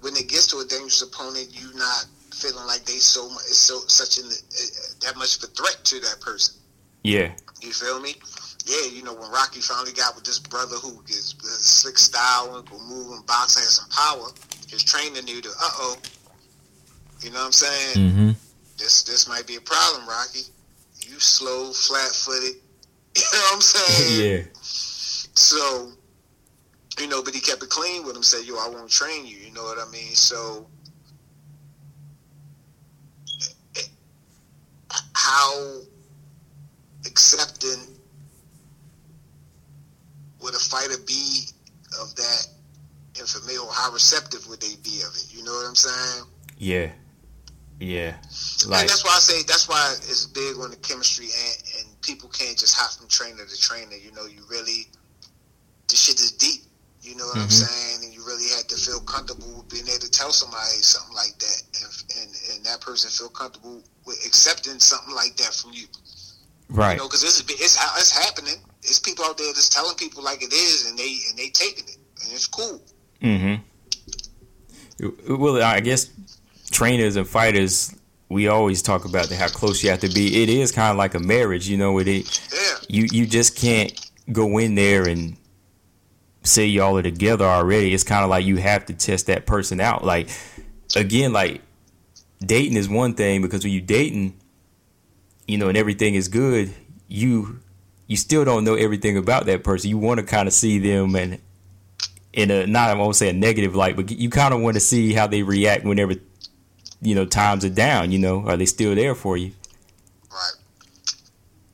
when 0.00 0.16
it 0.16 0.28
gets 0.28 0.48
to 0.48 0.58
a 0.58 0.64
dangerous 0.64 1.02
opponent, 1.02 1.48
you 1.52 1.72
not 1.74 2.06
feeling 2.42 2.66
like 2.66 2.84
they 2.84 2.98
so 2.98 3.28
much, 3.28 3.42
so 3.42 3.80
such 3.86 4.18
an 4.18 4.26
uh, 4.26 5.06
that 5.06 5.16
much 5.16 5.38
of 5.38 5.44
a 5.44 5.46
threat 5.48 5.78
to 5.84 6.00
that 6.00 6.20
person. 6.20 6.56
Yeah. 7.02 7.32
You 7.60 7.72
feel 7.72 8.00
me? 8.00 8.14
Yeah, 8.66 8.90
you 8.92 9.02
know 9.02 9.14
when 9.14 9.30
Rocky 9.30 9.60
finally 9.60 9.92
got 9.92 10.14
with 10.14 10.24
this 10.24 10.38
brother 10.38 10.76
who 10.76 11.02
is, 11.08 11.34
is 11.42 11.66
slick 11.66 11.98
style 11.98 12.56
and 12.56 12.66
can 12.66 12.78
move 12.88 13.12
and 13.12 13.26
box, 13.26 13.56
has 13.56 13.74
some 13.74 13.88
power. 13.90 14.28
His 14.68 14.84
trainer 14.84 15.20
knew 15.22 15.40
to, 15.40 15.48
uh 15.48 15.70
oh. 15.78 15.96
You 17.22 17.30
know 17.30 17.38
what 17.38 17.46
I'm 17.46 17.52
saying? 17.52 17.96
Mm-hmm. 17.96 18.30
This 18.78 19.02
this 19.04 19.28
might 19.28 19.46
be 19.46 19.56
a 19.56 19.60
problem, 19.60 20.08
Rocky. 20.08 20.42
You 21.00 21.18
slow, 21.20 21.72
flat 21.72 22.10
footed. 22.10 22.56
You 23.14 23.22
know 23.30 23.38
what 23.38 23.54
I'm 23.56 23.60
saying? 23.60 24.20
yeah. 24.38 24.42
So, 24.54 25.92
you 26.98 27.08
know, 27.08 27.22
but 27.22 27.34
he 27.34 27.42
kept 27.42 27.62
it 27.62 27.68
clean 27.68 28.06
with 28.06 28.16
him. 28.16 28.22
Said, 28.22 28.46
"Yo, 28.46 28.56
I 28.56 28.68
won't 28.68 28.90
train 28.90 29.26
you." 29.26 29.36
You 29.36 29.52
know 29.52 29.64
what 29.64 29.78
I 29.78 29.90
mean? 29.90 30.14
So, 30.14 30.66
how 35.12 35.82
accepting 37.06 37.78
would 40.40 40.54
a 40.54 40.58
fighter 40.58 40.98
be 41.06 41.44
of 42.00 42.14
that 42.16 42.46
information, 43.18 43.60
or 43.64 43.72
how 43.72 43.92
receptive 43.92 44.46
would 44.48 44.60
they 44.60 44.74
be 44.82 45.02
of 45.02 45.14
it? 45.14 45.26
You 45.30 45.44
know 45.44 45.52
what 45.52 45.66
I'm 45.68 45.74
saying? 45.74 46.24
Yeah. 46.58 46.90
Yeah. 47.80 48.14
and 48.62 48.70
Like 48.70 48.86
that's 48.88 49.04
why 49.04 49.12
I 49.14 49.18
say 49.18 49.42
that's 49.46 49.68
why 49.68 49.94
it's 49.98 50.26
big 50.26 50.56
on 50.58 50.70
the 50.70 50.76
chemistry, 50.76 51.26
and, 51.26 51.56
and 51.86 52.00
people 52.02 52.28
can't 52.28 52.56
just 52.58 52.74
hop 52.76 52.92
from 52.92 53.08
trainer 53.08 53.44
to 53.44 53.56
trainer. 53.60 53.96
You 53.96 54.12
know, 54.12 54.26
you 54.26 54.42
really 54.48 54.86
this 55.88 56.00
shit 56.00 56.20
is 56.20 56.32
deep. 56.32 56.62
You 57.02 57.16
know 57.16 57.26
what 57.26 57.38
I'm 57.38 57.48
Mhm. 57.48 57.66
saying? 57.66 58.04
And 58.04 58.14
you 58.14 58.24
really 58.24 58.48
had 58.54 58.68
to 58.68 58.76
feel 58.76 59.00
comfortable 59.00 59.52
with 59.58 59.68
being 59.68 59.88
able 59.88 59.98
to 60.06 60.10
tell 60.10 60.32
somebody 60.32 60.80
something 60.82 61.14
like 61.14 61.36
that, 61.40 61.62
and 61.82 61.90
and, 62.22 62.30
and 62.54 62.64
that 62.66 62.80
person 62.80 63.10
feel 63.10 63.28
comfortable 63.28 63.82
with 64.06 64.24
accepting 64.24 64.78
something 64.78 65.14
like 65.14 65.36
that 65.38 65.52
from 65.52 65.72
you. 65.72 65.86
Right. 66.68 66.92
You 66.92 66.98
know, 66.98 67.08
because 67.08 67.22
it's 67.22 67.40
it's 67.40 67.76
it's 67.98 68.16
happening. 68.16 68.56
It's 68.82 68.98
people 68.98 69.24
out 69.24 69.38
there 69.38 69.52
just 69.52 69.72
telling 69.72 69.96
people 69.96 70.22
like 70.22 70.42
it 70.42 70.52
is, 70.52 70.86
and 70.88 70.98
they 70.98 71.16
and 71.28 71.38
they 71.38 71.48
taking 71.50 71.84
it, 71.84 71.98
and 72.24 72.32
it's 72.32 72.46
cool. 72.46 72.82
Mm-hmm. 73.22 73.62
Well, 75.34 75.62
I 75.62 75.80
guess 75.80 76.10
trainers 76.70 77.16
and 77.16 77.26
fighters, 77.26 77.94
we 78.28 78.48
always 78.48 78.82
talk 78.82 79.04
about 79.04 79.30
how 79.30 79.48
close 79.48 79.82
you 79.82 79.90
have 79.90 80.00
to 80.00 80.08
be. 80.08 80.42
It 80.42 80.48
is 80.48 80.72
kind 80.72 80.90
of 80.90 80.96
like 80.96 81.14
a 81.14 81.20
marriage, 81.20 81.68
you 81.68 81.76
know. 81.76 81.98
It, 81.98 82.08
it 82.08 82.40
Yeah, 82.52 82.86
you 82.88 83.08
you 83.10 83.26
just 83.26 83.56
can't 83.56 83.92
go 84.30 84.58
in 84.58 84.74
there 84.74 85.08
and 85.08 85.36
say 86.42 86.66
y'all 86.66 86.98
are 86.98 87.02
together 87.02 87.44
already. 87.44 87.94
It's 87.94 88.04
kind 88.04 88.24
of 88.24 88.30
like 88.30 88.44
you 88.44 88.56
have 88.56 88.86
to 88.86 88.94
test 88.94 89.26
that 89.26 89.46
person 89.46 89.80
out. 89.80 90.04
Like 90.04 90.28
again, 90.96 91.32
like 91.32 91.62
dating 92.44 92.76
is 92.76 92.88
one 92.88 93.14
thing 93.14 93.42
because 93.42 93.64
when 93.64 93.72
you 93.72 93.80
dating, 93.80 94.40
you 95.46 95.58
know, 95.58 95.68
and 95.68 95.76
everything 95.76 96.14
is 96.14 96.28
good, 96.28 96.72
you 97.08 97.60
you 98.06 98.16
still 98.16 98.44
don't 98.44 98.64
know 98.64 98.74
everything 98.74 99.16
about 99.16 99.46
that 99.46 99.64
person. 99.64 99.90
You 99.90 99.98
want 99.98 100.20
to 100.20 100.26
kind 100.26 100.46
of 100.46 100.52
see 100.52 100.78
them 100.78 101.14
and 101.16 101.40
in 102.32 102.50
a 102.50 102.66
not 102.66 102.90
I 102.90 102.94
won't 102.94 103.16
say 103.16 103.28
a 103.28 103.32
negative 103.32 103.74
light, 103.74 103.96
but 103.96 104.10
you 104.10 104.30
kind 104.30 104.54
of 104.54 104.60
want 104.60 104.74
to 104.74 104.80
see 104.80 105.12
how 105.12 105.26
they 105.26 105.42
react 105.42 105.84
whenever 105.84 106.14
you 107.00 107.14
know 107.14 107.26
times 107.26 107.64
are 107.64 107.70
down. 107.70 108.12
You 108.12 108.18
know, 108.18 108.46
are 108.46 108.56
they 108.56 108.66
still 108.66 108.94
there 108.94 109.14
for 109.14 109.36
you? 109.36 109.52
right, 110.30 110.52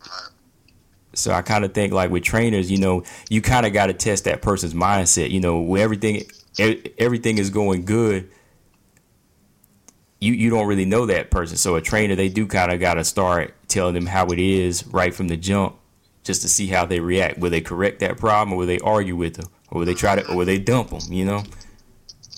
right. 0.01 0.31
So 1.15 1.33
I 1.33 1.43
kind 1.43 1.65
of 1.65 1.75
think 1.75 1.93
like 1.93 2.11
with 2.11 2.25
trainers, 2.25 2.71
you 2.71 2.79
know, 2.79 3.05
you 3.29 3.41
kind 3.41 3.67
of 3.67 3.73
got 3.73 3.87
to 3.87 3.93
test 3.93 4.25
that 4.25 4.43
person's 4.43 4.75
mindset. 4.75 5.31
You 5.31 5.41
know, 5.41 5.61
where 5.61 5.83
everything 5.83 6.25
everything 6.59 7.39
is 7.39 7.51
going 7.51 7.85
good, 7.85 8.29
you 10.21 10.33
you 10.33 10.51
don't 10.51 10.67
really 10.67 10.85
know 10.85 11.07
that 11.07 11.31
person. 11.31 11.57
So 11.57 11.77
a 11.77 11.81
trainer, 11.81 12.15
they 12.15 12.29
do 12.29 12.47
kind 12.47 12.73
of 12.73 12.81
got 12.81 12.95
to 12.95 13.05
start 13.05 13.55
telling 13.69 13.95
them 13.95 14.07
how 14.07 14.27
it 14.27 14.39
is 14.39 14.87
right 14.89 15.15
from 15.15 15.29
the 15.29 15.37
jump, 15.37 15.77
just 16.25 16.43
to 16.43 16.49
see 16.49 16.67
how 16.67 16.85
they 16.85 17.01
react. 17.01 17.39
Will 17.39 17.51
they 17.51 17.61
correct 17.61 18.01
that 18.01 18.19
problem, 18.19 18.53
or 18.55 18.59
will 18.59 18.67
they 18.67 18.79
argue 18.81 19.17
with 19.17 19.35
them, 19.35 19.49
or 19.71 19.79
will 19.81 19.87
they 19.87 19.95
try 19.95 20.17
to, 20.17 20.29
or 20.31 20.37
will 20.37 20.47
they 20.47 20.59
dump 20.59 20.91
them? 20.91 21.01
You 21.13 21.25
know? 21.25 21.43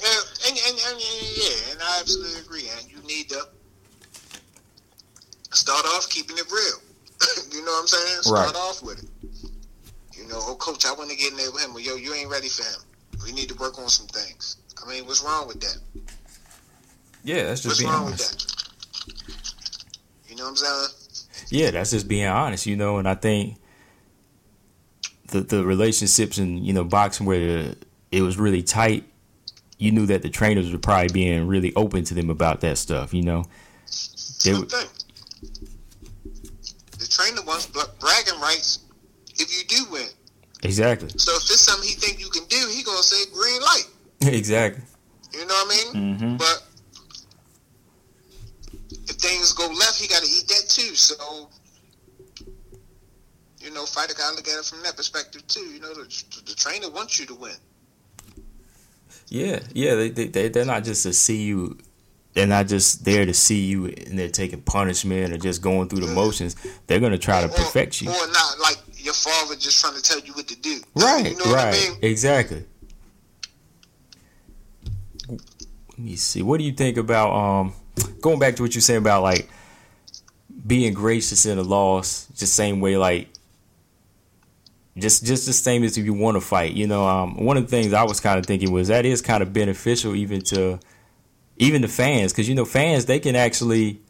Yeah, 0.03 0.09
and, 0.49 0.59
and, 0.67 0.79
and, 0.89 1.01
yeah, 1.37 1.73
and 1.73 1.81
I 1.83 1.99
absolutely 2.01 2.41
agree. 2.41 2.65
And 2.79 2.91
you 2.91 2.99
need 3.07 3.29
to 3.31 3.43
start 5.53 5.85
off 5.87 6.09
keeping 6.09 6.37
it 6.39 6.51
real. 6.51 6.81
you 7.53 7.65
know 7.65 7.73
what 7.73 7.81
I'm 7.83 7.87
saying? 7.87 8.23
Start 8.23 8.47
Right. 8.47 8.57
off 8.57 8.83
with 8.83 9.03
it. 9.03 9.11
You 10.17 10.27
know, 10.29 10.39
oh, 10.41 10.55
coach, 10.57 10.87
I 10.87 10.93
want 10.93 11.11
to 11.11 11.17
get 11.17 11.33
in 11.33 11.37
there 11.39 11.51
with 11.51 11.63
him. 11.65 11.75
Well, 11.75 11.83
yo, 11.83 11.97
you 11.97 12.15
ain't 12.15 12.31
ready 12.31 12.49
for 12.49 12.63
him. 12.63 12.81
We 13.25 13.33
need 13.33 13.49
to 13.49 13.55
work 13.57 13.79
on 13.79 13.89
some 13.89 14.07
things. 14.07 14.57
I 14.83 14.89
mean, 14.89 15.07
what's 15.07 15.23
wrong 15.23 15.47
with 15.49 15.61
that? 15.61 15.77
Yeah, 17.25 17.45
that's 17.45 17.65
What's 17.65 17.83
wrong 17.83 18.07
with 18.07 18.19
that? 18.19 18.55
You 20.29 20.37
know 20.37 20.45
what 20.45 20.51
I'm 20.51 20.57
saying? 20.57 20.89
Yeah, 21.51 21.71
that's 21.73 21.91
just 21.91 22.09
being 22.09 22.27
honest, 22.27 22.67
you 22.67 22.77
know. 22.77 22.99
And 22.99 23.09
I 23.09 23.15
think 23.15 23.57
the 25.29 25.41
the 25.41 25.65
relationships 25.65 26.39
in 26.39 26.65
you 26.65 26.73
know 26.73 26.85
boxing 26.85 27.27
where 27.27 27.75
it 28.11 28.23
was 28.23 28.39
really 28.39 28.63
tight, 28.63 29.05
you 29.79 29.91
knew 29.93 30.07
that 30.07 30.23
the 30.23 30.31
trainers 30.31 30.73
were 30.73 30.79
probably 30.79 31.13
being 31.13 31.47
really 31.47 31.75
open 31.75 32.05
to 32.05 32.15
them 32.15 32.31
about 32.31 32.61
that 32.63 32.79
stuff, 32.79 33.13
you 33.15 33.23
know. 33.23 33.45
They 34.45 34.55
would- 34.55 34.71
thing. 34.71 34.87
The 36.99 37.07
trainer 37.09 37.43
wants 37.43 37.67
bra- 37.67 37.85
bragging 37.99 38.39
rights 38.41 38.81
if 39.39 39.51
you 39.57 39.65
do 39.67 39.91
win. 39.91 40.07
Exactly, 40.63 41.09
So 41.17 41.33
if 41.37 41.43
it's 41.45 41.61
something 41.61 41.89
he 41.89 41.95
think 41.95 42.21
you 42.21 42.29
can 42.29 42.45
do, 42.45 42.69
he 42.71 42.83
gonna 42.83 43.03
say 43.03 43.25
green 43.33 43.61
light. 43.63 43.87
exactly. 44.35 44.83
You 45.33 45.47
know 45.47 45.55
what 45.55 45.67
I 45.67 45.95
mean? 45.95 46.17
Mm-hmm. 46.19 46.37
But 46.37 46.63
if 49.11 49.17
things 49.17 49.53
go 49.53 49.67
left, 49.67 50.01
he 50.01 50.07
got 50.09 50.23
to 50.23 50.29
eat 50.31 50.47
that 50.49 50.69
too. 50.69 50.95
So, 50.95 51.51
you 53.61 53.71
know, 53.73 53.85
fighter 53.87 54.15
got 54.15 54.31
to 54.31 54.37
look 54.37 54.49
at 54.49 54.59
it 54.59 54.65
from 54.65 54.83
that 54.85 54.97
perspective 54.97 55.47
too. 55.47 55.61
You 55.61 55.81
know, 55.81 55.93
the, 55.95 56.25
the 56.47 56.55
trainer 56.55 56.89
wants 56.91 57.19
you 57.19 57.27
to 57.27 57.35
win. 57.35 57.55
Yeah, 59.29 59.61
yeah. 59.75 59.95
They 59.95 60.11
they 60.11 60.27
they- 60.29 60.49
they're 60.49 60.65
not 60.65 60.85
just 60.85 61.03
to 61.05 61.13
see 61.13 61.43
you. 61.43 61.79
They're 62.33 62.47
not 62.47 62.69
just 62.69 63.05
there 63.05 63.27
to 63.27 63.35
see 63.35 63.65
you 63.65 63.87
and 63.87 64.17
they're 64.17 64.29
taking 64.29 64.63
punishment 64.63 65.33
or 65.33 65.37
just 65.39 65.63
going 65.63 65.89
through 65.89 66.07
the 66.07 66.15
motions. 66.15 66.55
They're 66.87 67.01
gonna 67.01 67.19
try 67.19 67.41
to 67.43 67.49
Or- 67.49 67.57
perfect 67.57 68.01
you. 68.03 68.09
Or 68.09 68.27
not 68.29 68.59
like 68.61 68.79
your 68.97 69.15
father 69.15 69.57
just 69.57 69.81
trying 69.81 69.95
to 69.97 70.03
tell 70.03 70.21
you 70.21 70.33
what 70.35 70.47
to 70.49 70.57
do. 70.57 70.81
Right, 70.95 71.31
You 71.33 71.37
know 71.39 71.47
what 71.47 71.59
I 71.59 71.71
right, 71.71 71.89
mean? 71.91 71.99
exactly. 72.03 72.65
Let 75.29 75.99
me 75.99 76.17
see. 76.17 76.43
What 76.43 76.59
do 76.59 76.65
you 76.65 76.73
think 76.73 76.97
about 76.97 77.33
um 77.35 77.73
going 78.21 78.39
back 78.39 78.57
to 78.57 78.63
what 78.63 78.75
you're 78.75 78.83
saying 78.83 78.99
about 78.99 79.23
like 79.23 79.49
being 80.67 80.93
gracious 80.95 81.47
in 81.47 81.59
a 81.59 81.63
loss, 81.63 82.27
just 82.37 82.55
same 82.55 82.81
way 82.81 82.97
like 82.97 83.29
just 84.99 85.25
just 85.25 85.47
the 85.47 85.53
same 85.53 85.85
as 85.85 85.97
if 85.97 86.05
you 86.05 86.15
want 86.15 86.37
to 86.37 86.41
fight. 86.41 86.73
You 86.73 86.87
know, 86.87 87.07
um 87.07 87.45
one 87.45 87.57
of 87.57 87.65
the 87.65 87.71
things 87.71 87.93
I 87.93 88.03
was 88.05 88.21
kind 88.21 88.39
of 88.39 88.47
thinking 88.47 88.73
was 88.73 88.89
that 88.89 89.07
is 89.07 89.23
kind 89.23 89.43
of 89.43 89.53
beneficial 89.53 90.15
even 90.15 90.41
to 90.43 90.79
even 91.57 91.83
the 91.83 91.89
fans 91.89 92.33
because 92.33 92.49
you 92.49 92.55
know 92.55 92.65
fans 92.65 93.07
they 93.07 93.21
can 93.21 93.37
actually 93.37 94.01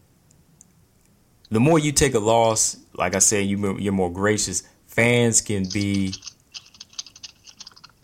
the 1.50 1.60
more 1.60 1.78
you 1.78 1.92
take 1.92 2.14
a 2.14 2.20
loss, 2.20 2.76
like 2.94 3.14
I 3.14 3.18
said, 3.18 3.46
you 3.46 3.78
you're 3.78 3.92
more 3.92 4.12
gracious. 4.12 4.62
Fans 4.86 5.40
can 5.40 5.68
be 5.72 6.14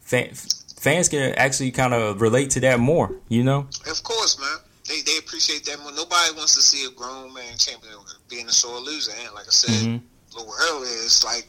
fan, 0.01 0.31
fans 0.35 1.09
can 1.09 1.33
actually 1.35 1.71
kind 1.71 1.95
of 1.95 2.21
relate 2.21 2.51
to 2.51 2.61
that 2.61 2.81
more. 2.81 3.15
You 3.29 3.45
know? 3.45 3.69
Of 3.89 4.03
course, 4.03 4.39
man. 4.39 4.59
They 4.89 5.01
they 5.03 5.19
appreciate 5.19 5.65
that 5.67 5.81
more. 5.81 5.93
Nobody 5.93 6.33
wants 6.37 6.55
to 6.55 6.63
see 6.63 6.87
a 6.87 6.91
grown 6.91 7.33
man 7.35 7.57
champion 7.59 7.95
being 8.29 8.47
a 8.49 8.53
sore 8.53 8.79
loser. 8.81 9.13
And 9.25 9.35
like 9.35 9.47
I 9.47 9.51
said 9.51 9.71
Mhm. 9.87 10.01
a 10.01 10.37
little 10.39 10.55
earlier, 10.71 11.03
it's 11.05 11.25
like 11.25 11.47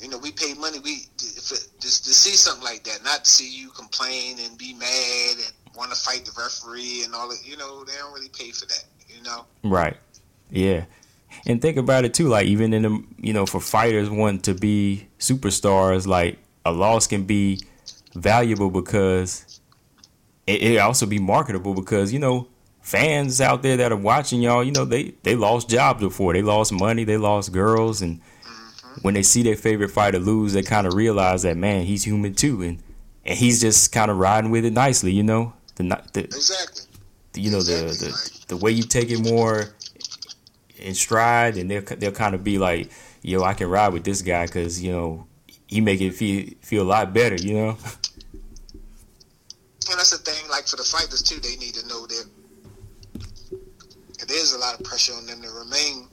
you 0.00 0.08
know 0.08 0.18
we 0.18 0.30
pay 0.32 0.54
money 0.54 0.78
we 0.80 1.06
if 1.22 1.52
it, 1.52 1.68
just 1.80 2.04
to 2.04 2.14
see 2.14 2.36
something 2.36 2.64
like 2.64 2.84
that, 2.84 3.02
not 3.04 3.24
to 3.24 3.30
see 3.30 3.48
you 3.50 3.70
complain 3.70 4.38
and 4.40 4.56
be 4.58 4.72
mad 4.74 5.36
and 5.36 5.52
want 5.76 5.90
to 5.92 5.96
fight 5.96 6.24
the 6.24 6.32
referee 6.38 7.04
and 7.04 7.14
all 7.14 7.28
that. 7.28 7.40
You 7.44 7.56
know 7.56 7.84
they 7.84 7.96
don't 7.96 8.12
really 8.12 8.28
pay 8.30 8.50
for 8.50 8.66
that. 8.66 8.84
You 9.08 9.22
know. 9.22 9.44
Right. 9.64 9.96
Yeah. 10.50 10.84
And 11.46 11.62
think 11.62 11.76
about 11.76 12.04
it 12.04 12.12
too, 12.12 12.28
like 12.28 12.46
even 12.46 12.74
in 12.74 12.82
the 12.82 13.04
you 13.18 13.32
know, 13.32 13.46
for 13.46 13.60
fighters 13.60 14.10
want 14.10 14.44
to 14.44 14.54
be 14.54 15.06
superstars, 15.18 16.06
like 16.06 16.38
a 16.64 16.72
loss 16.72 17.06
can 17.06 17.24
be 17.24 17.60
valuable 18.14 18.70
because 18.70 19.44
it, 20.50 20.62
it 20.62 20.78
also 20.78 21.06
be 21.06 21.18
marketable 21.18 21.74
because, 21.74 22.12
you 22.12 22.18
know, 22.18 22.48
fans 22.80 23.40
out 23.40 23.62
there 23.62 23.76
that 23.76 23.92
are 23.92 23.96
watching 23.96 24.40
y'all, 24.42 24.64
you 24.64 24.72
know, 24.72 24.84
they, 24.84 25.14
they 25.22 25.34
lost 25.34 25.68
jobs 25.68 26.00
before. 26.00 26.32
They 26.32 26.42
lost 26.42 26.72
money, 26.72 27.04
they 27.04 27.16
lost 27.16 27.52
girls 27.52 28.02
and 28.02 28.20
mm-hmm. 28.20 29.00
when 29.02 29.14
they 29.14 29.22
see 29.22 29.42
their 29.42 29.56
favorite 29.56 29.90
fighter 29.90 30.18
lose, 30.18 30.52
they 30.52 30.62
kind 30.62 30.86
of 30.86 30.94
realize 30.94 31.42
that 31.42 31.56
man, 31.56 31.82
he's 31.84 32.04
human 32.04 32.34
too, 32.34 32.62
and 32.62 32.82
and 33.24 33.38
he's 33.38 33.60
just 33.60 33.92
kind 33.92 34.10
of 34.10 34.16
riding 34.16 34.50
with 34.50 34.64
it 34.64 34.72
nicely, 34.72 35.12
you 35.12 35.22
know. 35.22 35.52
The, 35.76 35.84
the 36.12 36.24
Exactly. 36.24 36.86
you 37.42 37.50
know 37.50 37.62
the, 37.62 37.86
Exactly, 37.86 38.08
the 38.08 38.12
like- 38.12 38.48
the 38.48 38.56
way 38.56 38.70
you 38.72 38.82
take 38.82 39.10
it 39.10 39.20
more 39.20 39.66
in 40.78 40.94
stride, 40.94 41.56
and 41.56 41.70
they'll 41.70 41.82
they'll 41.82 42.12
kind 42.12 42.34
of 42.34 42.42
be 42.42 42.58
like, 42.58 42.90
"Yo, 43.22 43.42
I 43.42 43.54
can 43.54 43.68
ride 43.68 43.92
with 43.92 44.04
this 44.04 44.22
guy 44.22 44.46
because 44.46 44.82
you 44.82 44.92
know 44.92 45.26
he 45.66 45.80
make 45.80 46.00
it 46.00 46.12
feel 46.12 46.48
feel 46.60 46.82
a 46.82 46.88
lot 46.88 47.12
better," 47.12 47.36
you 47.36 47.54
know. 47.54 47.78
And 49.90 49.98
that's 49.98 50.10
the 50.10 50.18
thing. 50.18 50.48
like 50.48 50.66
for 50.66 50.76
the 50.76 50.84
fighters 50.84 51.22
too, 51.22 51.40
they 51.40 51.56
need 51.56 51.74
to 51.74 51.86
know 51.88 52.06
that 52.06 52.24
there's 54.28 54.52
a 54.52 54.58
lot 54.58 54.78
of 54.78 54.84
pressure 54.84 55.12
on 55.14 55.26
them 55.26 55.42
to 55.42 55.50
remain, 55.50 56.06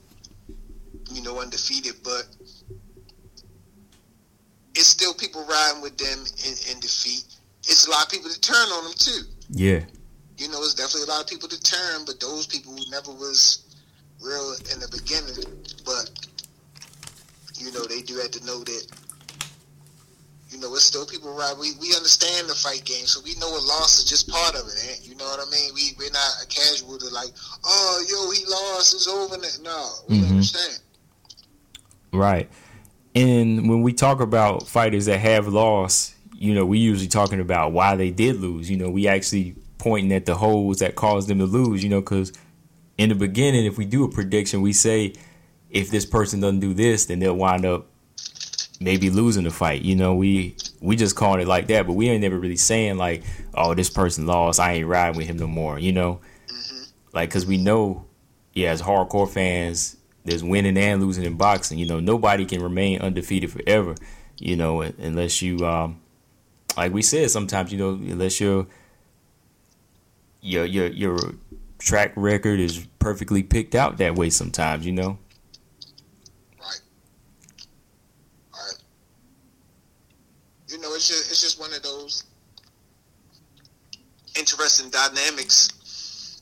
you 1.12 1.22
know, 1.22 1.40
undefeated. 1.40 1.94
But 2.04 2.26
it's 4.74 4.88
still 4.88 5.14
people 5.14 5.46
riding 5.46 5.82
with 5.82 5.98
them 5.98 6.26
in, 6.46 6.54
in 6.74 6.80
defeat. 6.80 7.26
It's 7.60 7.86
a 7.86 7.92
lot 7.92 8.06
of 8.06 8.12
people 8.12 8.30
that 8.30 8.42
turn 8.42 8.56
on 8.56 8.86
them 8.86 8.94
too. 8.98 9.22
Yeah. 9.50 9.82
You 10.38 10.50
know, 10.50 10.60
it's 10.62 10.74
definitely 10.74 11.04
a 11.04 11.14
lot 11.14 11.22
of 11.22 11.28
people 11.28 11.50
that 11.50 11.64
turn, 11.64 12.06
but 12.06 12.20
those 12.20 12.48
people 12.48 12.74
who 12.74 12.90
never 12.90 13.12
was 13.12 13.76
real 14.22 14.56
in 14.74 14.80
the 14.80 14.88
beginning, 14.90 15.46
but 15.86 16.10
you 17.60 17.72
know, 17.72 17.86
they 17.86 18.02
do 18.02 18.18
have 18.18 18.32
to 18.32 18.46
know 18.46 18.64
that 18.64 18.88
you 20.50 20.60
know, 20.60 20.74
it's 20.74 20.84
still 20.84 21.06
people 21.06 21.34
right. 21.34 21.56
We 21.60 21.72
we 21.82 21.94
understand 21.96 22.50
the 22.50 22.56
fight 22.56 22.86
game, 22.86 23.06
so 23.06 23.20
we 23.24 23.36
know 23.36 23.50
a 23.50 23.60
loss 23.60 24.00
is 24.00 24.06
just 24.06 24.30
part 24.30 24.56
of 24.56 24.68
it. 24.68 24.76
Eh? 24.90 24.96
You 25.04 25.16
know 25.16 25.26
what 25.26 25.46
I 25.46 25.50
mean? 25.52 25.72
We 25.74 25.94
we're 26.00 26.12
not 26.12 26.44
a 26.44 26.48
casual 26.48 26.98
to 26.98 27.10
like, 27.10 27.30
oh, 27.66 28.06
yo, 28.10 28.32
he 28.32 28.46
lost, 28.46 28.94
it's 28.94 29.08
over. 29.08 29.36
No, 29.64 29.92
we 30.08 30.18
mm-hmm. 30.18 30.32
understand. 30.32 30.80
Right, 32.14 32.50
and 33.14 33.70
when 33.70 33.82
we 33.82 33.94
talk 33.94 34.22
about 34.22 34.68
fighters 34.68 35.06
that 35.08 35.20
have 35.20 35.48
lost, 35.48 36.16
you 36.34 36.56
know, 36.56 36.66
we 36.66 36.80
usually 36.80 37.10
talking 37.10 37.42
about 37.42 37.74
why 37.74 37.96
they 37.96 38.12
did 38.12 38.38
lose. 38.38 38.70
You 38.70 38.78
know, 38.78 38.90
we 38.90 39.08
actually 39.08 39.56
pointing 39.78 40.14
at 40.14 40.26
the 40.26 40.36
holes 40.36 40.80
that 40.80 40.96
caused 40.96 41.28
them 41.28 41.40
to 41.40 41.46
lose. 41.46 41.84
You 41.84 41.90
know, 41.90 42.00
because 42.00 42.32
in 42.98 43.10
the 43.10 43.16
beginning, 43.16 43.66
if 43.66 43.78
we 43.78 43.86
do 43.86 44.06
a 44.06 44.10
prediction, 44.10 44.62
we 44.62 44.72
say 44.72 45.14
if 45.70 45.92
this 45.92 46.06
person 46.06 46.40
doesn't 46.40 46.62
do 46.62 46.74
this, 46.74 47.06
then 47.08 47.20
they'll 47.20 47.36
wind 47.36 47.66
up 47.66 47.88
maybe 48.80 49.10
losing 49.10 49.44
the 49.44 49.52
fight. 49.52 49.82
You 49.82 49.96
know, 49.96 50.16
we 50.16 50.56
we 50.82 50.96
just 50.96 51.16
calling 51.16 51.42
it 51.42 51.48
like 51.48 51.68
that, 51.68 51.88
but 51.88 51.94
we 51.94 52.10
ain't 52.10 52.22
never 52.22 52.38
really 52.38 52.58
saying 52.58 52.98
like, 52.98 53.24
oh, 53.54 53.74
this 53.74 53.90
person 53.90 54.26
lost, 54.26 54.60
I 54.60 54.74
ain't 54.74 54.88
riding 54.88 55.18
with 55.18 55.28
him 55.28 55.38
no 55.38 55.48
more. 55.48 55.80
You 55.80 55.92
know, 55.92 56.20
mm-hmm. 56.48 56.84
like 57.14 57.30
because 57.30 57.46
we 57.46 57.58
know, 57.58 58.06
yeah, 58.54 58.72
as 58.72 58.82
hardcore 58.82 59.30
fans, 59.30 59.98
there's 60.26 60.44
winning 60.44 60.78
and 60.78 61.02
losing 61.02 61.24
in 61.24 61.38
boxing. 61.38 61.80
You 61.80 61.88
know, 61.88 62.00
nobody 62.00 62.46
can 62.46 62.62
remain 62.62 63.02
undefeated 63.02 63.52
forever. 63.52 63.96
You 64.38 64.56
know, 64.56 64.82
unless 64.82 65.42
you, 65.42 65.66
um, 65.66 66.02
like 66.76 66.94
we 66.94 67.02
said, 67.02 67.32
sometimes 67.32 67.72
you 67.72 67.78
know, 67.78 67.90
unless 67.90 68.40
your 68.40 68.68
your 70.42 70.66
your 70.66 70.88
your 70.88 71.18
track 71.80 72.14
record 72.16 72.60
is 72.60 72.86
perfectly 73.00 73.42
picked 73.44 73.76
out 73.76 73.98
that 73.98 74.16
way. 74.16 74.30
Sometimes, 74.30 74.86
you 74.86 74.92
know. 74.92 75.18
It's 80.98 81.08
just 81.08 81.30
it's 81.30 81.42
just 81.42 81.60
one 81.60 81.72
of 81.74 81.84
those 81.84 82.24
interesting 84.38 84.90
dynamics 84.90 86.42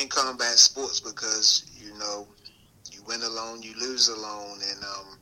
in 0.00 0.08
combat 0.08 0.58
sports 0.58 1.00
because 1.00 1.66
you 1.76 1.92
know 1.98 2.28
you 2.92 3.00
win 3.06 3.22
alone, 3.22 3.62
you 3.62 3.74
lose 3.80 4.08
alone, 4.08 4.58
and 4.70 4.84
um, 4.84 5.18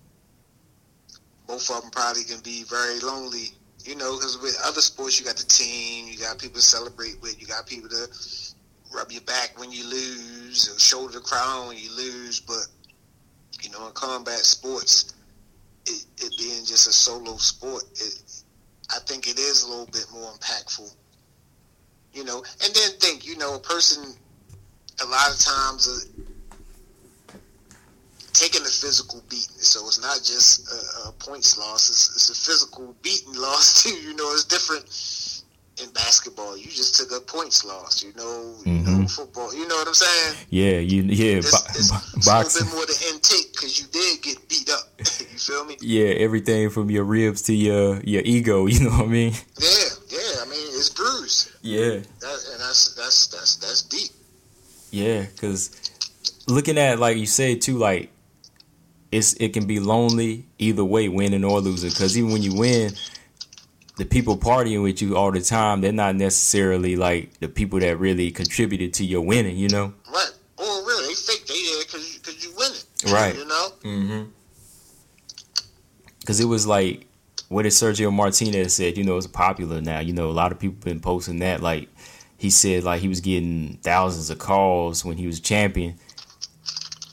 both 1.47 1.70
of 1.70 1.80
them 1.80 1.91
probably 1.91 2.24
can 2.24 2.41
be 2.41 2.64
very 2.64 3.01
lonely. 3.01 3.49
You 3.85 3.97
know, 3.97 4.16
because 4.16 4.39
with 4.41 4.57
other 4.64 4.80
sports, 4.80 5.18
you 5.18 5.26
got 5.26 5.37
the 5.37 5.45
team, 5.45 6.07
you 6.09 6.18
got 6.18 6.39
people 6.39 6.57
to 6.57 6.62
celebrate 6.62 7.20
with, 7.20 7.39
you 7.39 7.47
got 7.47 7.66
people 7.66 7.89
to 7.91 8.07
rub 8.95 9.12
your 9.12 9.20
back 9.22 9.59
when 9.59 9.70
you 9.70 9.85
lose, 9.85 10.70
or 10.74 10.78
shoulder 10.78 11.14
the 11.14 11.20
crowd 11.20 11.68
when 11.68 11.78
you 11.78 11.95
lose. 11.97 12.41
But 12.41 12.66
you 13.62 13.70
know, 13.70 13.87
in 13.87 13.93
combat 13.93 14.41
sports, 14.41 15.14
it, 15.87 16.05
it 16.18 16.32
being 16.39 16.64
just 16.64 16.87
a 16.87 16.93
solo 16.93 17.37
sport, 17.37 17.85
it, 17.95 18.24
I 18.95 19.01
think 19.01 19.28
it 19.28 19.38
is 19.38 19.64
a 19.64 19.68
little 19.68 19.86
bit 19.86 20.07
more 20.12 20.32
impactful. 20.32 20.95
You 22.12 22.24
know, 22.24 22.45
and 22.62 22.74
then 22.74 22.90
think, 23.01 23.26
you 23.26 23.36
know, 23.36 23.57
a 23.57 23.59
person 23.59 24.14
a 25.03 25.07
lot 25.07 25.32
of 25.32 25.38
times 25.38 25.88
uh, 25.88 27.34
taking 28.32 28.62
a 28.62 28.70
physical 28.70 29.22
beating. 29.28 29.57
So 29.59 29.86
it's 29.86 30.01
not 30.01 30.18
just 30.18 30.68
a, 30.70 31.09
a 31.09 31.12
points 31.12 31.59
loss; 31.59 31.88
it's, 31.88 32.14
it's, 32.14 32.30
a 32.30 32.34
physical 32.34 32.95
beating 33.03 33.34
loss 33.40 33.82
too. 33.82 33.95
You 33.95 34.14
know, 34.14 34.30
it's 34.32 34.45
different 34.45 34.88
in 35.83 35.91
basketball. 35.93 36.57
You 36.57 36.66
just 36.66 36.95
took 36.95 37.11
a 37.11 37.20
points 37.20 37.64
loss. 37.64 38.03
You 38.03 38.12
know, 38.16 38.55
mm-hmm. 38.59 38.68
you 38.68 38.83
know 38.83 38.91
mm-hmm. 38.91 39.05
football. 39.07 39.55
You 39.55 39.66
know 39.68 39.77
what 39.77 39.89
I'm 39.89 39.95
saying? 39.95 40.47
Yeah, 40.51 40.79
you 40.79 41.03
yeah. 41.03 41.39
It's, 41.39 41.51
bo- 41.51 41.70
it's, 41.70 42.14
it's 42.16 42.27
boxing. 42.27 42.62
a 42.62 42.70
little 42.70 42.77
bit 42.77 42.77
more 42.77 42.87
the 42.87 43.12
intake 43.12 43.53
because 43.53 43.79
you 43.79 43.87
did 43.91 44.22
get 44.22 44.49
beat 44.49 44.70
up. 44.70 44.89
you 44.99 45.39
feel 45.39 45.64
me? 45.64 45.77
Yeah, 45.81 46.14
everything 46.14 46.70
from 46.70 46.91
your 46.91 47.05
ribs 47.05 47.43
to 47.43 47.55
your 47.55 48.01
your 48.01 48.22
ego. 48.25 48.66
You 48.75 48.91
know 48.91 48.91
what 48.91 49.07
I 49.07 49.07
mean? 49.07 49.33
Yeah, 49.61 49.85
yeah. 50.09 50.43
I 50.43 50.47
mean, 50.47 50.66
it's 50.75 50.91
bruised. 50.91 51.53
Yeah. 51.62 52.01
That, 52.20 52.49
and 52.53 52.61
that's 52.61 52.95
that's 52.95 53.29
that's 53.29 53.57
that's 53.57 53.83
deep. 53.83 54.11
Yeah, 54.91 55.22
because 55.22 55.70
looking 56.47 56.79
at 56.79 56.99
like 56.99 57.16
you 57.16 57.27
said 57.27 57.62
too, 57.62 57.79
like 57.79 58.11
it's 59.14 59.35
it 59.35 59.53
can 59.53 59.66
be 59.66 59.81
lonely 59.81 60.47
either 60.59 60.85
way, 60.85 61.09
winning 61.09 61.45
or 61.45 61.61
losing. 61.61 61.91
Because 61.91 62.18
even 62.18 62.33
when 62.33 62.43
you 62.43 62.55
win, 62.55 62.93
the 63.97 64.05
people 64.05 64.36
partying 64.36 64.82
with 64.82 65.01
you 65.01 65.16
all 65.16 65.30
the 65.30 65.40
time, 65.40 65.80
they're 65.80 65.92
not 65.92 66.16
necessarily 66.16 66.97
like 66.97 67.38
the 67.40 67.49
people 67.49 67.78
that 67.80 67.99
really 67.99 68.30
contributed 68.30 68.95
to 68.95 69.05
your 69.05 69.20
winning. 69.20 69.57
You 69.57 69.68
know? 69.68 69.95
Right. 70.12 70.32
Oh, 70.59 70.84
really? 70.86 71.09
They 71.09 71.14
fake 71.14 71.47
they 71.47 71.55
there 71.55 71.84
because 71.84 72.45
you 72.45 72.55
winning. 72.57 73.14
Right. 73.14 73.36
You 73.36 73.47
know? 73.47 73.68
Mm-hmm. 73.82 74.22
Because 76.20 76.40
it 76.40 76.47
was 76.47 76.66
like 76.66 77.07
what 77.49 77.62
did 77.62 77.72
Sergio 77.72 78.12
Martinez 78.12 78.74
said. 78.74 78.97
You 78.97 79.05
know, 79.05 79.16
it's 79.16 79.26
popular 79.26 79.80
now. 79.80 80.01
You 80.01 80.12
know, 80.12 80.30
a 80.30 80.32
lot 80.32 80.53
of 80.53 80.59
people 80.59 80.76
been 80.82 81.01
posting 81.01 81.38
that. 81.38 81.61
Like 81.61 81.88
he 82.36 82.51
said, 82.51 82.84
like 82.84 83.01
he 83.01 83.09
was 83.09 83.20
getting 83.20 83.78
thousands 83.82 84.30
of 84.30 84.38
calls 84.38 85.05
when 85.05 85.16
he 85.16 85.26
was 85.26 85.40
champion. 85.40 85.97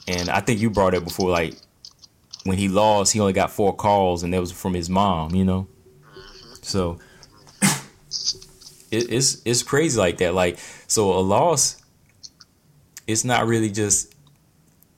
And 0.07 0.29
I 0.29 0.39
think 0.39 0.59
you 0.59 0.69
brought 0.69 0.93
it 0.93 1.03
before, 1.03 1.29
like 1.29 1.55
when 2.43 2.57
he 2.57 2.67
lost, 2.67 3.13
he 3.13 3.19
only 3.19 3.33
got 3.33 3.51
four 3.51 3.75
calls, 3.75 4.23
and 4.23 4.33
that 4.33 4.39
was 4.39 4.51
from 4.51 4.73
his 4.73 4.89
mom. 4.89 5.35
You 5.35 5.45
know, 5.45 5.67
so 6.71 6.97
it, 8.91 9.11
it's 9.11 9.41
it's 9.45 9.63
crazy 9.63 9.99
like 9.99 10.17
that. 10.17 10.33
Like 10.33 10.57
so, 10.87 11.13
a 11.13 11.19
loss, 11.19 11.81
it's 13.07 13.23
not 13.23 13.45
really 13.45 13.69
just 13.69 14.15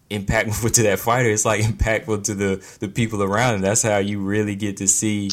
impactful 0.10 0.72
to 0.76 0.84
that 0.84 1.00
fighter. 1.00 1.30
It's 1.30 1.46
like 1.46 1.62
impactful 1.62 2.24
to 2.26 2.36
the 2.36 2.78
the 2.80 2.88
people 2.88 3.22
around 3.24 3.56
him. 3.56 3.62
That's 3.62 3.84
how 3.84 3.98
you 3.98 4.22
really 4.22 4.56
get 4.56 4.78
to 4.78 4.88
see 4.88 5.32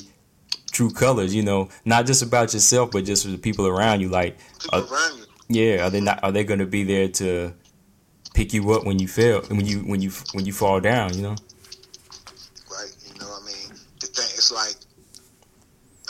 true 0.73 0.91
colors. 0.91 1.35
You 1.35 1.43
know, 1.43 1.69
not 1.85 2.07
just 2.07 2.23
about 2.23 2.53
yourself, 2.55 2.91
but 2.91 3.05
just 3.05 3.25
for 3.25 3.31
the 3.31 3.39
people 3.39 3.67
around 3.67 4.01
you. 4.01 4.09
Like, 4.09 4.39
are, 4.73 4.81
uh, 4.81 4.87
around 4.87 5.19
you. 5.49 5.63
yeah, 5.63 5.87
are 5.87 5.91
they 5.91 6.01
not? 6.01 6.21
Are 6.23 6.33
they 6.33 6.45
going 6.45 6.61
to 6.61 6.67
be 6.67 6.85
there 6.85 7.09
to 7.09 7.53
pick 8.35 8.53
you 8.55 8.73
up 8.73 8.85
when 8.85 8.99
you 8.99 9.09
fail 9.09 9.43
when 9.43 9.67
you 9.67 9.81
when 9.81 10.01
you 10.01 10.11
when 10.33 10.47
you 10.47 10.53
fall 10.53 10.81
down? 10.81 11.15
You 11.15 11.23
know. 11.23 11.37
Right. 12.71 12.95
You 13.07 13.21
know, 13.21 13.29
I 13.29 13.45
mean, 13.45 13.77
the 14.01 14.07
thing 14.07 14.27
it's 14.35 14.51
like 14.53 14.77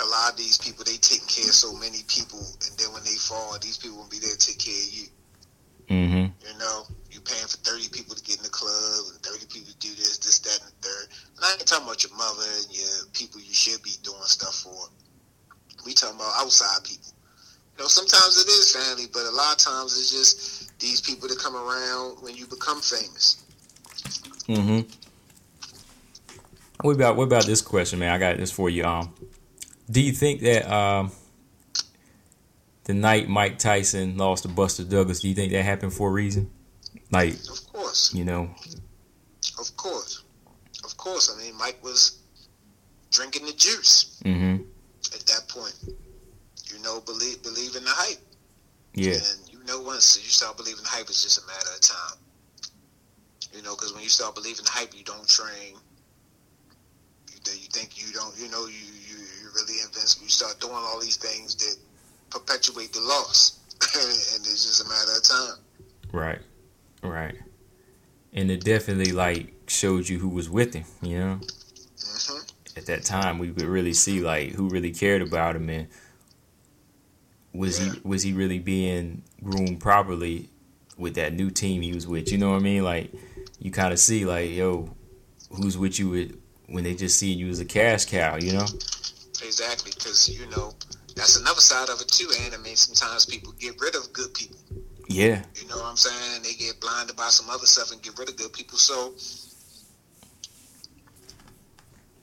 a 0.03 0.07
lot 0.09 0.33
of 0.33 0.37
these 0.39 0.59
people 0.59 0.85
they 0.85 0.97
taking 0.97 1.27
care 1.27 1.49
of 1.49 1.50
so 1.61 1.77
many 1.77 2.01
people, 2.09 2.41
and 2.41 2.73
then 2.81 2.89
when 2.97 3.05
they 3.05 3.21
fall, 3.21 3.59
these 3.61 3.77
people 3.77 3.99
will 4.01 4.09
be 4.09 4.19
there 4.19 4.33
to 4.33 4.41
take 4.41 4.57
care 4.57 4.73
of 4.73 4.93
you. 4.97 5.07
Mm-hmm. 5.93 6.27
You 6.33 6.55
know, 6.57 6.89
you're 7.13 7.21
paying 7.21 7.45
for 7.45 7.61
thirty 7.61 7.93
people 7.93 8.17
to 8.17 8.23
get 8.25 8.39
in 8.39 8.45
the 8.45 8.49
club, 8.49 9.13
and 9.13 9.21
thirty 9.21 9.45
people 9.45 9.69
to 9.69 9.77
do 9.77 9.93
this, 9.93 10.17
this, 10.25 10.39
that, 10.41 10.57
and 10.65 10.73
the 10.73 10.89
third. 10.89 11.05
And 11.37 11.45
I 11.45 11.53
ain't 11.53 11.69
talking 11.69 11.85
about 11.85 12.01
your 12.01 12.17
mother 12.17 12.49
and 12.65 12.73
your 12.73 13.13
people 13.13 13.45
you 13.45 13.53
should 13.53 13.83
be 13.83 13.93
doing 14.01 14.25
stuff 14.25 14.65
for. 14.65 14.89
We 15.85 15.93
talking 15.93 16.17
about 16.17 16.33
outside 16.41 16.81
people. 16.85 17.13
You 17.77 17.85
know, 17.85 17.89
sometimes 17.89 18.41
it 18.41 18.49
is 18.49 18.73
family, 18.73 19.07
but 19.13 19.29
a 19.29 19.35
lot 19.35 19.53
of 19.53 19.59
times 19.59 19.99
it's 19.99 20.11
just 20.11 20.79
these 20.81 21.01
people 21.01 21.29
that 21.29 21.39
come 21.39 21.57
around 21.57 22.23
when 22.23 22.37
you 22.37 22.47
become 22.47 22.81
famous. 22.81 23.45
Mm-hmm. 24.49 24.89
What 26.83 26.97
about 26.97 27.17
what 27.17 27.25
about 27.25 27.45
this 27.45 27.61
question, 27.61 27.99
man? 27.99 28.13
I 28.13 28.19
got 28.19 28.39
this 28.39 28.53
for 28.53 28.71
you. 28.71 28.85
Um, 28.85 29.13
do 29.91 30.01
you 30.01 30.13
think 30.13 30.41
that 30.43 30.71
um, 30.71 31.11
the 32.91 32.95
night 32.95 33.29
Mike 33.29 33.57
Tyson 33.57 34.17
lost 34.17 34.43
to 34.43 34.49
Buster 34.49 34.83
Douglas, 34.83 35.21
do 35.21 35.29
you 35.29 35.35
think 35.35 35.53
that 35.53 35.63
happened 35.63 35.93
for 35.93 36.09
a 36.09 36.13
reason? 36.13 36.51
Like, 37.13 37.35
of 37.35 37.73
course, 37.73 38.13
you 38.13 38.25
know, 38.25 38.51
of 39.61 39.77
course, 39.77 40.25
of 40.85 40.97
course. 40.97 41.33
I 41.33 41.41
mean, 41.41 41.57
Mike 41.57 41.79
was 41.85 42.19
drinking 43.13 43.47
the 43.47 43.53
juice 43.53 44.21
mm-hmm. 44.25 44.65
at 45.15 45.21
that 45.21 45.49
point. 45.49 45.77
You 46.73 46.83
know, 46.83 47.01
believe 47.03 47.43
believe 47.45 47.77
in 47.77 47.85
the 47.85 47.91
hype. 47.91 48.19
Yeah, 48.95 49.13
and 49.15 49.53
you 49.53 49.63
know, 49.67 49.81
once 49.81 50.17
you 50.17 50.29
start 50.29 50.57
believing 50.57 50.83
the 50.83 50.89
hype, 50.89 51.03
it's 51.03 51.23
just 51.23 51.39
a 51.39 51.47
matter 51.47 51.71
of 51.73 51.81
time. 51.81 52.19
You 53.55 53.63
know, 53.63 53.77
because 53.77 53.95
when 53.95 54.03
you 54.03 54.09
start 54.09 54.35
believing 54.35 54.65
the 54.65 54.71
hype, 54.71 54.97
you 54.99 55.05
don't 55.05 55.29
train. 55.29 55.75
You, 57.31 57.39
you 57.53 57.69
think 57.71 58.03
you 58.03 58.13
don't. 58.13 58.37
You 58.37 58.51
know, 58.51 58.67
you 58.67 58.83
you're 59.07 59.53
really 59.55 59.81
invincible. 59.81 60.25
You 60.25 60.31
start 60.31 60.59
doing 60.59 60.75
all 60.75 60.99
these 61.01 61.17
things 61.17 61.55
that 61.55 61.77
perpetuate 62.31 62.93
the 62.93 63.01
loss, 63.01 63.59
and 63.95 64.41
it's 64.41 64.65
just 64.65 64.85
a 64.85 64.89
matter 64.89 65.17
of 65.17 65.23
time. 65.23 65.65
Right, 66.13 66.39
right, 67.03 67.35
and 68.33 68.51
it 68.51 68.65
definitely 68.65 69.13
like 69.13 69.53
showed 69.67 70.09
you 70.09 70.19
who 70.19 70.29
was 70.29 70.49
with 70.49 70.75
him. 70.75 70.85
You 71.03 71.19
know, 71.19 71.41
mm-hmm. 71.41 72.79
at 72.79 72.87
that 72.87 73.05
time 73.05 73.39
we 73.39 73.51
could 73.51 73.65
really 73.65 73.95
see 73.95 74.21
like 74.21 74.53
who 74.53 74.69
really 74.69 74.93
cared 74.93 75.23
about 75.23 75.57
him 75.57 75.69
and 75.69 75.89
was 77.53 77.85
yeah. 77.85 77.93
he 77.93 78.01
was 78.05 78.23
he 78.23 78.33
really 78.33 78.59
being 78.59 79.23
groomed 79.43 79.81
properly 79.81 80.49
with 80.97 81.15
that 81.15 81.33
new 81.33 81.51
team 81.51 81.83
he 81.83 81.93
was 81.93 82.07
with? 82.07 82.31
You 82.31 82.39
know 82.39 82.51
what 82.51 82.57
I 82.57 82.61
mean? 82.61 82.85
Like 82.85 83.13
you 83.59 83.71
kind 83.71 83.93
of 83.93 83.99
see 83.99 84.25
like 84.25 84.51
yo, 84.51 84.95
who's 85.51 85.77
with 85.77 85.99
you 85.99 86.09
with 86.09 86.41
when 86.67 86.85
they 86.85 86.95
just 86.95 87.19
see 87.19 87.33
you 87.33 87.49
as 87.49 87.61
a 87.61 87.65
cash 87.65 88.05
cow, 88.05 88.37
you 88.37 88.53
know? 88.53 88.67
Exactly, 89.43 89.91
because 89.93 90.29
you 90.29 90.47
know 90.51 90.73
that's 91.21 91.37
another 91.37 91.61
side 91.61 91.91
of 91.91 92.01
it 92.01 92.09
too. 92.09 92.31
And 92.45 92.55
I 92.55 92.57
mean, 92.57 92.77
sometimes 92.77 93.27
people 93.27 93.53
get 93.53 93.79
rid 93.79 93.95
of 93.95 94.11
good 94.13 94.33
people. 94.33 94.57
Yeah. 95.07 95.45
You 95.55 95.69
know 95.69 95.77
what 95.77 95.85
I'm 95.85 95.97
saying? 95.97 96.43
They 96.43 96.55
get 96.55 96.81
blinded 96.81 97.15
by 97.15 97.29
some 97.29 97.51
other 97.51 97.67
stuff 97.67 97.93
and 97.93 98.01
get 98.01 98.19
rid 98.19 98.31
of 98.31 98.37
good 98.37 98.55
people. 98.55 98.79
So 98.79 99.13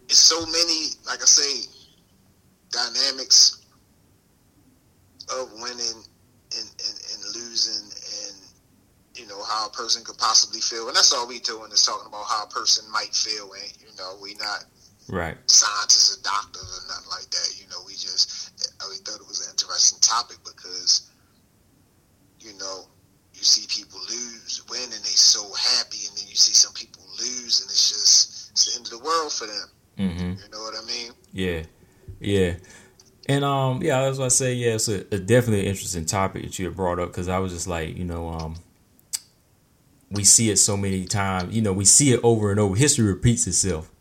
it's 0.10 0.18
so 0.18 0.44
many, 0.48 0.90
like 1.06 1.22
I 1.22 1.26
say, 1.26 1.70
dynamics 2.72 3.66
of 5.30 5.52
winning 5.54 6.02
and, 6.58 6.68
and, 6.68 6.98
and 7.14 7.36
losing 7.36 7.84
and 7.84 8.36
you 9.14 9.28
know 9.28 9.44
how 9.44 9.68
a 9.68 9.72
person 9.72 10.04
could 10.04 10.18
possibly 10.18 10.62
feel 10.62 10.88
and 10.88 10.96
that's 10.96 11.14
all 11.14 11.28
we 11.28 11.40
doing 11.40 11.70
is 11.72 11.84
talking 11.84 12.08
about 12.08 12.24
how 12.30 12.46
a 12.46 12.48
person 12.48 12.90
might 12.92 13.14
feel 13.14 13.52
and 13.52 13.74
you 13.80 13.88
know 13.98 14.16
we 14.22 14.36
not 14.36 14.64
right 15.10 15.38
scientists 15.46 16.18
or 16.18 16.22
doctors 16.24 16.84
or 16.84 16.88
nothing 16.88 17.10
like 17.10 17.30
that 17.32 17.56
you 17.60 17.68
know 17.70 17.78
we 17.86 17.94
just 17.94 18.52
we 18.90 18.98
thought 19.04 19.20
it 19.20 19.28
was 19.28 19.46
an 19.46 19.52
interesting 19.52 20.00
topic 20.02 20.38
because 20.44 21.12
you 22.40 22.54
know 22.58 22.88
you 23.34 23.44
see 23.44 23.66
people 23.70 24.00
lose 24.10 24.64
win 24.70 24.84
and 24.84 25.04
they 25.04 25.16
so 25.16 25.44
happy 25.54 26.08
and 26.08 26.18
then 26.18 26.26
you 26.28 26.36
see 26.36 26.54
some 26.54 26.74
people 26.74 27.04
lose 27.20 27.62
and 27.62 27.70
it's 27.70 27.90
just 27.90 28.52
it's 28.52 28.66
the 28.66 28.78
end 28.78 28.86
of 28.86 28.92
the 28.92 29.04
world 29.06 29.32
for 29.32 29.48
them 29.48 29.68
mm-hmm. 29.98 30.32
you 30.32 30.50
know 30.52 30.60
what 30.60 30.76
i 30.76 30.86
mean 30.86 31.12
yeah 31.32 31.64
yeah 32.20 32.54
and 33.30 33.44
um, 33.44 33.82
yeah, 33.84 34.02
that's 34.02 34.18
what 34.18 34.26
I 34.26 34.30
say, 34.30 34.54
yeah, 34.54 34.76
it's 34.76 34.88
a, 34.88 35.02
a 35.12 35.20
definitely 35.20 35.62
an 35.62 35.68
interesting 35.68 36.06
topic 36.06 36.44
that 36.44 36.58
you 36.58 36.66
had 36.66 36.76
brought 36.76 36.98
up 36.98 37.10
because 37.10 37.28
I 37.28 37.40
was 37.40 37.52
just 37.52 37.68
like, 37.68 37.98
you 37.98 38.06
know, 38.06 38.30
um, 38.30 38.56
we 40.10 40.24
see 40.24 40.50
it 40.50 40.58
so 40.58 40.78
many 40.78 41.06
times. 41.06 41.54
You 41.54 41.62
know, 41.62 41.74
we 41.74 41.84
see 41.84 42.14
it 42.14 42.22
over 42.24 42.52
and 42.52 42.60
over. 42.60 42.76
History 42.76 43.06
repeats 43.06 43.46
itself. 43.46 43.92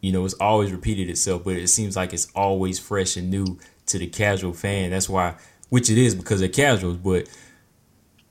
You 0.00 0.12
know, 0.12 0.24
it's 0.24 0.34
always 0.34 0.72
repeated 0.72 1.10
itself, 1.10 1.44
but 1.44 1.56
it 1.56 1.68
seems 1.68 1.96
like 1.96 2.12
it's 2.12 2.28
always 2.34 2.78
fresh 2.78 3.16
and 3.16 3.30
new 3.30 3.58
to 3.86 3.98
the 3.98 4.06
casual 4.06 4.52
fan. 4.52 4.90
That's 4.90 5.08
why, 5.08 5.34
which 5.70 5.90
it 5.90 5.98
is 5.98 6.14
because 6.14 6.40
they're 6.40 6.48
casuals. 6.48 6.96
But 6.96 7.28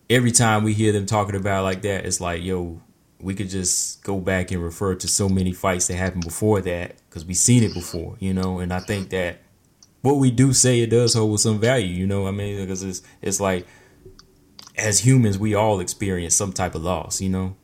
every 0.09 0.31
time 0.31 0.63
we 0.63 0.73
hear 0.73 0.91
them 0.91 1.05
talking 1.05 1.35
about 1.35 1.63
like 1.63 1.81
that, 1.81 2.05
it's 2.05 2.21
like, 2.21 2.41
yo, 2.41 2.81
we 3.19 3.33
could 3.33 3.49
just 3.49 4.03
go 4.03 4.19
back 4.19 4.51
and 4.51 4.63
refer 4.63 4.95
to 4.95 5.07
so 5.07 5.27
many 5.27 5.51
fights 5.51 5.87
that 5.87 5.95
happened 5.95 6.23
before 6.23 6.61
that 6.61 6.95
because 7.09 7.25
we've 7.25 7.35
seen 7.35 7.63
it 7.63 7.73
before, 7.73 8.15
you 8.19 8.33
know. 8.33 8.59
And 8.59 8.71
I 8.71 8.79
think 8.79 9.09
that 9.09 9.39
what 10.01 10.17
we 10.17 10.31
do 10.31 10.53
say 10.53 10.79
it 10.81 10.89
does 10.89 11.15
hold 11.15 11.39
some 11.39 11.59
value, 11.59 11.87
you 11.87 12.07
know. 12.07 12.27
I 12.27 12.31
mean, 12.31 12.57
because 12.57 12.83
it's 12.83 13.01
it's 13.21 13.39
like 13.39 13.65
as 14.77 14.99
humans, 14.99 15.37
we 15.37 15.55
all 15.55 15.79
experience 15.79 16.35
some 16.35 16.53
type 16.53 16.75
of 16.75 16.83
loss, 16.83 17.19
you 17.19 17.29
know. 17.29 17.55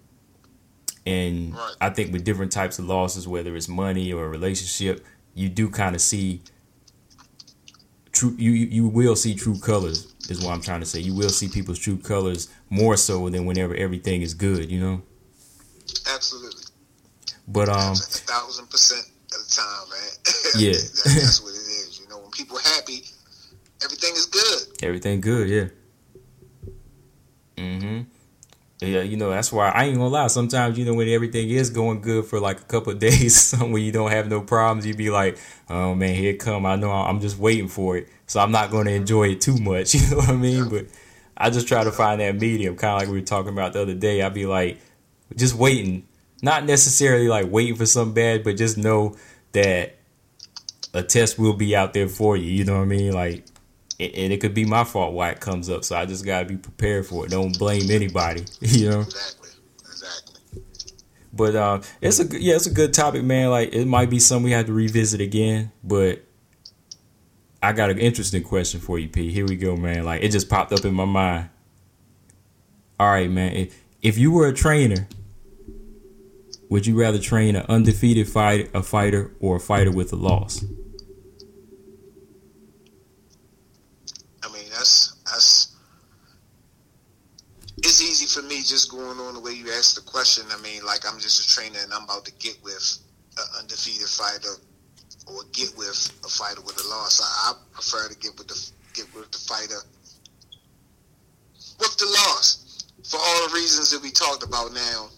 And 1.05 1.53
right. 1.53 1.75
I 1.81 1.89
think 1.89 2.13
with 2.13 2.23
different 2.23 2.51
types 2.51 2.79
of 2.79 2.85
losses, 2.85 3.27
whether 3.27 3.55
it's 3.55 3.67
money 3.67 4.13
or 4.13 4.25
a 4.25 4.29
relationship, 4.29 5.05
you 5.33 5.49
do 5.49 5.69
kind 5.69 5.95
of 5.95 6.01
see 6.01 6.41
true. 8.11 8.35
You 8.37 8.51
you 8.51 8.87
will 8.87 9.15
see 9.15 9.35
true 9.35 9.59
colors. 9.59 10.13
Is 10.29 10.41
what 10.41 10.53
I'm 10.53 10.61
trying 10.61 10.79
to 10.79 10.85
say. 10.85 10.99
You 10.99 11.13
will 11.13 11.29
see 11.29 11.49
people's 11.49 11.79
true 11.79 11.97
colors 11.97 12.47
more 12.69 12.95
so 12.95 13.27
than 13.29 13.45
whenever 13.45 13.75
everything 13.75 14.21
is 14.21 14.33
good, 14.33 14.71
you 14.71 14.79
know. 14.79 15.01
Absolutely. 16.09 16.63
But 17.45 17.67
um, 17.67 17.91
a 17.91 17.95
thousand 17.95 18.69
percent 18.69 19.05
of 19.33 19.45
the 19.45 19.53
time, 19.53 19.89
man. 19.89 19.99
Yeah, 20.55 20.71
that's 20.71 21.41
what 21.41 21.49
it 21.49 21.57
is. 21.57 21.99
You 22.01 22.07
know, 22.07 22.19
when 22.19 22.31
people 22.31 22.57
happy, 22.57 23.01
everything 23.83 24.13
is 24.13 24.27
good. 24.27 24.83
Everything 24.83 25.19
good, 25.19 25.49
yeah. 25.49 25.67
Mm-hmm. 27.57 28.01
Yeah, 28.83 29.01
you 29.01 29.17
know, 29.17 29.29
that's 29.29 29.51
why 29.51 29.69
I 29.69 29.85
ain't 29.85 29.97
gonna 29.97 30.09
lie. 30.09 30.27
Sometimes, 30.27 30.77
you 30.77 30.85
know, 30.85 30.93
when 30.93 31.07
everything 31.07 31.49
is 31.49 31.69
going 31.69 32.01
good 32.01 32.25
for 32.25 32.39
like 32.39 32.59
a 32.59 32.63
couple 32.63 32.93
of 32.93 32.99
days, 32.99 33.53
when 33.59 33.77
you 33.77 33.91
don't 33.91 34.11
have 34.11 34.29
no 34.29 34.41
problems, 34.41 34.85
you 34.85 34.93
be 34.93 35.09
like, 35.09 35.37
oh 35.69 35.95
man, 35.95 36.15
here 36.15 36.31
it 36.31 36.39
come. 36.39 36.65
I 36.65 36.75
know 36.75 36.91
I'm 36.91 37.19
just 37.19 37.37
waiting 37.37 37.67
for 37.67 37.97
it. 37.97 38.09
So 38.27 38.39
I'm 38.39 38.51
not 38.51 38.71
gonna 38.71 38.89
mm-hmm. 38.89 39.01
enjoy 39.01 39.29
it 39.29 39.41
too 39.41 39.57
much. 39.57 39.95
You 40.03 40.09
know 40.09 40.17
what 40.17 40.29
I 40.29 40.35
mean? 40.35 40.69
But 40.69 40.87
I 41.37 41.49
just 41.49 41.67
try 41.67 41.83
to 41.83 41.91
find 41.91 42.19
that 42.21 42.35
medium, 42.35 42.75
kind 42.75 42.95
of 42.95 43.01
like 43.01 43.13
we 43.13 43.19
were 43.19 43.25
talking 43.25 43.53
about 43.53 43.73
the 43.73 43.81
other 43.81 43.93
day. 43.93 44.21
I'd 44.21 44.33
be 44.33 44.45
like, 44.45 44.79
just 45.35 45.55
waiting. 45.55 46.07
Not 46.41 46.65
necessarily 46.65 47.27
like 47.27 47.49
waiting 47.49 47.75
for 47.75 47.85
something 47.85 48.13
bad, 48.13 48.43
but 48.43 48.57
just 48.57 48.77
know 48.77 49.15
that 49.53 49.95
a 50.93 51.01
test 51.01 51.39
will 51.39 51.53
be 51.53 51.75
out 51.75 51.93
there 51.93 52.09
for 52.09 52.35
you. 52.35 52.51
You 52.51 52.65
know 52.65 52.75
what 52.75 52.83
I 52.83 52.85
mean? 52.85 53.13
Like 53.13 53.45
and 53.99 54.33
it 54.33 54.41
could 54.41 54.53
be 54.53 54.65
my 54.65 54.83
fault 54.83 55.13
why 55.13 55.29
it 55.29 55.39
comes 55.39 55.69
up. 55.69 55.83
So 55.83 55.95
I 55.95 56.05
just 56.05 56.25
gotta 56.25 56.45
be 56.45 56.57
prepared 56.57 57.05
for 57.05 57.25
it. 57.25 57.31
Don't 57.31 57.57
blame 57.57 57.89
anybody. 57.91 58.45
You 58.61 58.89
know. 58.89 58.99
Exactly. 59.01 59.49
Exactly. 59.79 60.39
But 61.31 61.55
uh, 61.55 61.81
it's 62.01 62.19
a 62.19 62.41
yeah, 62.41 62.55
it's 62.55 62.67
a 62.67 62.73
good 62.73 62.93
topic, 62.93 63.23
man. 63.23 63.49
Like 63.49 63.73
it 63.73 63.85
might 63.85 64.09
be 64.09 64.19
something 64.19 64.45
we 64.45 64.51
have 64.51 64.65
to 64.67 64.73
revisit 64.73 65.21
again. 65.21 65.71
But 65.83 66.23
I 67.61 67.71
got 67.73 67.89
an 67.89 67.99
interesting 67.99 68.43
question 68.43 68.79
for 68.79 68.97
you, 68.97 69.09
P. 69.09 69.31
Here 69.31 69.45
we 69.45 69.55
go, 69.55 69.75
man. 69.75 70.05
Like 70.05 70.23
it 70.23 70.29
just 70.29 70.49
popped 70.49 70.73
up 70.73 70.85
in 70.85 70.93
my 70.93 71.05
mind. 71.05 71.49
All 72.99 73.07
right, 73.07 73.29
man. 73.29 73.53
If, 73.53 73.83
if 74.01 74.17
you 74.17 74.31
were 74.31 74.47
a 74.47 74.53
trainer, 74.53 75.07
would 76.69 76.87
you 76.87 76.99
rather 76.99 77.19
train 77.19 77.55
an 77.55 77.65
undefeated 77.67 78.27
fight 78.27 78.69
a 78.73 78.81
fighter 78.81 79.31
or 79.39 79.57
a 79.57 79.59
fighter 79.59 79.91
with 79.91 80.13
a 80.13 80.15
loss? 80.15 80.63
it's 87.83 88.01
easy 88.01 88.22
for 88.33 88.41
me 88.41 88.57
just 88.57 88.89
going 88.89 89.19
on 89.19 89.35
the 89.35 89.39
way 89.39 89.53
you 89.53 89.69
asked 89.77 89.95
the 89.95 90.01
question. 90.01 90.43
I 90.49 90.59
mean, 90.61 90.83
like 90.85 91.05
I'm 91.07 91.19
just 91.19 91.39
a 91.39 91.47
trainer 91.53 91.79
and 91.83 91.93
I'm 91.93 92.03
about 92.03 92.25
to 92.25 92.33
get 92.33 92.57
with 92.63 92.97
an 93.37 93.45
undefeated 93.59 94.07
fighter 94.07 94.57
or 95.27 95.43
get 95.53 95.69
with 95.77 96.11
a 96.25 96.29
fighter 96.29 96.61
with 96.61 96.83
a 96.83 96.87
loss. 96.89 97.21
I, 97.21 97.51
I 97.51 97.53
prefer 97.71 98.09
to 98.09 98.17
get 98.17 98.37
with 98.37 98.47
the 98.47 98.57
get 98.93 99.13
with 99.13 99.31
the 99.31 99.37
fighter 99.37 99.81
with 101.79 101.97
the 101.97 102.05
loss 102.05 102.85
for 103.03 103.17
all 103.17 103.47
the 103.47 103.53
reasons 103.53 103.91
that 103.91 104.01
we 104.01 104.09
talked 104.09 104.43
about 104.43 104.73
now. 104.73 105.09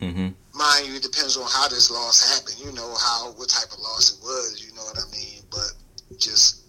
Mm-hmm. 0.00 0.28
Mind 0.58 0.86
you, 0.86 0.96
it 0.96 1.02
depends 1.02 1.36
on 1.36 1.46
how 1.50 1.68
this 1.68 1.90
loss 1.90 2.22
happened. 2.34 2.58
You 2.58 2.72
know 2.72 2.94
how 2.98 3.32
what 3.36 3.48
type 3.48 3.72
of 3.72 3.78
loss 3.78 4.18
it 4.18 4.22
was. 4.22 4.64
You 4.66 4.74
know 4.74 4.82
what 4.82 4.98
I 4.98 5.06
mean? 5.14 5.42
But 5.50 6.18
just 6.18 6.66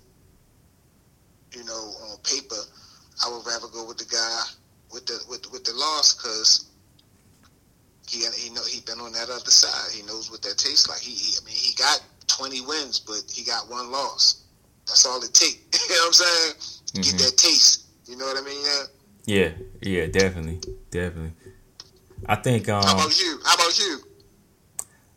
you 1.51 1.63
know, 1.63 1.93
on 2.11 2.17
paper, 2.23 2.61
I 3.25 3.31
would 3.31 3.45
rather 3.47 3.67
go 3.67 3.87
with 3.87 3.97
the 3.97 4.05
guy 4.05 4.43
with 4.91 5.05
the 5.05 5.19
with 5.29 5.51
with 5.51 5.63
the 5.63 5.73
loss 5.73 6.13
because 6.13 6.65
he 8.07 8.25
he 8.37 8.49
know 8.53 8.63
he 8.69 8.81
been 8.81 8.99
on 8.99 9.11
that 9.13 9.29
other 9.29 9.51
side. 9.51 9.91
He 9.93 10.05
knows 10.05 10.31
what 10.31 10.41
that 10.43 10.57
tastes 10.57 10.87
like. 10.89 10.99
He, 10.99 11.11
he 11.11 11.33
I 11.41 11.45
mean 11.45 11.55
he 11.55 11.73
got 11.75 12.01
twenty 12.27 12.61
wins, 12.61 12.99
but 12.99 13.23
he 13.31 13.43
got 13.43 13.69
one 13.69 13.91
loss. 13.91 14.43
That's 14.87 15.05
all 15.05 15.21
it 15.23 15.33
takes. 15.33 15.55
you 15.89 15.95
know 15.95 16.01
what 16.01 16.07
I'm 16.07 16.13
saying? 16.13 16.53
Mm-hmm. 16.53 17.01
Get 17.01 17.25
that 17.25 17.37
taste. 17.37 17.85
You 18.07 18.17
know 18.17 18.25
what 18.25 18.37
I 18.37 18.45
mean? 18.45 18.63
Yeah. 18.63 18.83
Yeah, 19.25 19.49
yeah, 19.81 20.05
definitely, 20.05 20.61
definitely. 20.91 21.31
I 22.27 22.35
think. 22.35 22.69
Um, 22.69 22.83
How 22.83 22.93
about 22.93 23.19
you? 23.19 23.39
How 23.43 23.55
about 23.55 23.79
you? 23.79 23.99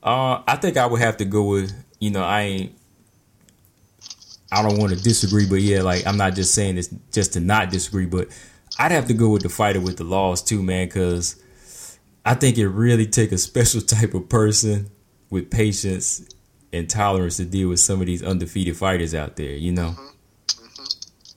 Uh, 0.03 0.43
I 0.47 0.57
think 0.57 0.77
I 0.77 0.87
would 0.87 1.01
have 1.01 1.19
to 1.19 1.25
go 1.25 1.45
with 1.45 1.73
you 1.99 2.11
know 2.11 2.25
I 2.25 2.41
ain't. 2.43 2.73
I 4.51 4.63
don't 4.63 4.79
want 4.79 4.97
to 4.97 5.03
disagree, 5.03 5.47
but 5.47 5.61
yeah, 5.61 5.83
like 5.83 6.07
I'm 6.07 6.17
not 6.17 6.35
just 6.35 6.55
saying 6.55 6.77
this 6.77 6.89
just 7.13 7.35
to 7.35 7.41
not 7.41 7.71
disagree, 7.71 8.07
but 8.07 8.29
I'd 8.79 8.93
have 8.93 9.09
to 9.09 9.15
go 9.15 9.29
with 9.31 9.43
the 9.43 9.49
fighter 9.49 9.81
with 9.81 9.97
the 9.97 10.05
loss 10.05 10.43
too, 10.43 10.63
man, 10.63 10.87
because 10.87 11.43
I 12.25 12.35
think 12.35 12.59
it 12.59 12.69
really 12.69 13.07
take 13.07 13.33
a 13.33 13.39
special 13.39 13.81
type 13.95 14.15
of 14.15 14.29
person 14.29 14.91
with 15.31 15.51
patience 15.51 16.27
and 16.73 16.89
tolerance 16.89 17.37
to 17.39 17.45
deal 17.45 17.71
with 17.71 17.81
some 17.81 18.01
of 18.01 18.07
these 18.07 18.23
undefeated 18.23 18.77
fighters 18.77 19.15
out 19.15 19.37
there. 19.37 19.53
You 19.53 19.73
know. 19.73 19.95
Mm-hmm. 19.97 20.05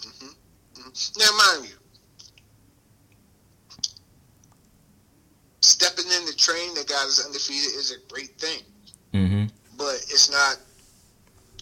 Mm-hmm. 0.01 0.81
Mm-hmm. 0.81 1.19
Now, 1.19 1.57
mind 1.57 1.69
you, 1.69 1.75
stepping 5.61 6.05
in 6.05 6.25
the 6.25 6.33
train 6.33 6.73
that 6.75 6.87
got 6.87 7.05
us 7.07 7.25
undefeated 7.25 7.75
is 7.75 7.91
a 7.91 8.13
great 8.13 8.37
thing. 8.37 8.61
Mm-hmm. 9.13 9.45
But 9.77 9.95
it's 9.95 10.29
not 10.29 10.57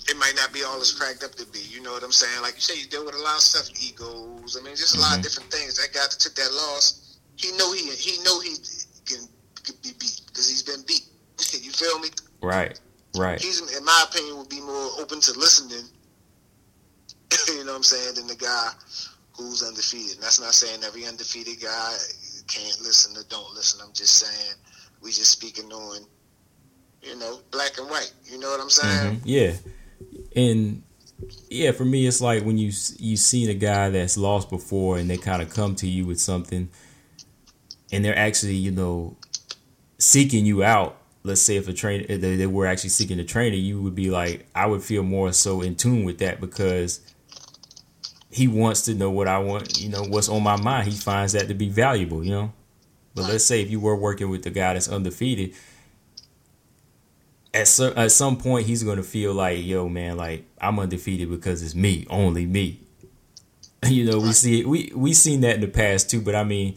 it 0.10 0.18
might 0.18 0.34
not 0.36 0.52
be 0.52 0.64
all 0.64 0.82
as 0.82 0.92
cracked 0.92 1.24
up 1.24 1.36
to 1.36 1.46
be. 1.54 1.60
You 1.70 1.84
know 1.84 1.94
what 1.94 2.04
I'm 2.04 2.12
saying? 2.12 2.42
Like 2.42 2.56
you 2.56 2.62
say, 2.62 2.80
you 2.80 2.88
deal 2.88 3.06
with 3.06 3.14
a 3.14 3.22
lot 3.22 3.36
of 3.36 3.42
stuff, 3.42 3.70
egos. 3.78 4.58
I 4.58 4.66
mean, 4.66 4.76
just 4.76 4.96
a 4.96 4.98
mm-hmm. 4.98 5.06
lot 5.06 5.12
of 5.12 5.14
mm-hmm. 5.14 5.22
different 5.22 5.52
things. 5.54 5.78
That 5.78 5.94
guy 5.94 6.02
that 6.02 6.18
took 6.18 6.34
that 6.36 6.52
loss, 6.52 7.20
he 7.38 7.56
know 7.58 7.72
he 7.72 7.86
he 7.94 8.22
know 8.24 8.42
he 8.42 8.58
can, 9.06 9.22
can 9.64 9.76
be 9.84 9.94
beat 10.00 10.22
because 10.28 10.50
he's 10.50 10.64
been 10.64 10.82
beat. 10.88 11.06
you 11.62 11.72
feel 11.72 12.00
me? 12.00 12.10
Right, 12.42 12.80
right. 13.18 13.40
He's, 13.40 13.62
in 13.78 13.86
my 13.86 14.06
opinion, 14.10 14.38
would 14.38 14.50
be 14.50 14.62
more 14.62 14.98
open 15.00 15.22
to 15.22 15.32
listening. 15.38 15.86
you 17.48 17.64
know 17.66 17.78
what 17.78 17.78
I'm 17.78 17.84
saying? 17.84 18.16
Than 18.16 18.28
the 18.28 18.36
guy 18.36 18.72
who's 19.38 19.62
undefeated. 19.62 20.16
And 20.16 20.24
that's 20.24 20.42
not 20.42 20.54
saying 20.54 20.84
every 20.84 21.06
undefeated 21.06 21.62
guy 21.62 21.96
can't 22.48 22.82
listen 22.82 23.16
or 23.16 23.24
don't 23.30 23.54
listen. 23.54 23.80
I'm 23.86 23.94
just 23.94 24.18
saying 24.18 24.58
we 25.02 25.12
just 25.12 25.32
speaking 25.32 25.72
on, 25.72 26.02
you 27.04 27.16
know, 27.18 27.40
black 27.52 27.78
and 27.78 27.88
white. 27.90 28.12
You 28.26 28.40
know 28.40 28.50
what 28.50 28.60
I'm 28.60 28.70
saying? 28.72 29.18
Mm-hmm. 29.18 29.28
Yeah 29.28 29.54
and 30.40 30.84
Yeah, 31.50 31.72
for 31.72 31.86
me, 31.86 32.08
it's 32.08 32.22
like 32.22 32.44
when 32.44 32.58
you 32.58 32.72
you 32.98 33.18
seen 33.18 33.50
a 33.50 33.54
guy 33.54 33.90
that's 33.90 34.18
lost 34.18 34.50
before, 34.50 34.98
and 34.98 35.10
they 35.10 35.18
kind 35.18 35.42
of 35.42 35.54
come 35.54 35.76
to 35.76 35.88
you 35.88 36.06
with 36.06 36.20
something, 36.20 36.70
and 37.92 38.06
they're 38.06 38.18
actually 38.18 38.56
you 38.56 38.72
know 38.72 39.18
seeking 39.98 40.46
you 40.46 40.64
out. 40.64 40.98
Let's 41.24 41.42
say 41.42 41.58
if 41.58 41.68
a 41.68 41.74
trainer 41.74 42.06
they, 42.08 42.36
they 42.38 42.48
were 42.48 42.66
actually 42.66 42.92
seeking 42.92 43.20
a 43.20 43.26
trainer, 43.26 43.56
you 43.58 43.82
would 43.82 43.96
be 43.96 44.10
like, 44.10 44.48
I 44.56 44.66
would 44.68 44.82
feel 44.84 45.04
more 45.04 45.34
so 45.34 45.62
in 45.62 45.76
tune 45.76 46.06
with 46.06 46.20
that 46.20 46.40
because 46.40 47.02
he 48.32 48.48
wants 48.48 48.84
to 48.84 48.94
know 48.94 49.10
what 49.10 49.28
I 49.28 49.40
want, 49.40 49.80
you 49.80 49.90
know, 49.90 50.04
what's 50.04 50.30
on 50.30 50.44
my 50.44 50.56
mind. 50.56 50.88
He 50.88 50.96
finds 50.98 51.34
that 51.34 51.48
to 51.48 51.54
be 51.54 51.70
valuable, 51.70 52.24
you 52.24 52.32
know. 52.32 52.54
But 53.16 53.24
let's 53.24 53.44
say 53.44 53.62
if 53.62 53.70
you 53.72 53.80
were 53.80 53.96
working 53.96 54.30
with 54.30 54.44
the 54.44 54.50
guy 54.52 54.74
that's 54.74 54.88
undefeated, 54.88 55.56
at 57.54 57.68
some 57.68 57.94
at 57.98 58.12
some 58.12 58.38
point 58.38 58.68
he's 58.68 58.84
gonna 58.84 59.04
feel 59.04 59.34
like, 59.34 59.64
yo, 59.66 59.90
man, 59.90 60.18
like 60.18 60.46
I'm 60.62 60.80
undefeated 60.80 61.30
because 61.30 61.62
it's 61.64 61.76
me, 61.76 62.06
only 62.10 62.46
me. 62.46 62.80
You 63.88 64.04
know, 64.12 64.20
we 64.20 64.34
see 64.34 64.60
it. 64.60 64.68
We 64.68 64.92
we 64.94 65.14
seen 65.14 65.40
that 65.42 65.56
in 65.56 65.62
the 65.62 65.68
past 65.68 66.10
too. 66.10 66.20
But 66.22 66.36
I 66.36 66.44
mean, 66.44 66.76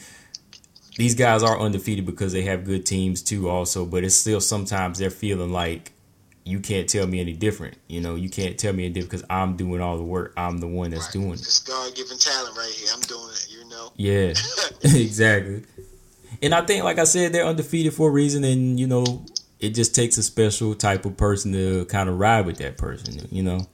these 0.97 1.17
guys 1.17 1.43
are 1.43 1.59
undefeated 1.59 2.07
because 2.07 2.33
they 2.33 2.43
have 2.43 2.65
good 2.65 2.87
teams 2.87 3.23
too, 3.23 3.49
also. 3.49 3.85
But 3.85 4.05
it's 4.05 4.15
still 4.15 4.41
sometimes 4.41 4.99
they're 4.99 5.11
feeling 5.11 5.53
like 5.53 5.91
you 6.45 6.61
can't 6.61 6.89
tell 6.89 7.09
me 7.09 7.19
any 7.21 7.33
different. 7.33 7.77
You 7.89 8.01
know, 8.03 8.15
you 8.15 8.31
can't 8.31 8.57
tell 8.57 8.73
me 8.73 8.85
any 8.85 8.95
different 8.95 9.11
because 9.11 9.27
I'm 9.29 9.57
doing 9.57 9.81
all 9.81 9.97
the 9.97 10.05
work. 10.05 10.33
I'm 10.37 10.59
the 10.59 10.69
one 10.69 10.91
that's 10.93 11.07
Right. 11.07 11.13
doing 11.13 11.33
it. 11.33 11.41
It's 11.41 11.59
God 11.59 11.93
given 11.97 12.17
talent 12.19 12.57
right 12.57 12.71
here. 12.73 12.89
I'm 12.95 13.01
doing 13.01 13.31
it. 13.33 13.49
You 13.51 13.69
know. 13.69 13.93
Yeah, 13.97 14.35
exactly. 15.01 15.65
And 16.41 16.55
I 16.55 16.63
think, 16.65 16.85
like 16.85 17.01
I 17.01 17.05
said, 17.05 17.33
they're 17.33 17.47
undefeated 17.47 17.95
for 17.95 18.09
a 18.11 18.13
reason, 18.13 18.45
and 18.45 18.79
you 18.79 18.87
know, 18.87 19.25
it 19.63 19.71
just 19.71 19.95
takes 19.95 20.19
a 20.19 20.23
special 20.23 20.75
type 20.75 21.07
of 21.07 21.17
person 21.17 21.53
to 21.53 21.85
kind 21.87 22.09
of 22.09 22.19
ride 22.19 22.45
with 22.47 22.59
that 22.59 22.77
person. 22.77 23.27
You 23.31 23.43
know, 23.43 23.67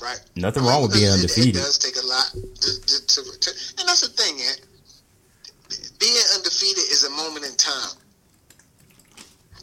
Right. 0.00 0.20
Nothing 0.36 0.64
wrong 0.64 0.82
with 0.82 0.92
being 0.92 1.08
undefeated. 1.08 1.56
It, 1.56 1.58
does 1.58 1.78
take 1.78 1.96
a 1.96 2.06
lot, 2.06 2.28
to, 2.32 2.70
to, 2.86 3.38
to, 3.40 3.50
and 3.80 3.88
that's 3.88 4.02
the 4.02 4.12
thing, 4.12 4.36
Ant. 4.36 4.60
Being 5.98 6.20
undefeated 6.36 6.84
is 6.92 7.04
a 7.04 7.10
moment 7.10 7.46
in 7.46 7.56
time. 7.56 7.96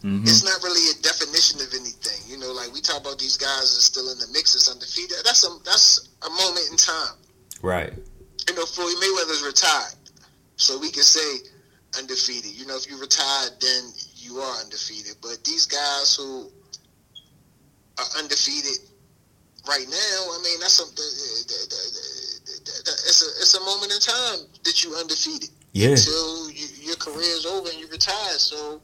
Mm-hmm. 0.01 0.23
It's 0.23 0.43
not 0.43 0.61
really 0.63 0.89
a 0.89 1.01
definition 1.01 1.61
of 1.61 1.73
anything. 1.73 2.17
You 2.25 2.39
know, 2.39 2.51
like 2.53 2.73
we 2.73 2.81
talk 2.81 3.01
about 3.01 3.19
these 3.19 3.37
guys 3.37 3.77
are 3.77 3.81
still 3.81 4.11
in 4.11 4.17
the 4.19 4.27
mix 4.31 4.55
as 4.55 4.69
undefeated. 4.69 5.17
That's 5.23 5.43
a 5.45 5.49
that's 5.65 6.09
a 6.25 6.29
moment 6.29 6.69
in 6.71 6.77
time. 6.77 7.17
right? 7.61 7.93
You 8.47 8.55
know, 8.55 8.65
Floyd 8.65 8.93
Mayweather's 9.01 9.43
retired, 9.43 9.97
so 10.55 10.79
we 10.79 10.91
can 10.91 11.03
say 11.03 11.49
undefeated. 11.97 12.53
You 12.53 12.67
know, 12.67 12.77
if 12.77 12.89
you 12.89 12.99
retired, 13.01 13.53
then 13.59 13.89
you 14.27 14.37
are 14.37 14.59
undefeated. 14.61 15.15
But 15.21 15.43
these 15.43 15.65
guys 15.65 16.15
who 16.15 16.49
are 17.97 18.19
undefeated 18.19 18.79
right 19.67 19.85
now, 19.89 20.19
I 20.31 20.39
mean, 20.43 20.59
that's 20.59 20.73
something. 20.73 21.05
It's 23.07 23.21
a 23.21 23.29
it's 23.41 23.55
a 23.55 23.61
moment 23.61 23.91
in 23.93 23.99
time 23.99 24.39
that 24.63 24.83
you 24.83 24.95
undefeated 24.95 25.49
Yeah, 25.73 25.89
until 25.91 26.51
you, 26.51 26.67
your 26.81 26.95
career 26.97 27.21
is 27.21 27.45
over 27.45 27.69
and 27.69 27.79
you 27.79 27.87
retire. 27.87 28.37
So 28.37 28.81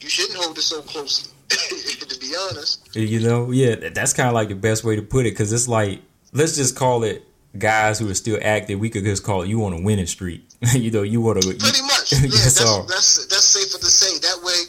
you 0.00 0.08
shouldn't 0.08 0.38
hold 0.38 0.58
it 0.58 0.62
so 0.62 0.82
closely. 0.82 1.30
to 1.48 2.18
be 2.20 2.34
honest, 2.50 2.94
you 2.96 3.20
know, 3.20 3.50
yeah. 3.50 3.76
That's 3.90 4.12
kind 4.12 4.28
of 4.28 4.34
like 4.34 4.48
the 4.48 4.54
best 4.54 4.82
way 4.82 4.96
to 4.96 5.02
put 5.02 5.26
it 5.26 5.30
because 5.30 5.52
it's 5.52 5.68
like 5.68 6.00
let's 6.32 6.56
just 6.56 6.74
call 6.76 7.04
it 7.04 7.24
guys 7.56 7.98
who 7.98 8.10
are 8.10 8.14
still 8.14 8.38
active. 8.42 8.80
We 8.80 8.90
could 8.90 9.04
just 9.04 9.22
call 9.22 9.42
it 9.42 9.48
you 9.48 9.64
on 9.64 9.72
a 9.72 9.80
winning 9.80 10.06
streak. 10.06 10.42
you 10.74 10.90
know, 10.90 11.02
you 11.02 11.20
want 11.20 11.40
to 11.42 11.48
pretty 11.48 11.82
much. 11.82 11.93
Yeah, 12.22 12.28
that's, 12.28 12.86
that's 12.86 13.26
that's 13.26 13.44
safer 13.44 13.78
to 13.78 13.86
say. 13.90 14.18
That 14.20 14.38
way, 14.42 14.60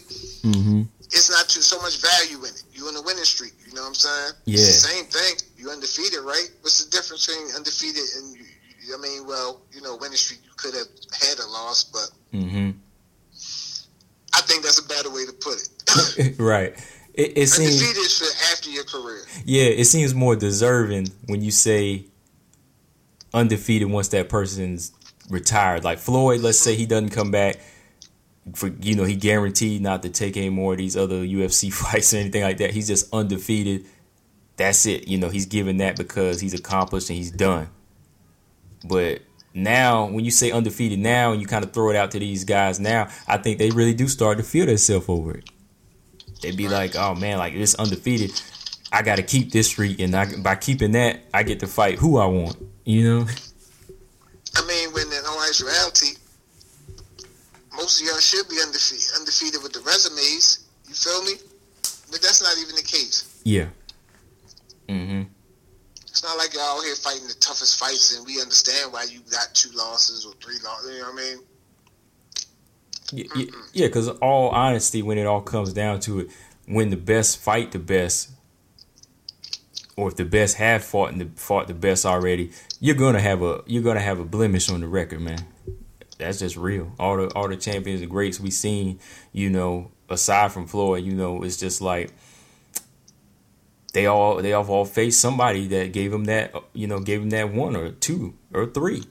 Mm-hmm. 0.45 0.81
it's 1.05 1.29
not 1.31 1.49
too 1.49 1.61
so 1.61 1.81
much 1.81 1.97
value 2.01 2.37
in 2.45 2.51
it. 2.53 2.63
You're 2.73 2.89
in 2.89 2.95
the 2.95 3.01
winning 3.01 3.23
streak. 3.23 3.53
You 3.67 3.73
know 3.73 3.81
what 3.81 3.87
I'm 3.89 3.93
saying? 3.95 4.31
Yeah. 4.45 4.57
Same 4.57 5.05
thing. 5.05 5.35
You're 5.57 5.71
undefeated, 5.71 6.19
right? 6.23 6.49
What's 6.61 6.83
the 6.85 6.91
difference 6.91 7.25
between 7.27 7.55
undefeated 7.55 8.03
and? 8.17 8.35
you- 8.35 8.45
I 8.93 9.01
mean, 9.01 9.25
well, 9.25 9.61
you 9.73 9.81
know, 9.81 9.97
winning 9.99 10.15
streak. 10.17 10.41
You 10.45 10.51
could 10.57 10.75
have 10.75 10.85
had 11.19 11.39
a 11.39 11.47
loss, 11.47 11.83
but 11.85 12.09
Mm-hmm. 12.37 12.71
I 14.33 14.41
think 14.41 14.63
that's 14.63 14.77
a 14.79 14.87
better 14.87 15.09
way 15.09 15.25
to 15.25 15.33
put 15.33 15.55
it. 16.17 16.35
right. 16.39 16.73
It, 17.15 17.37
it 17.37 17.47
seems 17.47 17.71
undefeated 17.81 17.97
is 18.05 18.19
for 18.19 18.53
after 18.53 18.69
your 18.69 18.83
career. 18.83 19.21
yeah, 19.45 19.63
it 19.63 19.85
seems 19.85 20.13
more 20.13 20.35
deserving 20.35 21.07
when 21.27 21.41
you 21.41 21.49
say 21.49 22.05
undefeated 23.33 23.89
once 23.89 24.09
that 24.09 24.29
person's 24.29 24.91
retired. 25.29 25.83
Like 25.83 25.99
Floyd, 25.99 26.41
let's 26.41 26.59
say 26.59 26.75
he 26.75 26.85
doesn't 26.85 27.09
come 27.09 27.31
back 27.31 27.57
for 28.53 28.67
you 28.67 28.95
know 28.95 29.03
he 29.03 29.15
guaranteed 29.15 29.81
not 29.81 30.03
to 30.03 30.09
take 30.09 30.37
any 30.37 30.49
more 30.49 30.73
of 30.73 30.77
these 30.77 30.95
other 30.95 31.25
UFC 31.25 31.73
fights 31.73 32.13
or 32.13 32.17
anything 32.17 32.43
like 32.43 32.57
that. 32.57 32.71
He's 32.71 32.87
just 32.87 33.13
undefeated. 33.13 33.85
That's 34.57 34.85
it. 34.85 35.07
You 35.07 35.17
know 35.17 35.29
he's 35.29 35.45
given 35.45 35.77
that 35.77 35.97
because 35.97 36.39
he's 36.39 36.53
accomplished 36.53 37.09
and 37.09 37.17
he's 37.17 37.31
done. 37.31 37.69
But 38.87 39.21
now, 39.53 40.05
when 40.05 40.23
you 40.23 40.31
say 40.31 40.51
undefeated 40.51 40.99
now, 40.99 41.31
and 41.31 41.41
you 41.41 41.47
kind 41.47 41.63
of 41.63 41.71
throw 41.73 41.89
it 41.89 41.95
out 41.95 42.11
to 42.11 42.19
these 42.19 42.43
guys 42.43 42.79
now, 42.79 43.07
I 43.27 43.37
think 43.37 43.57
they 43.57 43.71
really 43.71 43.93
do 43.93 44.07
start 44.07 44.37
to 44.37 44.43
feel 44.43 44.65
themselves 44.65 45.05
over 45.07 45.37
it. 45.37 45.49
They'd 46.41 46.57
be 46.57 46.67
like, 46.67 46.95
"Oh 46.95 47.15
man, 47.15 47.37
like 47.39 47.53
this 47.53 47.73
undefeated, 47.75 48.39
I 48.91 49.01
got 49.01 49.15
to 49.15 49.23
keep 49.23 49.51
this 49.51 49.67
streak, 49.67 49.99
and 49.99 50.13
I, 50.15 50.35
by 50.37 50.55
keeping 50.55 50.91
that, 50.91 51.21
I 51.33 51.43
get 51.43 51.61
to 51.61 51.67
fight 51.67 51.97
who 51.97 52.17
I 52.17 52.25
want." 52.25 52.57
You 52.83 53.03
know? 53.03 53.27
I 54.55 54.65
mean, 54.67 54.93
when 54.93 55.07
in 55.07 55.25
all 55.27 55.41
actuality, 55.41 56.17
most 57.75 58.01
of 58.01 58.07
y'all 58.07 58.19
should 58.19 58.47
be 58.49 58.57
undefeated, 58.61 59.19
undefeated 59.19 59.61
with 59.61 59.73
the 59.73 59.81
resumes. 59.81 60.67
You 60.87 60.93
feel 60.93 61.23
me? 61.23 61.33
But 62.11 62.21
that's 62.21 62.41
not 62.41 62.57
even 62.61 62.75
the 62.75 62.83
case. 62.83 63.41
Yeah. 63.43 63.67
Mm-hmm. 64.87 65.23
It's 66.07 66.23
not 66.23 66.37
like 66.37 66.53
y'all 66.53 66.81
here 66.81 66.95
fighting 66.95 67.27
the 67.27 67.33
toughest 67.35 67.77
fights, 67.77 68.15
and 68.15 68.25
we 68.25 68.39
understand 68.39 68.93
why 68.93 69.03
you 69.03 69.19
got 69.29 69.49
two 69.53 69.69
losses 69.75 70.25
or 70.25 70.33
three 70.41 70.55
losses. 70.63 70.95
You 70.95 71.01
know 71.01 71.11
what 71.11 71.21
I 71.21 71.33
mean? 71.33 71.43
Yeah, 73.11 73.45
yeah, 73.73 73.87
because 73.87 74.07
all 74.07 74.49
honesty, 74.49 75.01
when 75.01 75.17
it 75.17 75.27
all 75.27 75.41
comes 75.41 75.73
down 75.73 75.99
to 76.01 76.21
it, 76.21 76.29
when 76.67 76.89
the 76.89 76.97
best 76.97 77.37
fight 77.37 77.71
the 77.71 77.79
best, 77.79 78.31
or 79.97 80.09
if 80.09 80.15
the 80.15 80.25
best 80.25 80.57
have 80.57 80.83
fought 80.83 81.11
and 81.11 81.21
the, 81.21 81.29
fought 81.39 81.67
the 81.67 81.73
best 81.73 82.05
already, 82.05 82.51
you're 82.79 82.95
gonna 82.95 83.21
have 83.21 83.41
a 83.41 83.61
you're 83.65 83.83
gonna 83.83 84.01
have 84.01 84.19
a 84.19 84.25
blemish 84.25 84.69
on 84.69 84.81
the 84.81 84.87
record, 84.87 85.21
man. 85.21 85.39
That's 86.17 86.39
just 86.39 86.55
real. 86.57 86.93
All 86.99 87.17
the 87.17 87.27
all 87.33 87.47
the 87.47 87.57
champions 87.57 88.01
and 88.01 88.09
greats 88.09 88.39
we've 88.39 88.53
seen, 88.53 88.99
you 89.31 89.49
know, 89.49 89.91
aside 90.09 90.51
from 90.51 90.67
Floyd, 90.67 91.03
you 91.03 91.13
know, 91.13 91.43
it's 91.43 91.57
just 91.57 91.81
like 91.81 92.11
they 93.93 94.05
all 94.05 94.41
they 94.41 94.53
all 94.53 94.65
all 94.69 94.85
faced 94.85 95.19
somebody 95.21 95.67
that 95.67 95.93
gave 95.93 96.11
them 96.11 96.25
that 96.25 96.53
you 96.73 96.87
know 96.87 96.99
gave 96.99 97.21
them 97.21 97.29
that 97.31 97.51
one 97.53 97.75
or 97.75 97.91
two 97.91 98.33
or 98.53 98.65
three, 98.65 99.03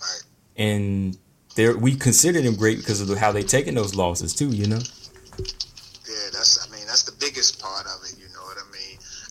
Right. 0.00 0.22
and 0.56 1.18
they 1.54 1.72
we 1.74 1.94
consider 1.94 2.40
them 2.40 2.54
great 2.56 2.78
because 2.78 3.00
of 3.00 3.18
how 3.18 3.32
they 3.32 3.42
taking 3.42 3.74
those 3.74 3.94
losses 3.94 4.34
too. 4.34 4.48
You 4.48 4.66
know. 4.68 4.80
Yeah, 5.38 6.28
that's. 6.32 6.66
I 6.66 6.70
mean, 6.74 6.86
that's 6.86 7.02
the 7.02 7.12
biggest 7.20 7.60
part 7.60 7.86
of 7.86 8.02
it. 8.04 8.07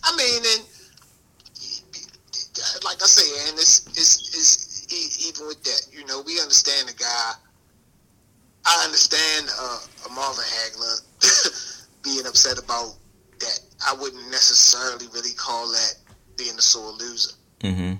I 0.08 0.16
mean, 0.16 0.42
and 0.56 0.64
like 2.84 3.02
I 3.02 3.06
say, 3.06 3.48
and 3.48 3.58
it's 3.58 3.86
it's, 3.88 4.34
it's 4.34 5.28
even 5.28 5.46
with 5.46 5.62
that, 5.64 5.86
you 5.92 6.06
know, 6.06 6.22
we 6.24 6.40
understand 6.40 6.88
the 6.88 6.94
guy. 6.94 7.32
I 8.64 8.84
understand 8.84 9.48
uh, 9.60 9.80
a 10.08 10.12
Marvin 10.12 10.44
Hagler 10.44 11.92
being 12.02 12.26
upset 12.26 12.58
about 12.58 12.94
that. 13.40 13.60
I 13.86 13.94
wouldn't 13.94 14.30
necessarily 14.30 15.06
really 15.12 15.32
call 15.32 15.68
that 15.68 15.94
being 16.36 16.56
a 16.56 16.62
sore 16.62 16.92
loser. 16.92 17.34
Mm-hmm. 17.60 17.94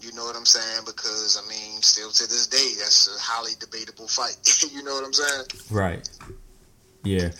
You 0.00 0.14
know 0.14 0.24
what 0.24 0.36
I'm 0.36 0.46
saying? 0.46 0.84
Because 0.84 1.42
I 1.42 1.48
mean, 1.48 1.80
still 1.82 2.10
to 2.10 2.26
this 2.26 2.46
day, 2.46 2.74
that's 2.78 3.08
a 3.08 3.20
highly 3.20 3.52
debatable 3.58 4.06
fight. 4.06 4.36
you 4.72 4.82
know 4.82 4.94
what 4.94 5.04
I'm 5.04 5.12
saying? 5.12 5.44
Right. 5.70 6.08
Yeah. 7.04 7.30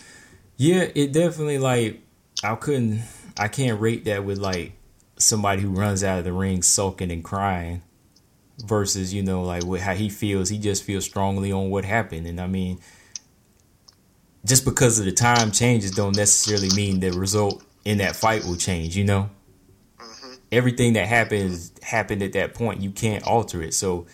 Yeah, 0.56 0.88
it 0.94 1.12
definitely 1.12 1.58
like 1.58 2.00
I 2.42 2.54
couldn't 2.54 3.02
I 3.36 3.48
can't 3.48 3.80
rate 3.80 4.04
that 4.04 4.24
with 4.24 4.38
like 4.38 4.72
somebody 5.18 5.62
who 5.62 5.70
runs 5.70 6.02
out 6.02 6.18
of 6.18 6.24
the 6.24 6.32
ring 6.32 6.62
sulking 6.62 7.10
and 7.10 7.22
crying 7.24 7.82
versus, 8.64 9.12
you 9.14 9.22
know, 9.22 9.42
like 9.42 9.64
what 9.64 9.80
how 9.80 9.94
he 9.94 10.08
feels. 10.08 10.48
He 10.48 10.58
just 10.58 10.82
feels 10.84 11.04
strongly 11.04 11.52
on 11.52 11.70
what 11.70 11.84
happened. 11.84 12.26
And 12.26 12.40
I 12.40 12.46
mean 12.46 12.80
just 14.44 14.64
because 14.64 14.98
of 14.98 15.04
the 15.04 15.12
time 15.12 15.50
changes 15.50 15.90
don't 15.90 16.16
necessarily 16.16 16.70
mean 16.74 17.00
the 17.00 17.10
result 17.10 17.62
in 17.84 17.98
that 17.98 18.16
fight 18.16 18.44
will 18.44 18.56
change, 18.56 18.96
you 18.96 19.04
know? 19.04 19.30
hmm 19.98 20.34
everything 20.52 20.94
that 20.94 21.06
happens 21.06 21.72
happened 21.82 22.22
at 22.22 22.32
that 22.32 22.54
point. 22.54 22.80
You 22.80 22.90
can't 22.90 23.22
alter 23.24 23.62
it. 23.62 23.72
So 23.72 24.06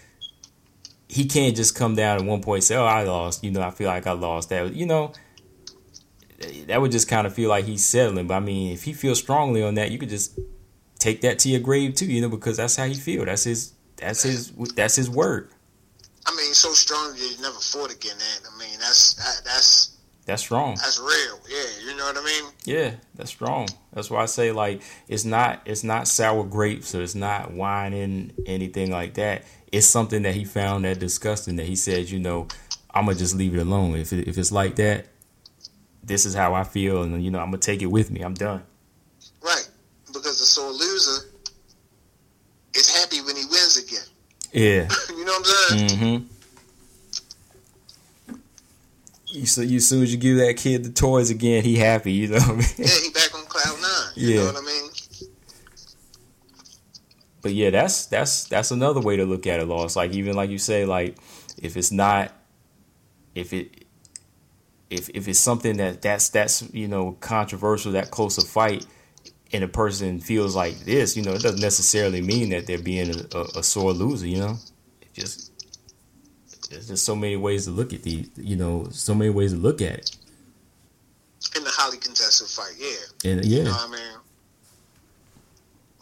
he 1.08 1.24
can't 1.26 1.56
just 1.56 1.74
come 1.74 1.94
down 1.94 2.20
at 2.20 2.26
one 2.26 2.42
point 2.42 2.58
and 2.58 2.64
say, 2.64 2.76
"Oh, 2.76 2.84
I 2.84 3.04
lost." 3.04 3.42
You 3.44 3.50
know, 3.50 3.62
I 3.62 3.70
feel 3.70 3.88
like 3.88 4.06
I 4.06 4.12
lost. 4.12 4.50
That 4.50 4.74
you 4.74 4.86
know, 4.86 5.12
that 6.66 6.80
would 6.80 6.92
just 6.92 7.08
kind 7.08 7.26
of 7.26 7.34
feel 7.34 7.48
like 7.50 7.64
he's 7.64 7.84
settling. 7.84 8.26
But 8.26 8.34
I 8.34 8.40
mean, 8.40 8.72
if 8.72 8.82
he 8.84 8.92
feels 8.92 9.18
strongly 9.18 9.62
on 9.62 9.74
that, 9.74 9.90
you 9.90 9.98
could 9.98 10.08
just 10.10 10.38
take 10.98 11.20
that 11.22 11.38
to 11.40 11.48
your 11.48 11.60
grave 11.60 11.94
too. 11.94 12.06
You 12.06 12.20
know, 12.22 12.28
because 12.28 12.56
that's 12.56 12.76
how 12.76 12.86
he 12.86 12.94
feel. 12.94 13.24
That's 13.24 13.44
his. 13.44 13.72
That's 13.96 14.22
his. 14.22 14.52
That's 14.74 14.96
his 14.96 15.08
word. 15.08 15.50
I 16.26 16.34
mean, 16.36 16.52
so 16.54 16.72
strong 16.72 17.12
that 17.12 17.20
you 17.20 17.40
never 17.40 17.58
fought 17.58 17.92
again. 17.94 18.16
That 18.18 18.50
I 18.52 18.58
mean, 18.58 18.78
that's 18.80 19.14
that, 19.14 19.42
that's 19.44 19.96
That's 20.26 20.42
strong. 20.42 20.74
that's 20.74 20.98
real. 20.98 21.40
Yeah, 21.48 21.88
you 21.90 21.96
know 21.96 22.04
what 22.04 22.16
I 22.18 22.24
mean? 22.24 22.52
Yeah, 22.64 22.94
that's 23.14 23.30
strong. 23.30 23.68
That's 23.92 24.10
why 24.10 24.22
I 24.22 24.26
say 24.26 24.50
like 24.52 24.82
it's 25.08 25.24
not 25.24 25.62
it's 25.64 25.84
not 25.84 26.08
sour 26.08 26.44
grapes 26.44 26.94
or 26.94 27.02
it's 27.02 27.14
not 27.14 27.52
wine 27.52 27.92
in 27.92 28.32
anything 28.44 28.90
like 28.90 29.14
that. 29.14 29.44
It's 29.72 29.86
something 29.86 30.22
that 30.22 30.34
he 30.34 30.44
found 30.44 30.84
that 30.84 30.98
disgusting 30.98 31.56
that 31.56 31.66
he 31.66 31.76
said, 31.76 32.10
you 32.10 32.18
know, 32.18 32.48
I'm 32.92 33.06
gonna 33.06 33.16
just 33.16 33.36
leave 33.36 33.54
it 33.54 33.60
alone. 33.60 33.94
If 33.96 34.12
it, 34.12 34.26
if 34.26 34.36
it's 34.36 34.50
like 34.52 34.74
that, 34.76 35.06
this 36.06 36.24
is 36.24 36.34
how 36.34 36.54
I 36.54 36.64
feel, 36.64 37.02
and 37.02 37.22
you 37.22 37.30
know 37.30 37.40
I'm 37.40 37.46
gonna 37.50 37.58
take 37.58 37.82
it 37.82 37.86
with 37.86 38.10
me. 38.10 38.20
I'm 38.22 38.34
done. 38.34 38.62
Right, 39.42 39.68
because 40.06 40.38
the 40.38 40.46
sore 40.46 40.70
loser 40.72 41.28
is 42.74 42.94
happy 42.96 43.20
when 43.20 43.36
he 43.36 43.44
wins 43.44 43.76
again. 43.76 44.04
Yeah. 44.52 44.88
you 45.10 45.24
know 45.24 45.32
what 45.32 45.38
I'm 45.70 45.88
saying? 45.88 45.88
Mm-hmm. 45.88 46.32
You 49.26 49.46
so 49.46 49.60
you 49.60 49.76
as 49.76 49.88
soon 49.88 50.02
as 50.04 50.12
you 50.12 50.18
give 50.18 50.38
that 50.38 50.56
kid 50.56 50.84
the 50.84 50.90
toys 50.90 51.30
again, 51.30 51.62
he 51.64 51.76
happy. 51.76 52.12
You 52.12 52.28
know 52.28 52.34
what 52.38 52.48
I 52.48 52.52
mean? 52.52 52.66
Yeah, 52.78 52.86
he 53.04 53.10
back 53.10 53.34
on 53.34 53.44
cloud 53.46 53.80
nine. 53.80 54.12
You 54.14 54.28
Yeah. 54.28 54.36
know 54.40 54.52
what 54.52 54.62
I 54.62 54.66
mean? 54.66 54.90
But 57.42 57.52
yeah, 57.52 57.70
that's 57.70 58.06
that's 58.06 58.44
that's 58.44 58.70
another 58.70 59.00
way 59.00 59.16
to 59.16 59.24
look 59.24 59.46
at 59.46 59.60
it, 59.60 59.66
loss. 59.66 59.96
Like 59.96 60.12
even 60.12 60.34
like 60.36 60.50
you 60.50 60.58
say, 60.58 60.84
like 60.84 61.16
if 61.58 61.76
it's 61.76 61.90
not, 61.92 62.32
if 63.34 63.52
it, 63.52 63.85
if 64.90 65.08
if 65.10 65.28
it's 65.28 65.38
something 65.38 65.76
that 65.78 66.02
that's 66.02 66.28
that's 66.28 66.62
you 66.72 66.88
know 66.88 67.16
controversial, 67.20 67.92
that 67.92 68.10
close 68.10 68.38
a 68.38 68.46
fight, 68.46 68.86
and 69.52 69.64
a 69.64 69.68
person 69.68 70.20
feels 70.20 70.54
like 70.54 70.78
this, 70.80 71.16
you 71.16 71.22
know, 71.22 71.32
it 71.32 71.42
doesn't 71.42 71.60
necessarily 71.60 72.20
mean 72.20 72.50
that 72.50 72.66
they're 72.66 72.82
being 72.82 73.10
a, 73.10 73.38
a, 73.38 73.42
a 73.58 73.62
sore 73.62 73.92
loser. 73.92 74.26
You 74.26 74.38
know, 74.38 74.56
it 75.00 75.12
just 75.14 75.52
there's 76.70 76.88
just 76.88 77.04
so 77.04 77.16
many 77.16 77.36
ways 77.36 77.64
to 77.64 77.70
look 77.70 77.92
at 77.92 78.02
these. 78.02 78.30
You 78.36 78.56
know, 78.56 78.88
so 78.90 79.14
many 79.14 79.30
ways 79.30 79.52
to 79.52 79.58
look 79.58 79.80
at 79.80 79.98
it. 79.98 80.16
In 81.56 81.64
the 81.64 81.70
highly 81.70 81.98
contested 81.98 82.48
fight, 82.48 82.74
yeah. 82.78 83.30
And 83.30 83.44
You 83.44 83.64
know 83.64 83.70
what 83.70 83.88
I 83.88 83.92
mean? 83.92 84.20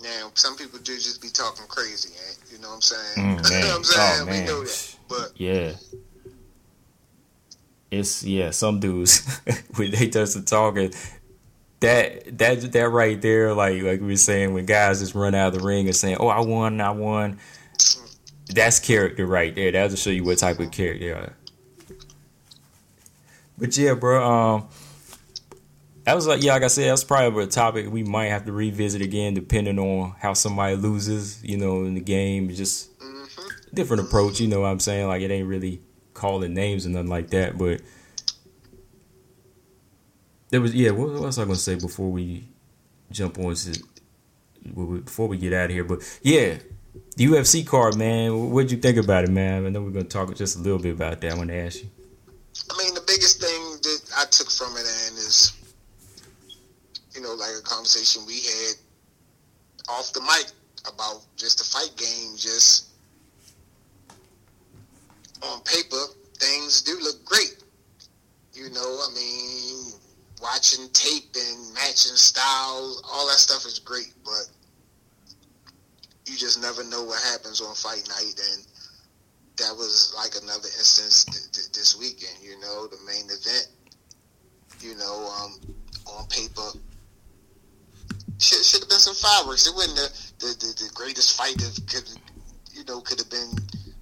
Now, 0.03 0.31
some 0.35 0.57
people 0.57 0.79
do 0.81 0.95
just 0.97 1.23
be 1.23 1.29
talking 1.29 1.65
crazy, 1.67 2.11
eh? 2.15 2.35
You 2.53 2.59
know 2.59 2.69
what 2.69 2.75
I'm 2.75 2.81
saying? 2.83 3.39
Mm, 3.39 3.51
you 3.51 3.61
know 3.61 3.67
what. 3.67 3.77
I'm 3.77 3.85
saying? 3.85 4.21
Oh, 4.21 4.25
we 4.27 4.41
know 4.41 4.65
that. 4.65 4.97
But 5.09 5.33
yeah. 5.37 5.73
It's 7.99 8.25
yeah, 8.25 8.51
some 8.51 8.81
dudes 8.81 9.41
when 9.77 9.91
they 9.91 10.07
does 10.09 10.35
the 10.35 10.43
talking, 10.43 10.93
that 11.81 12.39
that 12.39 12.73
that 12.73 12.89
right 12.89 13.21
there, 13.21 13.55
like 13.55 13.83
like 13.83 14.01
we 14.01 14.09
were 14.09 14.17
saying, 14.17 14.55
when 14.55 14.67
guys 14.67 15.01
just 15.01 15.15
run 15.15 15.35
out 15.35 15.55
of 15.55 15.61
the 15.61 15.65
ring 15.67 15.87
and 15.87 15.97
saying, 15.97 16.17
"Oh, 16.21 16.29
I 16.29 16.41
won, 16.41 16.81
I 16.81 16.91
won," 16.91 17.39
that's 18.49 18.81
character 18.81 19.27
right 19.27 19.55
there. 19.55 19.73
That'll 19.73 19.97
show 19.97 20.11
you 20.11 20.25
what 20.25 20.39
type 20.39 20.61
of 20.61 20.71
character 20.71 21.05
they 21.05 21.13
are. 21.13 21.33
But 23.59 23.77
yeah, 23.77 23.95
bro, 23.95 24.25
um, 24.25 24.69
that 26.05 26.15
was 26.15 26.27
like 26.27 26.43
yeah, 26.43 26.55
like 26.55 26.63
I 26.65 26.69
said, 26.69 26.91
that's 26.91 27.05
probably 27.05 27.45
a 27.45 27.47
topic 27.47 27.91
we 27.91 28.03
might 28.03 28.27
have 28.27 28.45
to 28.47 28.53
revisit 28.53 29.03
again, 29.03 29.35
depending 29.35 29.79
on 29.79 30.15
how 30.19 30.35
somebody 30.35 30.77
loses, 30.77 31.43
you 31.45 31.57
know, 31.57 31.85
in 31.85 31.95
the 31.95 32.01
game. 32.01 32.49
It's 32.49 32.59
just 32.59 32.91
hmm 33.01 33.25
different 33.73 34.05
approach, 34.05 34.41
you 34.41 34.47
know 34.49 34.61
what 34.61 34.69
I'm 34.69 34.81
saying? 34.81 35.09
Like 35.09 35.23
it 35.23 35.31
ain't 35.31 35.49
really 35.49 35.83
calling 36.15 36.55
names 36.55 36.87
and 36.87 36.95
nothing 36.95 37.11
like 37.11 37.31
that, 37.31 37.59
but 37.59 37.81
there 40.51 40.61
was 40.61 40.75
yeah, 40.75 40.91
what, 40.91 41.11
was 41.11 41.39
I 41.39 41.45
gonna 41.45 41.57
say 41.57 41.75
before 41.75 42.11
we 42.11 42.49
jump 43.11 43.39
on 43.39 43.55
to 43.55 43.83
before 44.73 45.27
we 45.27 45.37
get 45.37 45.53
out 45.53 45.67
of 45.67 45.71
here? 45.73 45.85
But 45.85 46.03
yeah, 46.23 46.59
the 47.17 47.27
UFC 47.27 47.67
card, 47.67 47.97
man. 47.97 48.51
What'd 48.51 48.71
you 48.71 48.79
think 48.79 48.97
about 48.97 49.25
it, 49.25 49.31
man? 49.31 49.67
I 49.67 49.69
know 49.71 49.83
we're 49.83 49.91
gonna 49.91 50.05
talk 50.05 50.35
just 50.37 50.57
a 50.57 50.61
little 50.61 50.79
bit 50.79 50.95
about 50.95 51.21
that. 51.21 51.33
I 51.33 51.37
want 51.37 51.51
to 51.51 51.57
ask 51.57 51.83
you. 51.83 51.91
I 52.71 52.79
mean, 52.79 52.95
the 52.95 53.03
biggest 53.05 53.41
thing 53.41 53.61
that 53.83 54.01
I 54.17 54.25
took 54.27 54.49
from 54.49 54.77
it, 54.77 54.87
and 54.87 55.19
is, 55.19 55.59
you 57.17 57.21
know, 57.21 57.35
like 57.35 57.51
a 57.59 57.63
conversation 57.63 58.23
we 58.27 58.35
had 58.35 58.75
off 59.89 60.13
the 60.13 60.21
mic 60.21 60.53
about 60.87 61.25
just 61.37 61.59
the 61.59 61.65
fight 61.65 61.97
game. 61.97 62.37
Just 62.37 62.94
on 65.45 65.61
paper, 65.63 66.05
things 66.39 66.83
do 66.83 66.99
look 67.01 67.25
great. 67.25 67.63
You 68.53 68.71
know, 68.71 68.81
I 68.81 69.09
mean, 69.15 69.93
watching 70.41 70.89
tape 70.93 71.35
and 71.35 71.75
matching 71.75 72.17
styles, 72.17 73.03
all 73.11 73.27
that 73.27 73.39
stuff 73.39 73.67
is 73.67 73.79
great, 73.79 74.13
but 74.25 74.49
you 76.27 76.37
just 76.37 76.61
never 76.61 76.85
know 76.85 77.03
what 77.03 77.23
happens 77.23 77.61
on 77.61 77.75
fight 77.75 78.09
night, 78.09 78.41
and 78.53 78.65
that 79.57 79.75
was 79.77 80.15
like 80.17 80.35
another 80.43 80.69
instance 80.79 81.25
th- 81.25 81.53
th- 81.53 81.73
this 81.73 81.97
weekend. 81.99 82.39
You 82.43 82.59
know, 82.61 82.87
the 82.87 82.99
main 83.07 83.25
event. 83.27 83.69
You 84.81 84.97
know, 84.97 85.33
um, 85.41 85.61
on 86.07 86.27
paper, 86.27 86.79
should 88.39 88.65
should 88.65 88.81
have 88.81 88.89
been 88.89 88.99
some 88.99 89.15
fireworks. 89.15 89.67
It 89.67 89.75
wasn't 89.75 89.97
the 89.97 90.47
the, 90.47 90.53
the, 90.59 90.85
the 90.85 90.91
greatest 90.95 91.37
fight 91.37 91.57
that 91.59 91.81
could 91.89 92.09
you 92.73 92.85
know 92.85 93.01
could 93.01 93.19
have 93.19 93.31
been 93.31 93.53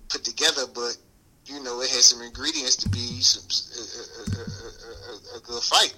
put 0.09 0.24
together, 0.24 0.62
but 0.74 0.97
you 1.47 1.62
know 1.62 1.80
it 1.80 1.90
had 1.90 2.01
some 2.03 2.22
ingredients 2.22 2.76
to 2.76 2.88
be 2.88 3.20
some, 3.20 3.43
a, 3.47 3.82
a, 3.82 4.43
a, 4.43 4.45
a, 4.45 5.38
a 5.38 5.40
good 5.43 5.62
fight. 5.62 5.95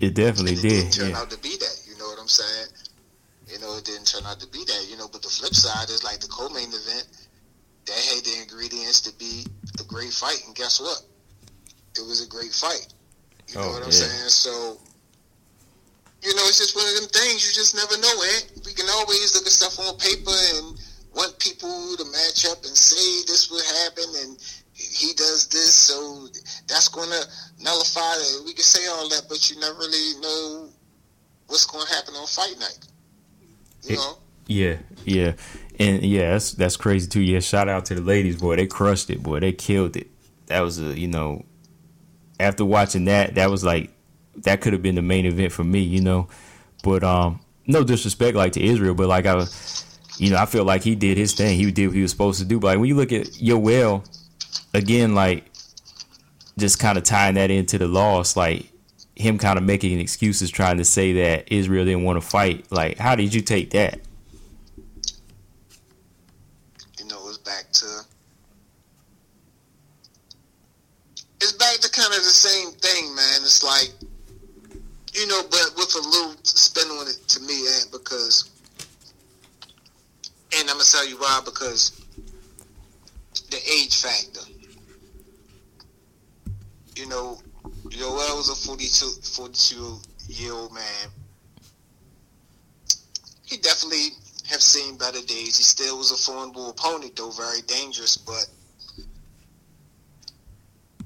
It 0.00 0.14
definitely 0.14 0.54
it 0.54 0.62
didn't 0.62 0.90
did. 0.90 0.92
turn 0.92 1.10
Yeah. 1.10 1.18
out 1.20 1.30
to 1.30 1.38
be 1.38 1.56
that. 1.56 1.76
You 1.88 1.96
know 1.98 2.06
what 2.06 2.18
I'm 2.20 2.28
saying? 2.28 2.68
You 3.48 3.58
know, 3.60 3.76
it 3.76 3.84
didn't 3.84 4.06
turn 4.06 4.22
out 4.26 4.40
to 4.40 4.46
be 4.48 4.64
that. 4.64 4.86
You 4.88 4.96
know, 4.96 5.08
but 5.08 5.22
the 5.22 5.28
flip 5.28 5.54
side 5.54 5.90
is 5.90 6.04
like 6.04 6.20
the 6.20 6.28
co-main 6.28 6.68
event 6.68 7.06
that 7.86 7.96
had 7.98 8.24
the 8.24 8.42
ingredients 8.42 9.00
to 9.02 9.12
be 9.18 9.44
a 9.80 9.84
great 9.84 10.12
fight, 10.12 10.40
and 10.46 10.54
guess 10.54 10.80
what? 10.80 11.02
It 11.98 12.06
was 12.06 12.24
a 12.24 12.28
great 12.28 12.52
fight. 12.52 12.86
You 13.48 13.56
know 13.56 13.62
Oh, 13.66 13.72
what 13.72 13.82
I'm 13.82 13.90
yeah. 13.90 14.06
saying? 14.06 14.28
So, 14.30 14.78
you 16.22 16.34
know, 16.36 16.44
it's 16.46 16.58
just 16.58 16.76
one 16.76 16.86
of 16.86 16.94
them 17.00 17.08
things 17.10 17.42
you 17.44 17.52
just 17.52 17.74
never 17.74 17.96
know, 17.98 18.14
man. 18.20 18.40
We 18.64 18.72
can 18.72 18.86
always 18.90 19.34
look 19.34 19.44
at 19.44 19.52
stuff 19.52 19.78
on 19.80 19.96
paper 19.98 20.30
and 20.54 20.78
want 21.14 21.38
people 21.38 21.96
to 21.96 22.04
match 22.06 22.46
up 22.50 22.58
and 22.58 22.76
say 22.76 23.24
this 23.26 23.50
would 23.50 23.64
happen 23.84 24.04
and 24.22 24.38
he 24.72 25.12
does 25.12 25.46
this, 25.48 25.74
so 25.74 26.26
that's 26.66 26.88
going 26.88 27.10
to 27.10 27.22
nullify 27.62 28.14
it. 28.16 28.44
We 28.46 28.54
can 28.54 28.62
say 28.64 28.86
all 28.88 29.08
that, 29.10 29.24
but 29.28 29.50
you 29.50 29.60
never 29.60 29.78
really 29.78 30.18
know 30.20 30.68
what's 31.48 31.66
going 31.66 31.86
to 31.86 31.92
happen 31.92 32.14
on 32.14 32.26
fight 32.26 32.56
night. 32.58 32.78
You 33.82 33.94
It- 33.94 33.98
know? 33.98 34.16
Yeah, 34.46 34.78
yeah, 35.04 35.34
and 35.78 36.02
yeah, 36.02 36.32
that's 36.32 36.52
that's 36.52 36.76
crazy 36.76 37.06
too. 37.08 37.20
Yeah, 37.20 37.38
shout 37.38 37.68
out 37.68 37.84
to 37.84 37.94
the 37.94 38.00
ladies, 38.00 38.36
boy. 38.40 38.56
They 38.56 38.66
crushed 38.66 39.08
it, 39.08 39.22
boy. 39.22 39.38
They 39.38 39.52
killed 39.52 39.94
it. 39.96 40.08
That 40.46 40.60
was 40.62 40.80
a 40.80 40.98
you 40.98 41.06
know, 41.06 41.44
after 42.40 42.64
watching 42.64 43.04
that, 43.04 43.36
that 43.36 43.48
was 43.48 43.62
like 43.62 43.92
that 44.38 44.60
could 44.60 44.72
have 44.72 44.82
been 44.82 44.96
the 44.96 45.02
main 45.02 45.24
event 45.24 45.52
for 45.52 45.62
me, 45.62 45.80
you 45.82 46.00
know. 46.00 46.26
But 46.82 47.04
um, 47.04 47.38
no 47.68 47.84
disrespect 47.84 48.36
like 48.36 48.54
to 48.54 48.60
Israel, 48.64 48.94
but 48.94 49.06
like 49.06 49.26
I, 49.26 49.36
was- 49.36 49.84
you 50.20 50.30
know, 50.30 50.36
I 50.36 50.46
feel 50.46 50.64
like 50.64 50.82
he 50.82 50.94
did 50.94 51.16
his 51.16 51.32
thing. 51.32 51.56
He 51.56 51.70
did 51.70 51.88
what 51.88 51.96
he 51.96 52.02
was 52.02 52.10
supposed 52.10 52.40
to 52.40 52.44
do. 52.44 52.60
But 52.60 52.68
like 52.68 52.78
when 52.78 52.88
you 52.88 52.94
look 52.94 53.12
at 53.12 53.26
Yoel, 53.26 54.06
again, 54.74 55.14
like 55.14 55.44
just 56.58 56.78
kind 56.78 56.98
of 56.98 57.04
tying 57.04 57.36
that 57.36 57.50
into 57.50 57.78
the 57.78 57.88
loss, 57.88 58.36
like 58.36 58.70
him 59.16 59.38
kind 59.38 59.58
of 59.58 59.64
making 59.64 59.98
excuses, 59.98 60.50
trying 60.50 60.76
to 60.76 60.84
say 60.84 61.14
that 61.14 61.50
Israel 61.52 61.84
didn't 61.84 62.04
want 62.04 62.20
to 62.20 62.26
fight. 62.26 62.70
Like, 62.70 62.98
how 62.98 63.16
did 63.16 63.34
you 63.34 63.40
take 63.40 63.70
that? 63.70 64.00
you 66.98 67.06
know, 67.06 67.28
it's 67.28 67.38
back 67.38 67.70
to 67.72 67.86
it's 71.40 71.52
back 71.52 71.76
to 71.80 71.90
kind 71.90 72.12
of 72.12 72.18
the 72.18 72.30
same 72.30 72.72
thing, 72.72 73.14
man. 73.14 73.40
It's 73.42 73.64
like 73.64 73.90
you 75.14 75.26
know, 75.26 75.42
but 75.50 75.72
with 75.76 75.94
a 75.96 76.08
little 76.08 76.34
spin 76.42 76.88
on 76.88 77.08
it 77.08 77.26
to 77.28 77.40
me, 77.40 77.66
and 77.66 77.90
because, 77.90 78.50
and 80.56 80.68
I'm 80.68 80.76
gonna 80.76 80.84
tell 80.84 81.08
you 81.08 81.16
why 81.16 81.40
because 81.44 82.00
the 83.50 83.56
age 83.56 84.00
factor. 84.00 84.48
You 86.96 87.08
know, 87.08 87.38
Yoel 87.86 88.36
was 88.36 88.50
a 88.50 88.66
42, 88.66 89.06
42 89.22 89.98
year 90.28 90.52
old 90.52 90.72
man. 90.74 91.10
He 93.46 93.56
definitely 93.56 94.10
have 94.48 94.60
seen 94.60 94.96
better 94.96 95.20
days. 95.22 95.56
He 95.56 95.62
still 95.62 95.98
was 95.98 96.10
a 96.12 96.16
formidable 96.16 96.70
opponent, 96.70 97.16
though 97.16 97.30
very 97.30 97.62
dangerous. 97.62 98.16
But 98.16 98.46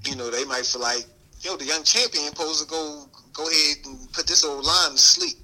you 0.04 0.16
know, 0.16 0.30
they 0.30 0.44
might 0.44 0.66
feel 0.66 0.82
like, 0.82 1.06
yo, 1.40 1.56
the 1.56 1.64
young 1.64 1.82
champion 1.84 2.26
supposed 2.26 2.62
to 2.62 2.68
go 2.68 3.06
go 3.32 3.48
ahead 3.48 3.76
and 3.86 4.12
put 4.12 4.26
this 4.26 4.44
old 4.44 4.64
line 4.64 4.92
to 4.92 4.98
sleep. 4.98 5.36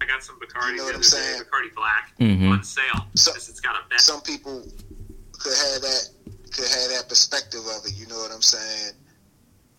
I 0.00 0.04
got 0.06 0.22
some 0.22 0.38
Bacardi 0.38 0.70
You 0.72 0.76
know 0.76 0.84
what 0.84 0.88
I'm 0.94 1.00
other 1.00 1.02
day, 1.02 1.08
saying? 1.08 1.42
Bacardi 1.42 1.74
Black 1.74 2.12
Mhm. 2.20 2.50
on 2.52 2.64
sale. 2.64 3.06
So- 3.14 3.32
it's 3.34 3.60
got 3.60 3.76
a 3.76 3.88
bet. 3.88 4.00
Some 4.00 4.20
people 4.22 4.60
could 5.32 5.56
have 5.56 5.82
that 5.82 6.08
could 6.52 6.68
have 6.68 6.88
that 6.90 7.06
perspective 7.08 7.60
of 7.66 7.84
it. 7.86 7.92
You 7.94 8.06
know 8.06 8.18
what 8.18 8.30
I'm 8.32 8.42
saying? 8.42 8.92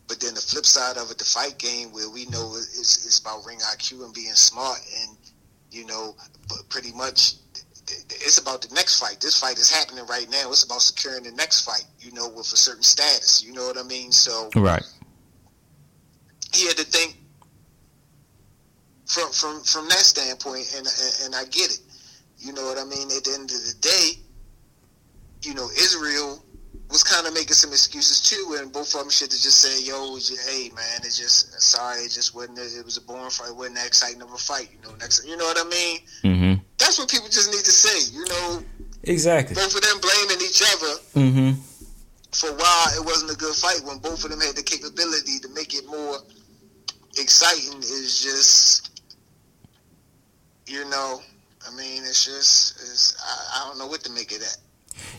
But 0.08 0.20
then 0.20 0.34
the 0.36 0.42
flip 0.42 0.66
side 0.66 0.98
of 0.98 1.12
it, 1.12 1.18
the 1.18 1.26
fight 1.26 1.58
game, 1.58 1.92
where 1.92 2.10
we 2.10 2.26
know 2.28 2.56
it's, 2.56 3.06
it's 3.06 3.20
about 3.20 3.46
ring 3.46 3.60
IQ 3.60 4.06
and 4.06 4.14
being 4.14 4.34
smart, 4.36 4.80
and 5.02 5.18
you 5.72 5.86
know, 5.86 6.16
but 6.48 6.68
pretty 6.70 6.92
much 6.94 7.36
it's 8.10 8.38
about 8.38 8.62
the 8.62 8.74
next 8.74 9.00
fight. 9.00 9.20
This 9.22 9.38
fight 9.40 9.58
is 9.58 9.70
happening 9.70 10.06
right 10.08 10.30
now. 10.30 10.50
It's 10.52 10.64
about 10.64 10.82
securing 10.82 11.24
the 11.24 11.32
next 11.32 11.62
fight. 11.62 11.86
You 12.00 12.12
know, 12.12 12.28
with 12.28 12.52
a 12.54 12.58
certain 12.58 12.84
status. 12.84 13.44
You 13.44 13.54
know 13.54 13.66
what 13.68 13.78
I 13.78 13.84
mean? 13.84 14.12
So 14.12 14.50
Right. 14.56 14.84
he 16.54 16.68
had 16.68 16.78
to 16.78 16.84
think 16.86 17.18
from 19.08 19.32
from 19.32 19.62
from 19.64 19.88
that 19.90 20.04
standpoint, 20.06 20.72
and 20.78 20.88
and, 21.26 21.36
I 21.36 21.44
get 21.46 21.72
it. 21.72 21.80
You 22.40 22.54
know 22.54 22.64
what 22.66 22.78
I 22.78 22.84
mean? 22.84 23.08
At 23.10 23.24
the 23.24 23.32
end 23.34 23.50
of 23.50 23.58
the 23.66 23.76
day, 23.82 24.12
you 25.42 25.54
know, 25.56 25.68
Israel 25.80 26.44
was 26.90 27.04
kind 27.04 27.26
of 27.28 27.34
making 27.34 27.54
some 27.54 27.72
excuses 27.72 28.22
too, 28.22 28.58
and 28.60 28.72
both 28.72 28.94
of 28.96 29.02
them 29.02 29.10
should 29.10 29.32
have 29.32 29.42
just 29.42 29.60
said, 29.60 29.84
"Yo, 29.86 30.16
hey 30.48 30.70
man, 30.76 31.00
it's 31.04 31.18
just 31.18 31.52
sorry, 31.62 32.00
it 32.02 32.12
just 32.12 32.36
wasn't. 32.36 32.60
It 32.60 32.86
was 32.86 32.98
a 32.98 33.02
boring 33.02 33.30
fight. 33.30 33.50
It 33.50 33.56
wasn't 33.56 33.76
that 33.78 33.88
exciting 33.88 34.22
of 34.22 34.32
a 34.32 34.38
fight. 34.38 34.70
You 34.72 34.80
know, 34.90 34.96
next, 34.98 35.26
you 35.28 35.36
know 35.36 35.46
what 35.46 35.58
I 35.60 35.68
mean? 35.70 36.00
Mm-hmm. 36.24 36.64
That's 36.78 37.00
what 37.00 37.10
people 37.10 37.28
just 37.28 37.52
need 37.52 37.64
to 37.66 37.72
say. 37.72 38.14
You 38.16 38.26
know, 38.26 38.64
Exactly. 39.04 39.56
both 39.56 39.74
of 39.76 39.82
them 39.82 40.00
blaming 40.00 40.42
each 40.46 40.62
other 40.62 40.94
Mm-hmm. 41.16 41.52
for 42.32 42.52
why 42.56 42.94
it 42.96 43.04
wasn't 43.06 43.32
a 43.32 43.36
good 43.36 43.56
fight 43.56 43.82
when 43.84 43.98
both 44.00 44.24
of 44.24 44.30
them 44.32 44.40
had 44.42 44.56
the 44.56 44.64
capability 44.64 45.40
to 45.40 45.50
make 45.50 45.74
it 45.74 45.86
more 45.88 46.20
exciting. 47.18 47.80
Is 47.80 48.22
just, 48.24 48.97
you 50.68 50.88
know, 50.90 51.22
I 51.68 51.76
mean, 51.76 52.04
it's 52.04 52.26
just, 52.26 52.78
it's, 52.78 53.18
I, 53.24 53.62
I 53.62 53.68
don't 53.68 53.80
know 53.80 53.88
what 53.88 54.02
to 54.02 54.12
make 54.12 54.32
of 54.34 54.40
that. 54.40 54.58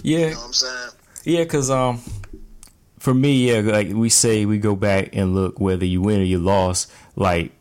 Yeah. 0.03 0.19
You 0.19 0.31
know 0.31 0.37
what 0.37 0.47
I'm 0.47 0.53
saying? 0.53 0.91
Yeah, 1.25 1.45
cause 1.45 1.71
um, 1.71 2.01
for 2.99 3.15
me, 3.15 3.51
yeah, 3.51 3.61
like 3.61 3.89
we 3.89 4.09
say, 4.09 4.47
we 4.47 4.59
go 4.59 4.77
back 4.77 5.11
and 5.15 5.35
look 5.35 5.61
whether 5.61 5.85
you 5.85 6.01
win 6.01 6.21
or 6.21 6.25
you 6.25 6.39
lost. 6.39 6.91
Like 7.17 7.53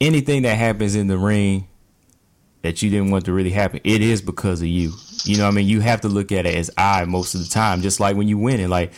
anything 0.00 0.42
that 0.42 0.56
happens 0.56 0.94
in 0.94 1.06
the 1.06 1.18
ring 1.18 1.68
that 2.62 2.82
you 2.82 2.90
didn't 2.90 3.10
want 3.10 3.24
to 3.26 3.32
really 3.32 3.50
happen, 3.50 3.80
it 3.84 4.00
is 4.00 4.22
because 4.22 4.60
of 4.60 4.68
you. 4.68 4.92
You 5.24 5.38
know, 5.38 5.44
what 5.44 5.52
I 5.52 5.54
mean, 5.54 5.68
you 5.68 5.80
have 5.80 6.02
to 6.02 6.08
look 6.08 6.32
at 6.32 6.46
it 6.46 6.54
as 6.54 6.70
I 6.76 7.04
most 7.04 7.34
of 7.34 7.42
the 7.42 7.48
time. 7.48 7.82
Just 7.82 8.00
like 8.00 8.16
when 8.16 8.28
you 8.28 8.38
win 8.38 8.60
it, 8.60 8.68
like 8.68 8.92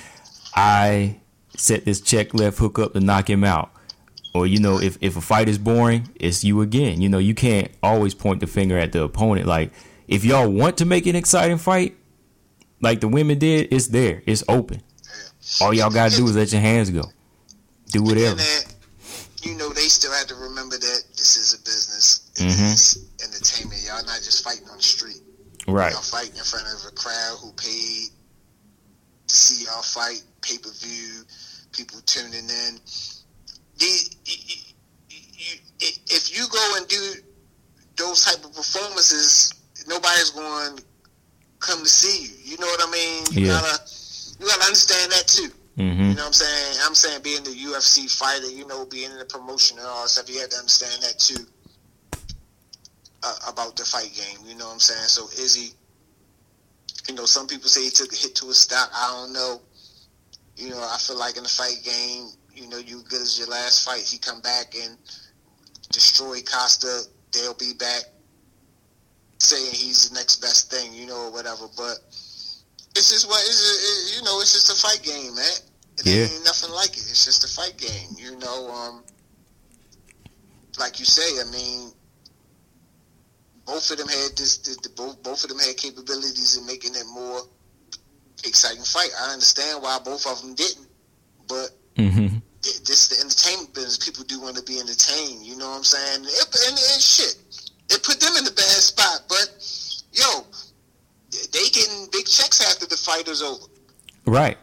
I 0.54 1.20
set 1.56 1.84
this 1.84 2.00
check 2.00 2.34
left 2.34 2.58
hook 2.58 2.78
up 2.78 2.92
to 2.92 3.00
knock 3.00 3.28
him 3.28 3.44
out. 3.44 3.70
Or 4.36 4.46
you 4.46 4.60
know, 4.60 4.78
if 4.80 4.98
if 5.00 5.16
a 5.16 5.20
fight 5.20 5.48
is 5.48 5.58
boring, 5.58 6.08
it's 6.16 6.44
you 6.44 6.60
again. 6.60 7.00
You 7.00 7.08
know, 7.08 7.18
you 7.18 7.34
can't 7.34 7.70
always 7.82 8.14
point 8.14 8.40
the 8.40 8.46
finger 8.46 8.76
at 8.78 8.92
the 8.92 9.02
opponent. 9.02 9.46
Like 9.46 9.72
if 10.08 10.24
y'all 10.24 10.48
want 10.48 10.76
to 10.78 10.84
make 10.84 11.06
an 11.06 11.16
exciting 11.16 11.58
fight, 11.58 11.96
like 12.80 13.00
the 13.00 13.08
women 13.08 13.38
did, 13.38 13.68
it's 13.72 13.88
there. 13.88 14.22
It's 14.26 14.44
open. 14.48 14.82
All 15.60 15.72
y'all 15.72 15.90
gotta 15.90 16.14
do 16.14 16.26
is 16.26 16.36
let 16.36 16.52
your 16.52 16.60
hands 16.60 16.90
go. 16.90 17.02
Do 17.92 18.02
whatever. 18.02 18.34
That, 18.36 18.74
you 19.42 19.56
know, 19.56 19.70
they 19.70 19.82
still 19.88 20.12
have 20.12 20.26
to 20.26 20.34
remember 20.34 20.76
that 20.76 21.02
this 21.16 21.36
is 21.36 21.54
a 21.54 21.58
business. 21.58 22.30
It 22.36 22.42
Mhm. 22.42 22.74
is 22.74 22.98
entertainment. 23.24 23.80
Y'all 23.86 24.04
not 24.04 24.20
just 24.22 24.42
fighting 24.44 24.68
on 24.68 24.76
the 24.76 24.82
street. 24.82 25.22
Right. 25.68 25.92
Y'all 25.92 26.02
fighting 26.02 26.36
in 26.36 26.44
front 26.44 26.66
of 26.66 26.84
a 26.86 26.90
crowd 26.94 27.38
who 27.40 27.52
paid 27.52 28.10
to 29.28 29.34
see 29.34 29.64
y'all 29.64 29.82
fight, 29.82 30.22
pay 30.42 30.58
per 30.58 30.70
view, 30.70 31.24
people 31.72 32.00
tuning 32.06 32.48
in. 32.48 32.80
The, 33.78 33.84
you, 34.24 34.36
you, 35.08 35.58
if 36.08 36.36
you 36.36 36.46
go 36.50 36.72
and 36.76 36.88
do 36.88 37.14
those 37.96 38.24
type 38.24 38.44
of 38.44 38.54
performances, 38.54 39.52
nobody's 39.86 40.30
going 40.30 40.76
to 40.78 40.84
come 41.60 41.82
to 41.82 41.88
see 41.88 42.24
you. 42.26 42.52
You 42.52 42.58
know 42.58 42.66
what 42.66 42.88
I 42.88 42.90
mean? 42.90 43.24
You 43.32 43.46
Yeah. 43.46 43.60
gotta 43.60 43.82
you 44.38 44.46
gotta 44.46 44.64
understand 44.64 45.12
that 45.12 45.26
too. 45.26 45.50
Mm-hmm. 45.78 46.00
You 46.02 46.08
know 46.14 46.22
what 46.22 46.26
I'm 46.26 46.32
saying? 46.32 46.76
I'm 46.84 46.94
saying 46.94 47.22
being 47.22 47.42
the 47.44 47.50
UFC 47.50 48.10
fighter, 48.10 48.50
you 48.50 48.66
know, 48.66 48.86
being 48.86 49.10
in 49.10 49.18
the 49.18 49.24
promotion 49.26 49.78
and 49.78 49.86
all 49.86 50.02
that 50.02 50.08
stuff, 50.08 50.28
you 50.30 50.40
have 50.40 50.48
to 50.50 50.56
understand 50.56 51.02
that 51.02 51.18
too 51.18 51.44
uh, 53.22 53.34
about 53.48 53.76
the 53.76 53.84
fight 53.84 54.12
game. 54.14 54.46
You 54.46 54.56
know 54.56 54.66
what 54.66 54.74
I'm 54.74 54.80
saying? 54.80 55.08
So 55.08 55.24
Izzy, 55.42 55.72
you 57.08 57.14
know, 57.14 57.24
some 57.26 57.46
people 57.46 57.68
say 57.68 57.84
he 57.84 57.90
took 57.90 58.12
a 58.12 58.16
hit 58.16 58.34
to 58.36 58.46
his 58.46 58.58
stock. 58.60 58.90
I 58.94 59.08
don't 59.12 59.32
know. 59.32 59.60
You 60.56 60.70
know, 60.70 60.78
I 60.80 60.96
feel 60.98 61.18
like 61.18 61.36
in 61.36 61.42
the 61.42 61.48
fight 61.48 61.76
game, 61.84 62.28
you 62.56 62.68
know, 62.68 62.78
you 62.78 63.02
good 63.08 63.20
as 63.20 63.38
your 63.38 63.48
last 63.48 63.84
fight. 63.84 64.02
He 64.02 64.18
come 64.18 64.40
back 64.40 64.74
and 64.74 64.96
destroy 65.92 66.40
Costa. 66.40 67.02
They'll 67.32 67.54
be 67.54 67.72
back 67.78 68.02
saying 69.38 69.70
he's 69.72 70.08
the 70.08 70.14
next 70.14 70.36
best 70.40 70.70
thing, 70.70 70.92
you 70.94 71.06
know, 71.06 71.26
or 71.26 71.32
whatever. 71.32 71.66
But 71.76 71.98
it's 72.96 73.10
just 73.10 73.28
what 73.28 73.42
is 73.42 73.60
it, 74.14 74.18
you 74.18 74.24
know, 74.24 74.40
it's 74.40 74.52
just 74.52 74.70
a 74.70 74.86
fight 74.86 75.02
game, 75.02 75.34
man. 75.34 75.44
It 75.98 76.06
Yeah. 76.06 76.24
ain't 76.24 76.44
nothing 76.44 76.70
like 76.70 76.90
it. 76.90 77.04
It's 77.08 77.24
just 77.24 77.44
a 77.44 77.48
fight 77.48 77.76
game, 77.76 78.16
you 78.18 78.36
know. 78.38 78.70
Um, 78.70 79.04
like 80.78 80.98
you 80.98 81.04
say, 81.04 81.40
I 81.40 81.44
mean, 81.50 81.92
both 83.64 83.90
of 83.90 83.98
them 83.98 84.08
had 84.08 84.36
this. 84.36 84.58
The, 84.58 84.76
the, 84.82 84.88
both 84.90 85.22
both 85.22 85.42
of 85.44 85.50
them 85.50 85.58
had 85.58 85.76
capabilities 85.76 86.56
in 86.56 86.66
making 86.66 86.94
it 86.94 87.04
more 87.12 87.40
exciting 88.44 88.82
fight. 88.84 89.10
I 89.20 89.32
understand 89.32 89.82
why 89.82 89.98
both 90.04 90.26
of 90.26 90.40
them 90.42 90.54
didn't, 90.54 90.86
but 91.48 91.70
Mm-hmm. 91.96 92.25
Th- 92.66 92.82
this 92.84 93.06
is 93.06 93.08
the 93.14 93.24
entertainment 93.24 93.74
business. 93.74 93.98
People 93.98 94.24
do 94.24 94.40
want 94.40 94.56
to 94.56 94.62
be 94.62 94.80
entertained. 94.80 95.46
You 95.46 95.56
know 95.56 95.70
what 95.70 95.76
I'm 95.78 95.84
saying? 95.84 96.24
It, 96.24 96.46
and, 96.66 96.74
and 96.74 97.00
shit, 97.02 97.36
it 97.90 98.02
put 98.02 98.18
them 98.20 98.34
in 98.36 98.44
the 98.44 98.50
bad 98.50 98.82
spot. 98.82 99.22
But 99.28 99.54
yo, 100.12 100.44
they 101.52 101.68
getting 101.70 102.08
big 102.12 102.26
checks 102.26 102.60
after 102.60 102.86
the 102.86 102.96
fight 102.96 103.28
is 103.28 103.42
over. 103.42 103.64
Right. 104.26 104.58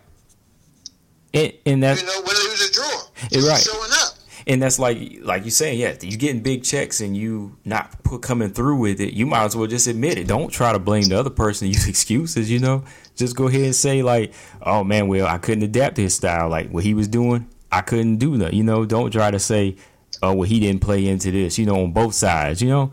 And, 1.33 1.53
and 1.65 1.81
that's 1.83 2.01
You 2.01 2.07
know, 2.07 2.21
whether 2.21 2.39
it 2.41 2.51
was 2.51 2.69
a 2.69 2.73
draw, 2.73 3.01
Yeah, 3.31 3.49
right. 3.49 3.61
showing 3.61 3.89
up. 3.93 4.13
and 4.45 4.61
that's 4.61 4.77
like 4.77 4.99
like 5.21 5.45
you 5.45 5.51
saying, 5.51 5.79
yeah, 5.79 5.95
you 6.01 6.15
getting 6.17 6.41
big 6.43 6.63
checks 6.63 7.01
and 7.01 7.17
you 7.17 7.57
not 7.65 8.03
put, 8.03 8.21
coming 8.21 8.51
through 8.51 8.75
with 8.75 8.99
it. 9.01 9.13
You 9.13 9.25
might 9.25 9.45
as 9.45 9.55
well 9.55 9.65
just 9.67 9.87
admit 9.87 10.17
it. 10.19 10.27
Don't 10.27 10.51
try 10.51 10.73
to 10.73 10.79
blame 10.79 11.05
the 11.05 11.17
other 11.17 11.31
person. 11.31 11.67
Use 11.69 11.87
excuses. 11.87 12.51
You 12.51 12.59
know, 12.59 12.83
just 13.15 13.35
go 13.35 13.47
ahead 13.47 13.61
and 13.61 13.75
say 13.75 14.03
like, 14.03 14.33
oh 14.61 14.83
man, 14.83 15.07
well 15.07 15.25
I 15.25 15.37
couldn't 15.39 15.63
adapt 15.63 15.95
to 15.95 16.03
his 16.03 16.13
style. 16.13 16.49
Like 16.49 16.69
what 16.69 16.83
he 16.83 16.93
was 16.93 17.07
doing, 17.07 17.47
I 17.77 17.81
couldn't 17.81 18.17
do 18.17 18.37
that. 18.37 18.53
You 18.53 18.63
know, 18.63 18.85
don't 18.85 19.11
try 19.11 19.31
to 19.31 19.39
say, 19.39 19.75
oh 20.21 20.33
well 20.33 20.47
he 20.49 20.59
didn't 20.59 20.81
play 20.81 21.07
into 21.07 21.31
this. 21.31 21.57
You 21.57 21.65
know, 21.65 21.83
on 21.83 21.91
both 21.91 22.13
sides. 22.13 22.61
You 22.61 22.69
know, 22.69 22.91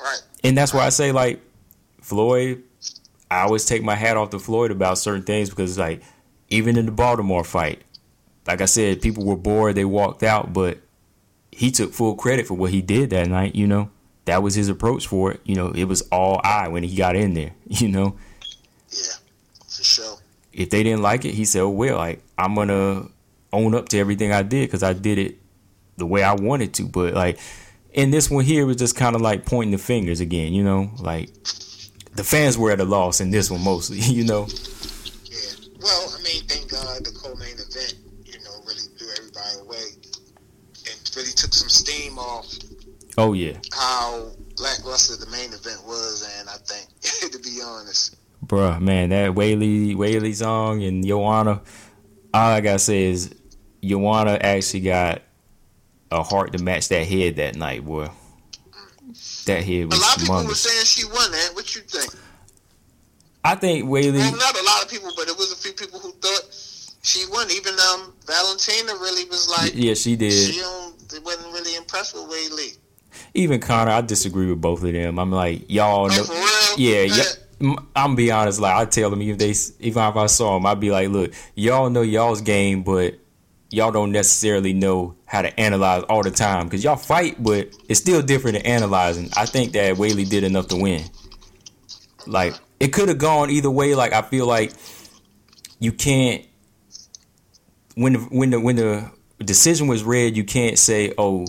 Right. 0.00 0.22
and 0.44 0.56
that's 0.58 0.74
why 0.74 0.84
I 0.86 0.90
say 0.90 1.12
like 1.12 1.40
Floyd. 2.00 2.62
I 3.30 3.40
always 3.42 3.64
take 3.64 3.82
my 3.82 3.94
hat 3.96 4.16
off 4.16 4.30
to 4.30 4.38
Floyd 4.38 4.70
about 4.70 4.98
certain 4.98 5.22
things 5.22 5.50
because 5.50 5.78
like 5.78 6.00
even 6.48 6.76
in 6.78 6.86
the 6.86 6.92
Baltimore 6.92 7.42
fight, 7.44 7.82
like 8.46 8.60
I 8.60 8.66
said, 8.66 9.02
people 9.02 9.24
were 9.24 9.36
bored, 9.36 9.74
they 9.74 9.84
walked 9.84 10.22
out, 10.22 10.52
but 10.52 10.78
he 11.50 11.70
took 11.72 11.92
full 11.92 12.14
credit 12.14 12.46
for 12.46 12.54
what 12.54 12.70
he 12.70 12.80
did 12.82 13.10
that 13.10 13.26
night. 13.28 13.56
You 13.56 13.66
know, 13.66 13.90
that 14.26 14.42
was 14.44 14.54
his 14.54 14.68
approach 14.68 15.06
for 15.08 15.32
it. 15.32 15.40
You 15.44 15.56
know, 15.56 15.68
it 15.72 15.84
was 15.84 16.02
all 16.12 16.40
I 16.44 16.68
when 16.68 16.84
he 16.84 16.94
got 16.94 17.16
in 17.16 17.34
there. 17.34 17.52
You 17.68 17.88
know, 17.88 18.16
Yeah, 18.90 19.14
for 19.68 19.82
sure. 19.84 20.16
if 20.52 20.70
they 20.70 20.82
didn't 20.84 21.02
like 21.02 21.24
it, 21.24 21.34
he 21.34 21.44
said, 21.44 21.62
"Oh 21.62 21.70
well, 21.70 21.96
like 21.96 22.22
I'm 22.38 22.54
gonna 22.54 23.08
own 23.52 23.74
up 23.74 23.88
to 23.90 23.98
everything 23.98 24.32
I 24.32 24.42
did 24.42 24.68
because 24.68 24.82
I 24.82 24.92
did 24.92 25.18
it 25.18 25.38
the 25.96 26.06
way 26.06 26.22
I 26.22 26.34
wanted 26.34 26.74
to." 26.74 26.84
But 26.84 27.14
like 27.14 27.38
and 27.94 28.12
this 28.12 28.30
one 28.30 28.44
here, 28.44 28.66
was 28.66 28.76
just 28.76 28.94
kind 28.94 29.16
of 29.16 29.22
like 29.22 29.46
pointing 29.46 29.72
the 29.72 29.78
fingers 29.78 30.20
again. 30.20 30.52
You 30.52 30.62
know, 30.62 30.90
like 30.98 31.32
the 32.14 32.24
fans 32.24 32.58
were 32.58 32.70
at 32.70 32.80
a 32.80 32.84
loss 32.84 33.20
in 33.20 33.30
this 33.30 33.50
one 33.50 33.64
mostly. 33.64 33.98
You 34.00 34.24
know, 34.24 34.46
Yeah. 35.24 35.68
Well, 35.80 36.14
I 36.18 36.22
mean, 36.22 36.42
thank 36.44 36.70
God 36.70 37.04
the 37.04 37.12
co-main 37.12 37.54
event, 37.54 37.94
you 38.24 38.38
know, 38.44 38.60
really 38.66 38.88
blew 38.98 39.08
everybody 39.16 39.58
away 39.60 39.86
and 40.88 41.16
really 41.16 41.32
took 41.32 41.54
some 41.54 41.68
steam 41.68 42.18
off 42.18 42.46
oh 43.18 43.32
yeah, 43.32 43.58
how 43.72 44.30
lackluster 44.58 45.16
the 45.16 45.30
main 45.30 45.52
event 45.52 45.80
was. 45.86 46.28
And 46.38 46.48
I 46.48 46.56
think, 46.56 47.32
to 47.32 47.38
be 47.38 47.60
honest, 47.64 48.16
bruh, 48.44 48.80
man, 48.80 49.10
that 49.10 49.32
Weili 49.32 49.94
Weili 49.96 50.30
Zhang 50.30 50.86
and 50.86 51.06
Joanna. 51.06 51.62
All 52.34 52.50
I 52.50 52.60
gotta 52.60 52.78
say 52.78 53.04
is, 53.04 53.34
Joanna 53.84 54.38
actually 54.40 54.80
got 54.80 55.22
a 56.10 56.22
heart 56.22 56.52
to 56.52 56.62
match 56.62 56.88
that 56.88 57.06
head 57.06 57.36
that 57.36 57.56
night, 57.56 57.84
boy. 57.84 58.08
That 59.46 59.62
head 59.62 59.86
was. 59.90 59.98
a 59.98 60.02
lot 60.02 60.16
of 60.16 60.20
people 60.22 60.44
were 60.44 60.54
saying 60.54 60.84
she 60.84 61.04
won 61.06 61.30
that. 61.30 61.50
What 61.54 61.74
you 61.74 61.82
think? 61.82 62.12
I 63.44 63.54
think 63.54 63.84
Weili. 63.88 64.18
Well, 64.18 64.36
not 64.36 64.58
a 64.60 64.64
lot 64.64 64.82
of 64.84 64.90
people, 64.90 65.10
but 65.16 65.28
it 65.28 65.36
was 65.36 65.52
a 65.52 65.56
few 65.56 65.72
people 65.72 66.00
who 66.00 66.10
thought 66.12 66.42
she 67.02 67.24
won. 67.30 67.48
Even 67.52 67.74
um, 67.92 68.12
Valentina 68.26 68.92
really 68.94 69.24
was 69.28 69.48
like, 69.48 69.72
Yeah, 69.74 69.94
she 69.94 70.16
did. 70.16 70.32
she 70.32 70.60
wasn't 71.20 71.52
really 71.52 71.76
impressed 71.76 72.14
with 72.14 72.24
Weili. 72.24 72.76
Even 73.34 73.60
Conor, 73.60 73.92
I 73.92 74.00
disagree 74.00 74.46
with 74.50 74.60
both 74.60 74.82
of 74.82 74.92
them. 74.92 75.18
I'm 75.18 75.30
like, 75.30 75.70
y'all 75.70 76.06
Oh, 76.06 76.08
know. 76.08 76.24
for 76.24 76.32
real? 76.32 76.78
Yeah, 76.78 77.02
yeah. 77.02 77.22
I'm 77.94 78.14
be 78.14 78.30
honest. 78.30 78.60
Like 78.60 78.74
I 78.74 78.84
tell 78.84 79.10
them, 79.10 79.22
if 79.22 79.38
they, 79.38 79.54
even 79.80 80.02
if 80.02 80.16
I 80.16 80.26
saw 80.26 80.54
them, 80.54 80.66
I'd 80.66 80.80
be 80.80 80.90
like, 80.90 81.08
look, 81.08 81.32
y'all 81.54 81.90
know 81.90 82.02
y'all's 82.02 82.40
game, 82.40 82.82
but 82.82 83.18
y'all 83.70 83.90
don't 83.90 84.12
necessarily 84.12 84.72
know 84.72 85.16
how 85.24 85.42
to 85.42 85.60
analyze 85.60 86.02
all 86.04 86.22
the 86.22 86.30
time 86.30 86.66
because 86.66 86.84
y'all 86.84 86.96
fight, 86.96 87.42
but 87.42 87.68
it's 87.88 87.98
still 88.00 88.22
different 88.22 88.56
than 88.56 88.66
analyzing. 88.66 89.30
I 89.36 89.46
think 89.46 89.72
that 89.72 89.96
Weili 89.96 90.28
did 90.28 90.44
enough 90.44 90.68
to 90.68 90.76
win. 90.76 91.04
Like 92.26 92.54
it 92.78 92.88
could 92.88 93.08
have 93.08 93.18
gone 93.18 93.50
either 93.50 93.70
way. 93.70 93.94
Like 93.94 94.12
I 94.12 94.22
feel 94.22 94.46
like 94.46 94.72
you 95.78 95.92
can't 95.92 96.44
when 97.94 98.12
the, 98.12 98.18
when 98.18 98.50
the 98.50 98.60
when 98.60 98.76
the 98.76 99.10
decision 99.38 99.86
was 99.86 100.04
read, 100.04 100.36
you 100.36 100.44
can't 100.44 100.78
say, 100.78 101.12
oh. 101.18 101.46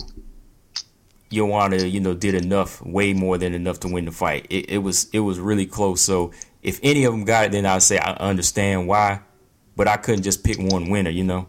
Joanna, 1.32 1.78
you 1.78 2.00
know, 2.00 2.14
did 2.14 2.36
enough, 2.36 2.82
way 2.82 3.14
more 3.14 3.38
than 3.38 3.54
enough 3.54 3.80
to 3.82 3.88
win 3.88 4.06
the 4.06 4.12
fight. 4.12 4.48
It, 4.50 4.70
it 4.70 4.78
was 4.80 5.10
it 5.12 5.20
was 5.20 5.40
really 5.40 5.66
close. 5.66 6.02
So 6.02 6.32
if 6.64 6.80
any 6.84 7.04
of 7.04 7.14
them 7.14 7.26
got 7.26 7.46
it, 7.46 7.52
then 7.52 7.66
I'd 7.66 7.84
say 7.84 7.98
I 7.98 8.14
understand 8.14 8.88
why, 8.88 9.22
but 9.76 9.88
I 9.88 9.98
couldn't 9.98 10.24
just 10.24 10.44
pick 10.44 10.58
one 10.58 10.90
winner. 10.90 11.10
You 11.10 11.24
know, 11.24 11.48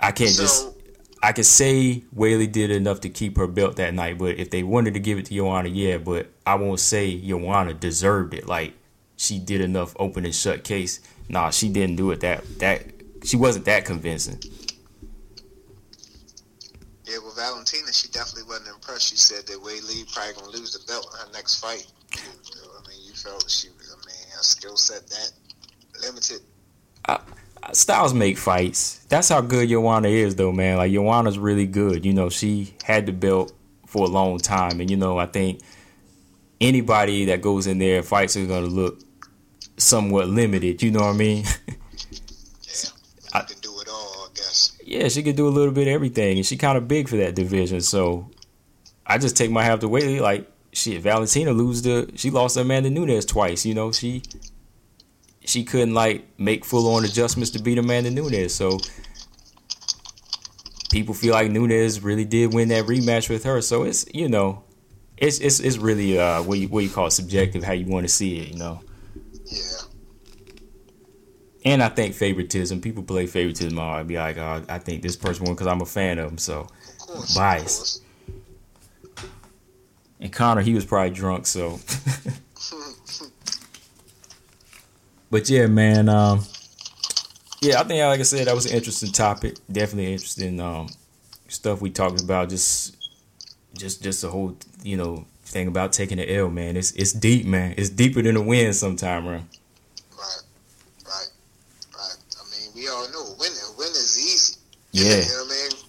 I 0.00 0.12
can't 0.12 0.34
just 0.34 0.74
I 1.22 1.32
could 1.32 1.46
say 1.46 2.04
Weili 2.14 2.50
did 2.50 2.70
enough 2.70 3.00
to 3.00 3.08
keep 3.08 3.38
her 3.38 3.46
belt 3.46 3.76
that 3.76 3.94
night, 3.94 4.18
but 4.18 4.36
if 4.36 4.50
they 4.50 4.62
wanted 4.62 4.92
to 4.94 5.00
give 5.00 5.18
it 5.18 5.26
to 5.26 5.34
Joanna, 5.34 5.70
yeah, 5.70 5.96
but 5.96 6.28
I 6.44 6.56
won't 6.56 6.80
say 6.80 7.18
Joanna 7.18 7.72
deserved 7.72 8.34
it. 8.34 8.46
Like 8.46 8.74
she 9.16 9.38
did 9.38 9.60
enough 9.60 9.94
open 9.98 10.24
and 10.24 10.34
shut 10.34 10.64
case. 10.64 11.00
Nah, 11.28 11.50
she 11.50 11.68
didn't 11.68 11.96
do 11.96 12.10
it 12.10 12.20
that 12.20 12.58
that 12.58 12.82
she 13.24 13.36
wasn't 13.36 13.64
that 13.64 13.84
convincing. 13.84 14.38
Yeah, 17.06 17.18
with 17.24 17.38
Valentina, 17.74 17.92
she 17.92 18.08
definitely 18.08 18.44
wasn't 18.44 18.68
impressed. 18.68 19.08
She 19.08 19.16
said 19.16 19.46
that 19.46 19.60
Weili 19.60 20.12
probably 20.12 20.34
gonna 20.34 20.58
lose 20.58 20.72
the 20.72 20.84
belt 20.86 21.08
in 21.12 21.26
her 21.26 21.32
next 21.32 21.60
fight. 21.60 21.86
I 22.12 22.88
mean, 22.88 22.98
you 23.04 23.12
felt 23.12 23.48
she, 23.50 23.68
was. 23.70 23.92
I 23.92 24.06
mean, 24.06 24.30
her 24.36 24.42
skill 24.42 24.76
set 24.76 25.06
that 25.08 25.32
limited. 26.02 26.40
Uh, 27.06 27.18
styles 27.72 28.14
make 28.14 28.38
fights. 28.38 29.04
That's 29.08 29.28
how 29.28 29.40
good 29.40 29.68
Joanna 29.68 30.08
is, 30.08 30.36
though, 30.36 30.52
man. 30.52 30.78
Like 30.78 30.92
Joanna's 30.92 31.38
really 31.38 31.66
good. 31.66 32.04
You 32.04 32.12
know, 32.12 32.28
she 32.28 32.74
had 32.84 33.06
the 33.06 33.12
belt 33.12 33.52
for 33.86 34.06
a 34.06 34.10
long 34.10 34.38
time, 34.38 34.80
and 34.80 34.90
you 34.90 34.96
know, 34.96 35.18
I 35.18 35.26
think 35.26 35.60
anybody 36.60 37.26
that 37.26 37.42
goes 37.42 37.66
in 37.66 37.78
there 37.78 37.98
and 37.98 38.06
fights 38.06 38.36
are 38.36 38.46
gonna 38.46 38.66
look 38.66 39.00
somewhat 39.76 40.28
limited. 40.28 40.82
You 40.82 40.92
know 40.92 41.00
what 41.00 41.14
I 41.14 41.18
mean? 41.18 41.44
Yeah, 43.34 43.40
you 43.40 43.46
can 43.46 43.58
do 43.62 43.80
it 43.80 43.88
all, 43.88 44.28
I 44.30 44.34
guess. 44.34 44.78
Yeah, 44.94 45.08
she 45.08 45.24
could 45.24 45.34
do 45.34 45.48
a 45.48 45.50
little 45.50 45.72
bit 45.72 45.88
of 45.88 45.92
everything, 45.92 46.36
and 46.36 46.46
she 46.46 46.56
kind 46.56 46.78
of 46.78 46.86
big 46.86 47.08
for 47.08 47.16
that 47.16 47.34
division. 47.34 47.80
So 47.80 48.30
I 49.04 49.18
just 49.18 49.36
take 49.36 49.50
my 49.50 49.64
half 49.64 49.80
to 49.80 49.88
Weili. 49.88 50.20
Like 50.20 50.48
shit, 50.72 51.02
Valentina 51.02 51.50
lose 51.50 51.82
the 51.82 52.12
she 52.14 52.30
lost 52.30 52.54
to 52.54 52.60
Amanda 52.60 52.90
Nunes 52.90 53.26
twice. 53.26 53.66
You 53.66 53.74
know 53.74 53.90
she 53.90 54.22
she 55.44 55.64
couldn't 55.64 55.94
like 55.94 56.38
make 56.38 56.64
full 56.64 56.94
on 56.94 57.04
adjustments 57.04 57.50
to 57.50 57.58
beat 57.60 57.76
Amanda 57.76 58.08
Nunes. 58.08 58.54
So 58.54 58.78
people 60.92 61.12
feel 61.12 61.32
like 61.32 61.50
Nunes 61.50 62.00
really 62.00 62.24
did 62.24 62.54
win 62.54 62.68
that 62.68 62.84
rematch 62.84 63.28
with 63.28 63.42
her. 63.42 63.60
So 63.62 63.82
it's 63.82 64.06
you 64.14 64.28
know 64.28 64.62
it's 65.16 65.40
it's 65.40 65.58
it's 65.58 65.76
really 65.76 66.20
uh 66.20 66.40
what 66.44 66.60
you 66.60 66.68
what 66.68 66.84
you 66.84 66.90
call 66.90 67.08
it, 67.08 67.10
subjective 67.10 67.64
how 67.64 67.72
you 67.72 67.86
want 67.86 68.06
to 68.06 68.12
see 68.12 68.38
it. 68.38 68.50
You 68.50 68.58
know. 68.58 68.80
And 71.64 71.82
I 71.82 71.88
think 71.88 72.14
favoritism. 72.14 72.80
People 72.80 73.02
play 73.02 73.26
favoritism. 73.26 73.78
I'd 73.78 74.06
be 74.06 74.16
like, 74.16 74.36
oh, 74.36 74.62
I 74.68 74.78
think 74.78 75.02
this 75.02 75.16
person 75.16 75.44
won 75.44 75.54
because 75.54 75.66
I'm 75.66 75.80
a 75.80 75.86
fan 75.86 76.18
of 76.18 76.30
him. 76.30 76.38
So 76.38 76.60
of 76.60 76.98
course. 76.98 77.34
Bias. 77.34 78.00
And 80.20 80.32
Conor, 80.32 80.62
he 80.62 80.74
was 80.74 80.84
probably 80.84 81.10
drunk, 81.10 81.46
so. 81.46 81.80
but 85.30 85.48
yeah, 85.50 85.66
man. 85.66 86.08
Um, 86.08 86.44
yeah, 87.60 87.80
I 87.80 87.84
think, 87.84 88.02
like 88.02 88.20
I 88.20 88.24
said, 88.24 88.46
that 88.46 88.54
was 88.54 88.66
an 88.66 88.72
interesting 88.76 89.10
topic. 89.10 89.56
Definitely 89.70 90.12
interesting 90.12 90.60
um, 90.60 90.88
stuff 91.48 91.80
we 91.80 91.90
talked 91.90 92.22
about. 92.22 92.48
Just, 92.50 92.96
just, 93.76 94.02
just 94.02 94.22
the 94.22 94.30
whole, 94.30 94.56
you 94.82 94.96
know, 94.96 95.26
thing 95.44 95.68
about 95.68 95.92
taking 95.92 96.18
the 96.18 96.36
L, 96.36 96.50
man. 96.50 96.76
It's 96.76 96.92
it's 96.92 97.12
deep, 97.12 97.46
man. 97.46 97.74
It's 97.76 97.88
deeper 97.88 98.22
than 98.22 98.36
a 98.36 98.42
win 98.42 98.72
sometime, 98.72 99.24
man. 99.24 99.48
Right, 100.18 100.42
right, 101.06 101.30
right. 101.96 102.16
I 102.38 102.42
mean, 102.50 102.70
we 102.84 102.90
all 102.90 103.10
know 103.10 103.34
winning. 103.38 103.56
Winning 103.78 103.92
is 103.92 104.18
easy. 104.18 104.60
Yeah. 104.92 105.04
You 105.04 105.22
know 105.22 105.44
what 105.44 105.52
I 105.52 105.68
mean? 105.68 105.80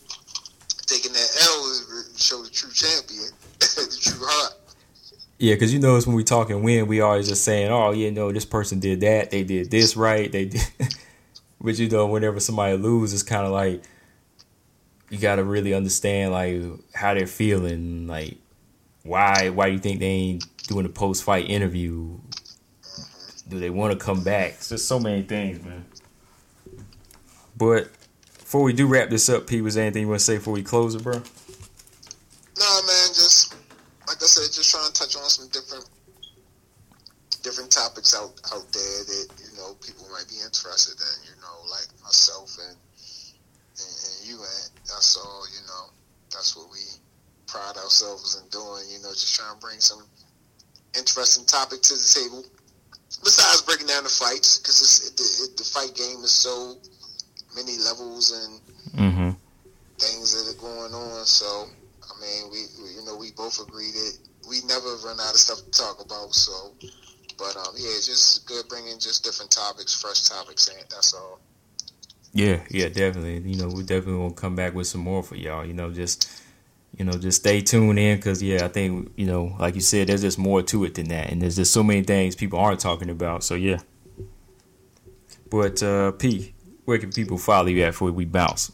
Taking 0.86 1.14
that 1.14 1.30
L 1.44 1.66
is 1.72 2.14
show 2.16 2.42
the 2.42 2.50
true 2.50 2.72
champion, 2.72 3.30
the 3.60 4.00
true 4.02 4.26
heart. 4.26 4.54
Yeah, 5.38 5.56
because 5.56 5.74
you 5.74 5.80
notice 5.80 6.08
when 6.08 6.16
we 6.16 6.24
talking 6.24 6.64
win, 6.64 6.88
we 6.88 7.02
always 7.02 7.28
just 7.28 7.44
saying, 7.44 7.70
"Oh, 7.70 7.92
yeah, 7.92 8.10
no, 8.12 8.32
this 8.32 8.46
person 8.46 8.80
did 8.80 9.02
that, 9.02 9.32
they 9.32 9.44
did 9.44 9.70
this 9.70 9.98
right, 9.98 10.32
they 10.32 10.46
did." 10.46 10.62
but 11.62 11.78
you 11.78 11.90
know, 11.90 12.06
whenever 12.06 12.40
somebody 12.40 12.78
loses, 12.78 13.22
it's 13.22 13.24
kind 13.24 13.46
of 13.46 13.52
like 13.52 13.84
you 15.10 15.18
got 15.18 15.36
to 15.36 15.44
really 15.44 15.74
understand 15.74 16.32
like 16.32 16.62
how 16.94 17.14
they're 17.14 17.28
feeling, 17.28 18.08
like 18.08 18.38
why 19.04 19.50
why 19.50 19.68
you 19.68 19.80
think 19.80 20.00
they 20.00 20.06
ain't 20.06 20.68
doing 20.68 20.86
a 20.86 20.90
post 20.90 21.24
fight 21.24 21.50
interview? 21.50 22.18
Mm-hmm. 22.18 23.50
Do 23.50 23.60
they 23.60 23.70
want 23.70 23.92
to 23.92 24.04
come 24.04 24.24
back? 24.24 24.52
It's 24.52 24.70
just 24.70 24.88
so 24.88 25.00
many 25.00 25.24
things, 25.24 25.62
man. 25.64 25.86
But 27.58 27.90
before 28.38 28.64
we 28.64 28.74
do 28.74 28.88
wrap 28.88 29.10
this 29.10 29.30
up, 29.30 29.48
P, 29.48 29.62
was 29.62 29.78
anything 29.78 30.04
you 30.04 30.08
want 30.08 30.20
to 30.20 30.26
say 30.26 30.38
before 30.38 30.54
we 30.54 30.64
close 30.64 30.96
it, 30.96 31.04
bro? 31.04 31.14
Nah, 31.14 32.82
man, 32.88 33.08
just 33.14 33.54
like 34.08 34.18
I 34.22 34.28
said, 34.28 34.52
just 34.54 34.72
trying 34.72 34.86
to 34.88 34.94
touch 34.94 35.16
on 35.16 35.30
some 35.30 35.48
different 35.50 35.90
different 37.44 37.70
topics 37.70 38.16
out 38.16 38.34
out 38.54 38.66
there 38.74 39.00
that 39.06 39.28
you 39.38 39.58
know 39.58 39.76
people 39.86 40.06
might 40.12 40.28
be 40.30 40.36
interested 40.44 40.98
in. 40.98 41.16
You 41.30 41.36
know, 41.42 41.56
like 41.70 41.88
myself 42.04 42.58
and 42.58 42.78
and, 43.80 43.96
and 44.08 44.18
you, 44.28 44.36
and 44.36 44.72
that's 44.86 45.18
all. 45.18 45.44
You 45.52 45.66
know, 45.68 45.94
that's 46.32 46.56
what 46.56 46.72
we 46.72 46.80
pride 47.48 47.78
ourselves 47.78 48.42
in 48.42 48.50
doing. 48.50 48.84
You 48.92 49.00
know, 49.02 49.12
just 49.12 49.36
trying 49.36 49.56
to 49.56 49.62
bring 49.62 49.80
some 49.80 50.04
interesting 50.98 51.46
topic 51.46 51.82
to 51.82 51.94
the 51.96 52.08
table. 52.08 52.44
Besides 53.24 53.62
breaking 53.62 53.88
down 53.88 54.04
the 54.04 54.10
fights, 54.10 54.60
because 54.60 54.82
it, 55.08 55.58
the 55.58 55.64
fight 55.64 55.96
game 55.96 56.24
is 56.24 56.32
so 56.32 56.78
many 57.56 57.78
levels 57.80 58.32
and 58.32 58.62
Mm-hmm. 58.96 59.32
things 60.00 60.32
that 60.32 60.56
are 60.56 60.62
going 60.62 60.94
on. 60.94 61.26
So, 61.26 61.46
I 62.04 62.22
mean, 62.22 62.52
we, 62.52 62.64
we 62.82 62.96
you 62.96 63.04
know 63.04 63.18
we 63.18 63.32
both 63.36 63.60
agree 63.60 63.92
that 63.92 64.18
we 64.48 64.62
never 64.68 64.88
run 65.04 65.20
out 65.20 65.34
of 65.34 65.40
stuff 65.40 65.58
to 65.66 65.72
talk 65.72 66.00
about. 66.06 66.34
So, 66.34 66.72
but 67.38 67.58
um, 67.58 67.74
yeah, 67.76 67.90
it's 67.90 68.06
just 68.06 68.46
good 68.48 68.68
bringing 68.70 69.00
just 69.00 69.24
different 69.24 69.52
topics, 69.52 69.94
fresh 70.00 70.22
topics, 70.22 70.68
and 70.70 70.78
that's 70.90 71.14
all. 71.14 71.42
Yeah, 72.32 72.62
yeah, 72.70 72.88
definitely. 72.88 73.40
You 73.52 73.58
know, 73.58 73.68
we 73.68 73.84
definitely 73.84 74.22
will 74.22 74.32
come 74.32 74.56
back 74.56 74.74
with 74.76 74.88
some 74.88 75.02
more 75.02 75.24
for 75.24 75.36
y'all. 75.36 75.66
You 75.66 75.74
know, 75.74 75.92
just 75.92 76.32
you 76.96 77.04
know, 77.04 77.14
just 77.14 77.42
stay 77.42 77.60
tuned 77.60 78.00
in 78.00 78.18
because 78.18 78.42
yeah, 78.42 78.64
I 78.64 78.70
think 78.70 79.12
you 79.18 79.26
know, 79.26 79.58
like 79.60 79.76
you 79.76 79.82
said, 79.82 80.08
there's 80.08 80.22
just 80.22 80.38
more 80.40 80.62
to 80.62 80.86
it 80.86 80.94
than 80.94 81.10
that, 81.10 81.32
and 81.32 81.42
there's 81.42 81.58
just 81.58 81.74
so 81.74 81.84
many 81.84 82.04
things 82.04 82.36
people 82.36 82.60
aren't 82.60 82.80
talking 82.80 83.10
about. 83.10 83.44
So 83.44 83.56
yeah. 83.56 83.80
But 85.50 85.84
uh, 85.84 86.12
P, 86.14 86.55
where 86.86 86.98
can 86.98 87.12
people 87.12 87.38
follow 87.38 87.68
you 87.68 87.84
at 87.84 87.92
before 87.92 88.12
we 88.12 88.26
bounce? 88.26 88.72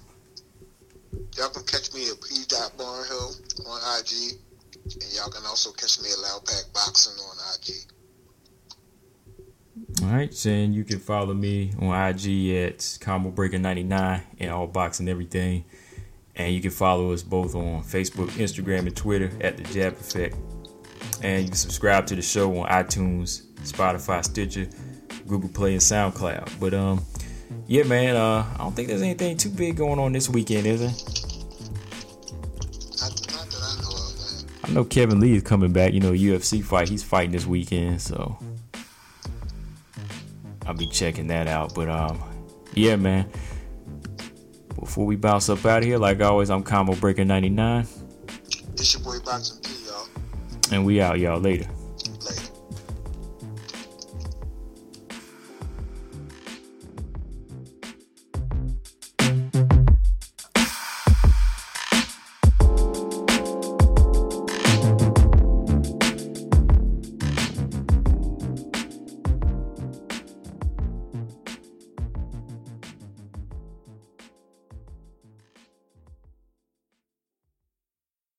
Y'all 1.38 1.49
can 1.49 1.64
catch 1.64 1.93
me 1.93 2.09
at 2.09 2.22
P. 2.22 2.36
Barnhill 2.78 3.68
on 3.68 3.99
IG, 3.99 4.38
and 4.86 5.14
y'all 5.14 5.30
can 5.30 5.45
also 5.45 5.72
catch 5.72 5.99
me 6.01 6.09
at 6.12 6.20
Loud 6.20 6.45
Pack 6.45 6.74
Boxing 6.74 7.18
on 7.24 7.38
IG. 7.55 7.91
All 10.03 10.09
right, 10.09 10.45
and 10.45 10.74
you 10.74 10.84
can 10.84 10.99
follow 10.99 11.34
me 11.34 11.72
on 11.80 11.95
IG 12.09 12.49
at 12.55 12.97
Combo 13.01 13.30
Breaker 13.30 13.57
99 13.57 14.22
and 14.39 14.51
all 14.51 14.68
boxing 14.68 15.07
everything. 15.07 15.66
And 16.36 16.53
you 16.53 16.62
can 16.62 16.72
follow 16.72 17.12
us 17.12 17.24
both 17.24 17.55
on 17.55 17.83
Facebook, 17.83 18.29
Instagram, 18.32 18.88
and 18.88 18.96
Twitter 18.96 19.32
at 19.42 19.58
the 19.58 19.63
Jab 19.63 19.93
Effect. 19.93 20.36
And 21.21 21.43
you 21.43 21.50
can 21.50 21.58
subscribe 21.58 22.08
to 22.08 22.16
the 22.16 22.21
show 22.21 22.58
on 22.58 22.67
iTunes, 22.67 23.46
Spotify, 23.63 24.24
Stitcher, 24.24 24.67
Google 25.28 25.50
Play, 25.50 25.74
and 25.74 25.82
SoundCloud. 25.82 26.59
But 26.59 26.74
um, 26.74 27.05
yeah, 27.67 27.83
man, 27.83 28.15
uh, 28.15 28.45
I 28.53 28.57
don't 28.57 28.75
think 28.75 28.87
there's 28.87 29.01
anything 29.01 29.37
too 29.37 29.49
big 29.49 29.78
going 29.78 29.99
on 29.99 30.11
this 30.13 30.29
weekend, 30.29 30.65
is 30.67 30.79
there? 30.82 30.89
Not, 32.99 33.11
not 33.32 33.49
that 33.49 33.61
I 33.61 33.82
know. 33.82 34.69
I 34.69 34.71
know 34.71 34.83
Kevin 34.86 35.19
Lee 35.19 35.36
is 35.36 35.43
coming 35.43 35.71
back. 35.71 35.93
You 35.93 35.99
know, 35.99 36.11
UFC 36.11 36.63
fight. 36.63 36.89
He's 36.89 37.03
fighting 37.03 37.32
this 37.32 37.45
weekend, 37.45 38.01
so 38.01 38.37
I'll 40.65 40.73
be 40.73 40.87
checking 40.87 41.28
that 41.28 41.47
out. 41.47 41.73
But 41.73 41.89
um, 41.89 42.21
yeah, 42.73 42.95
man. 42.95 43.29
Before 44.79 45.05
we 45.05 45.15
bounce 45.15 45.47
up 45.47 45.63
out 45.65 45.79
of 45.79 45.83
here, 45.86 45.97
like 45.99 46.21
always, 46.21 46.49
I'm 46.49 46.63
Combo 46.63 46.95
Breaker 46.95 47.23
99, 47.23 47.86
It's 48.73 48.93
your 48.95 49.03
boy 49.03 49.19
Boxing 49.23 49.61
P, 49.61 49.69
y'all. 49.86 50.07
and 50.71 50.83
we 50.86 50.99
out, 50.99 51.19
y'all. 51.19 51.39
Later. 51.39 51.67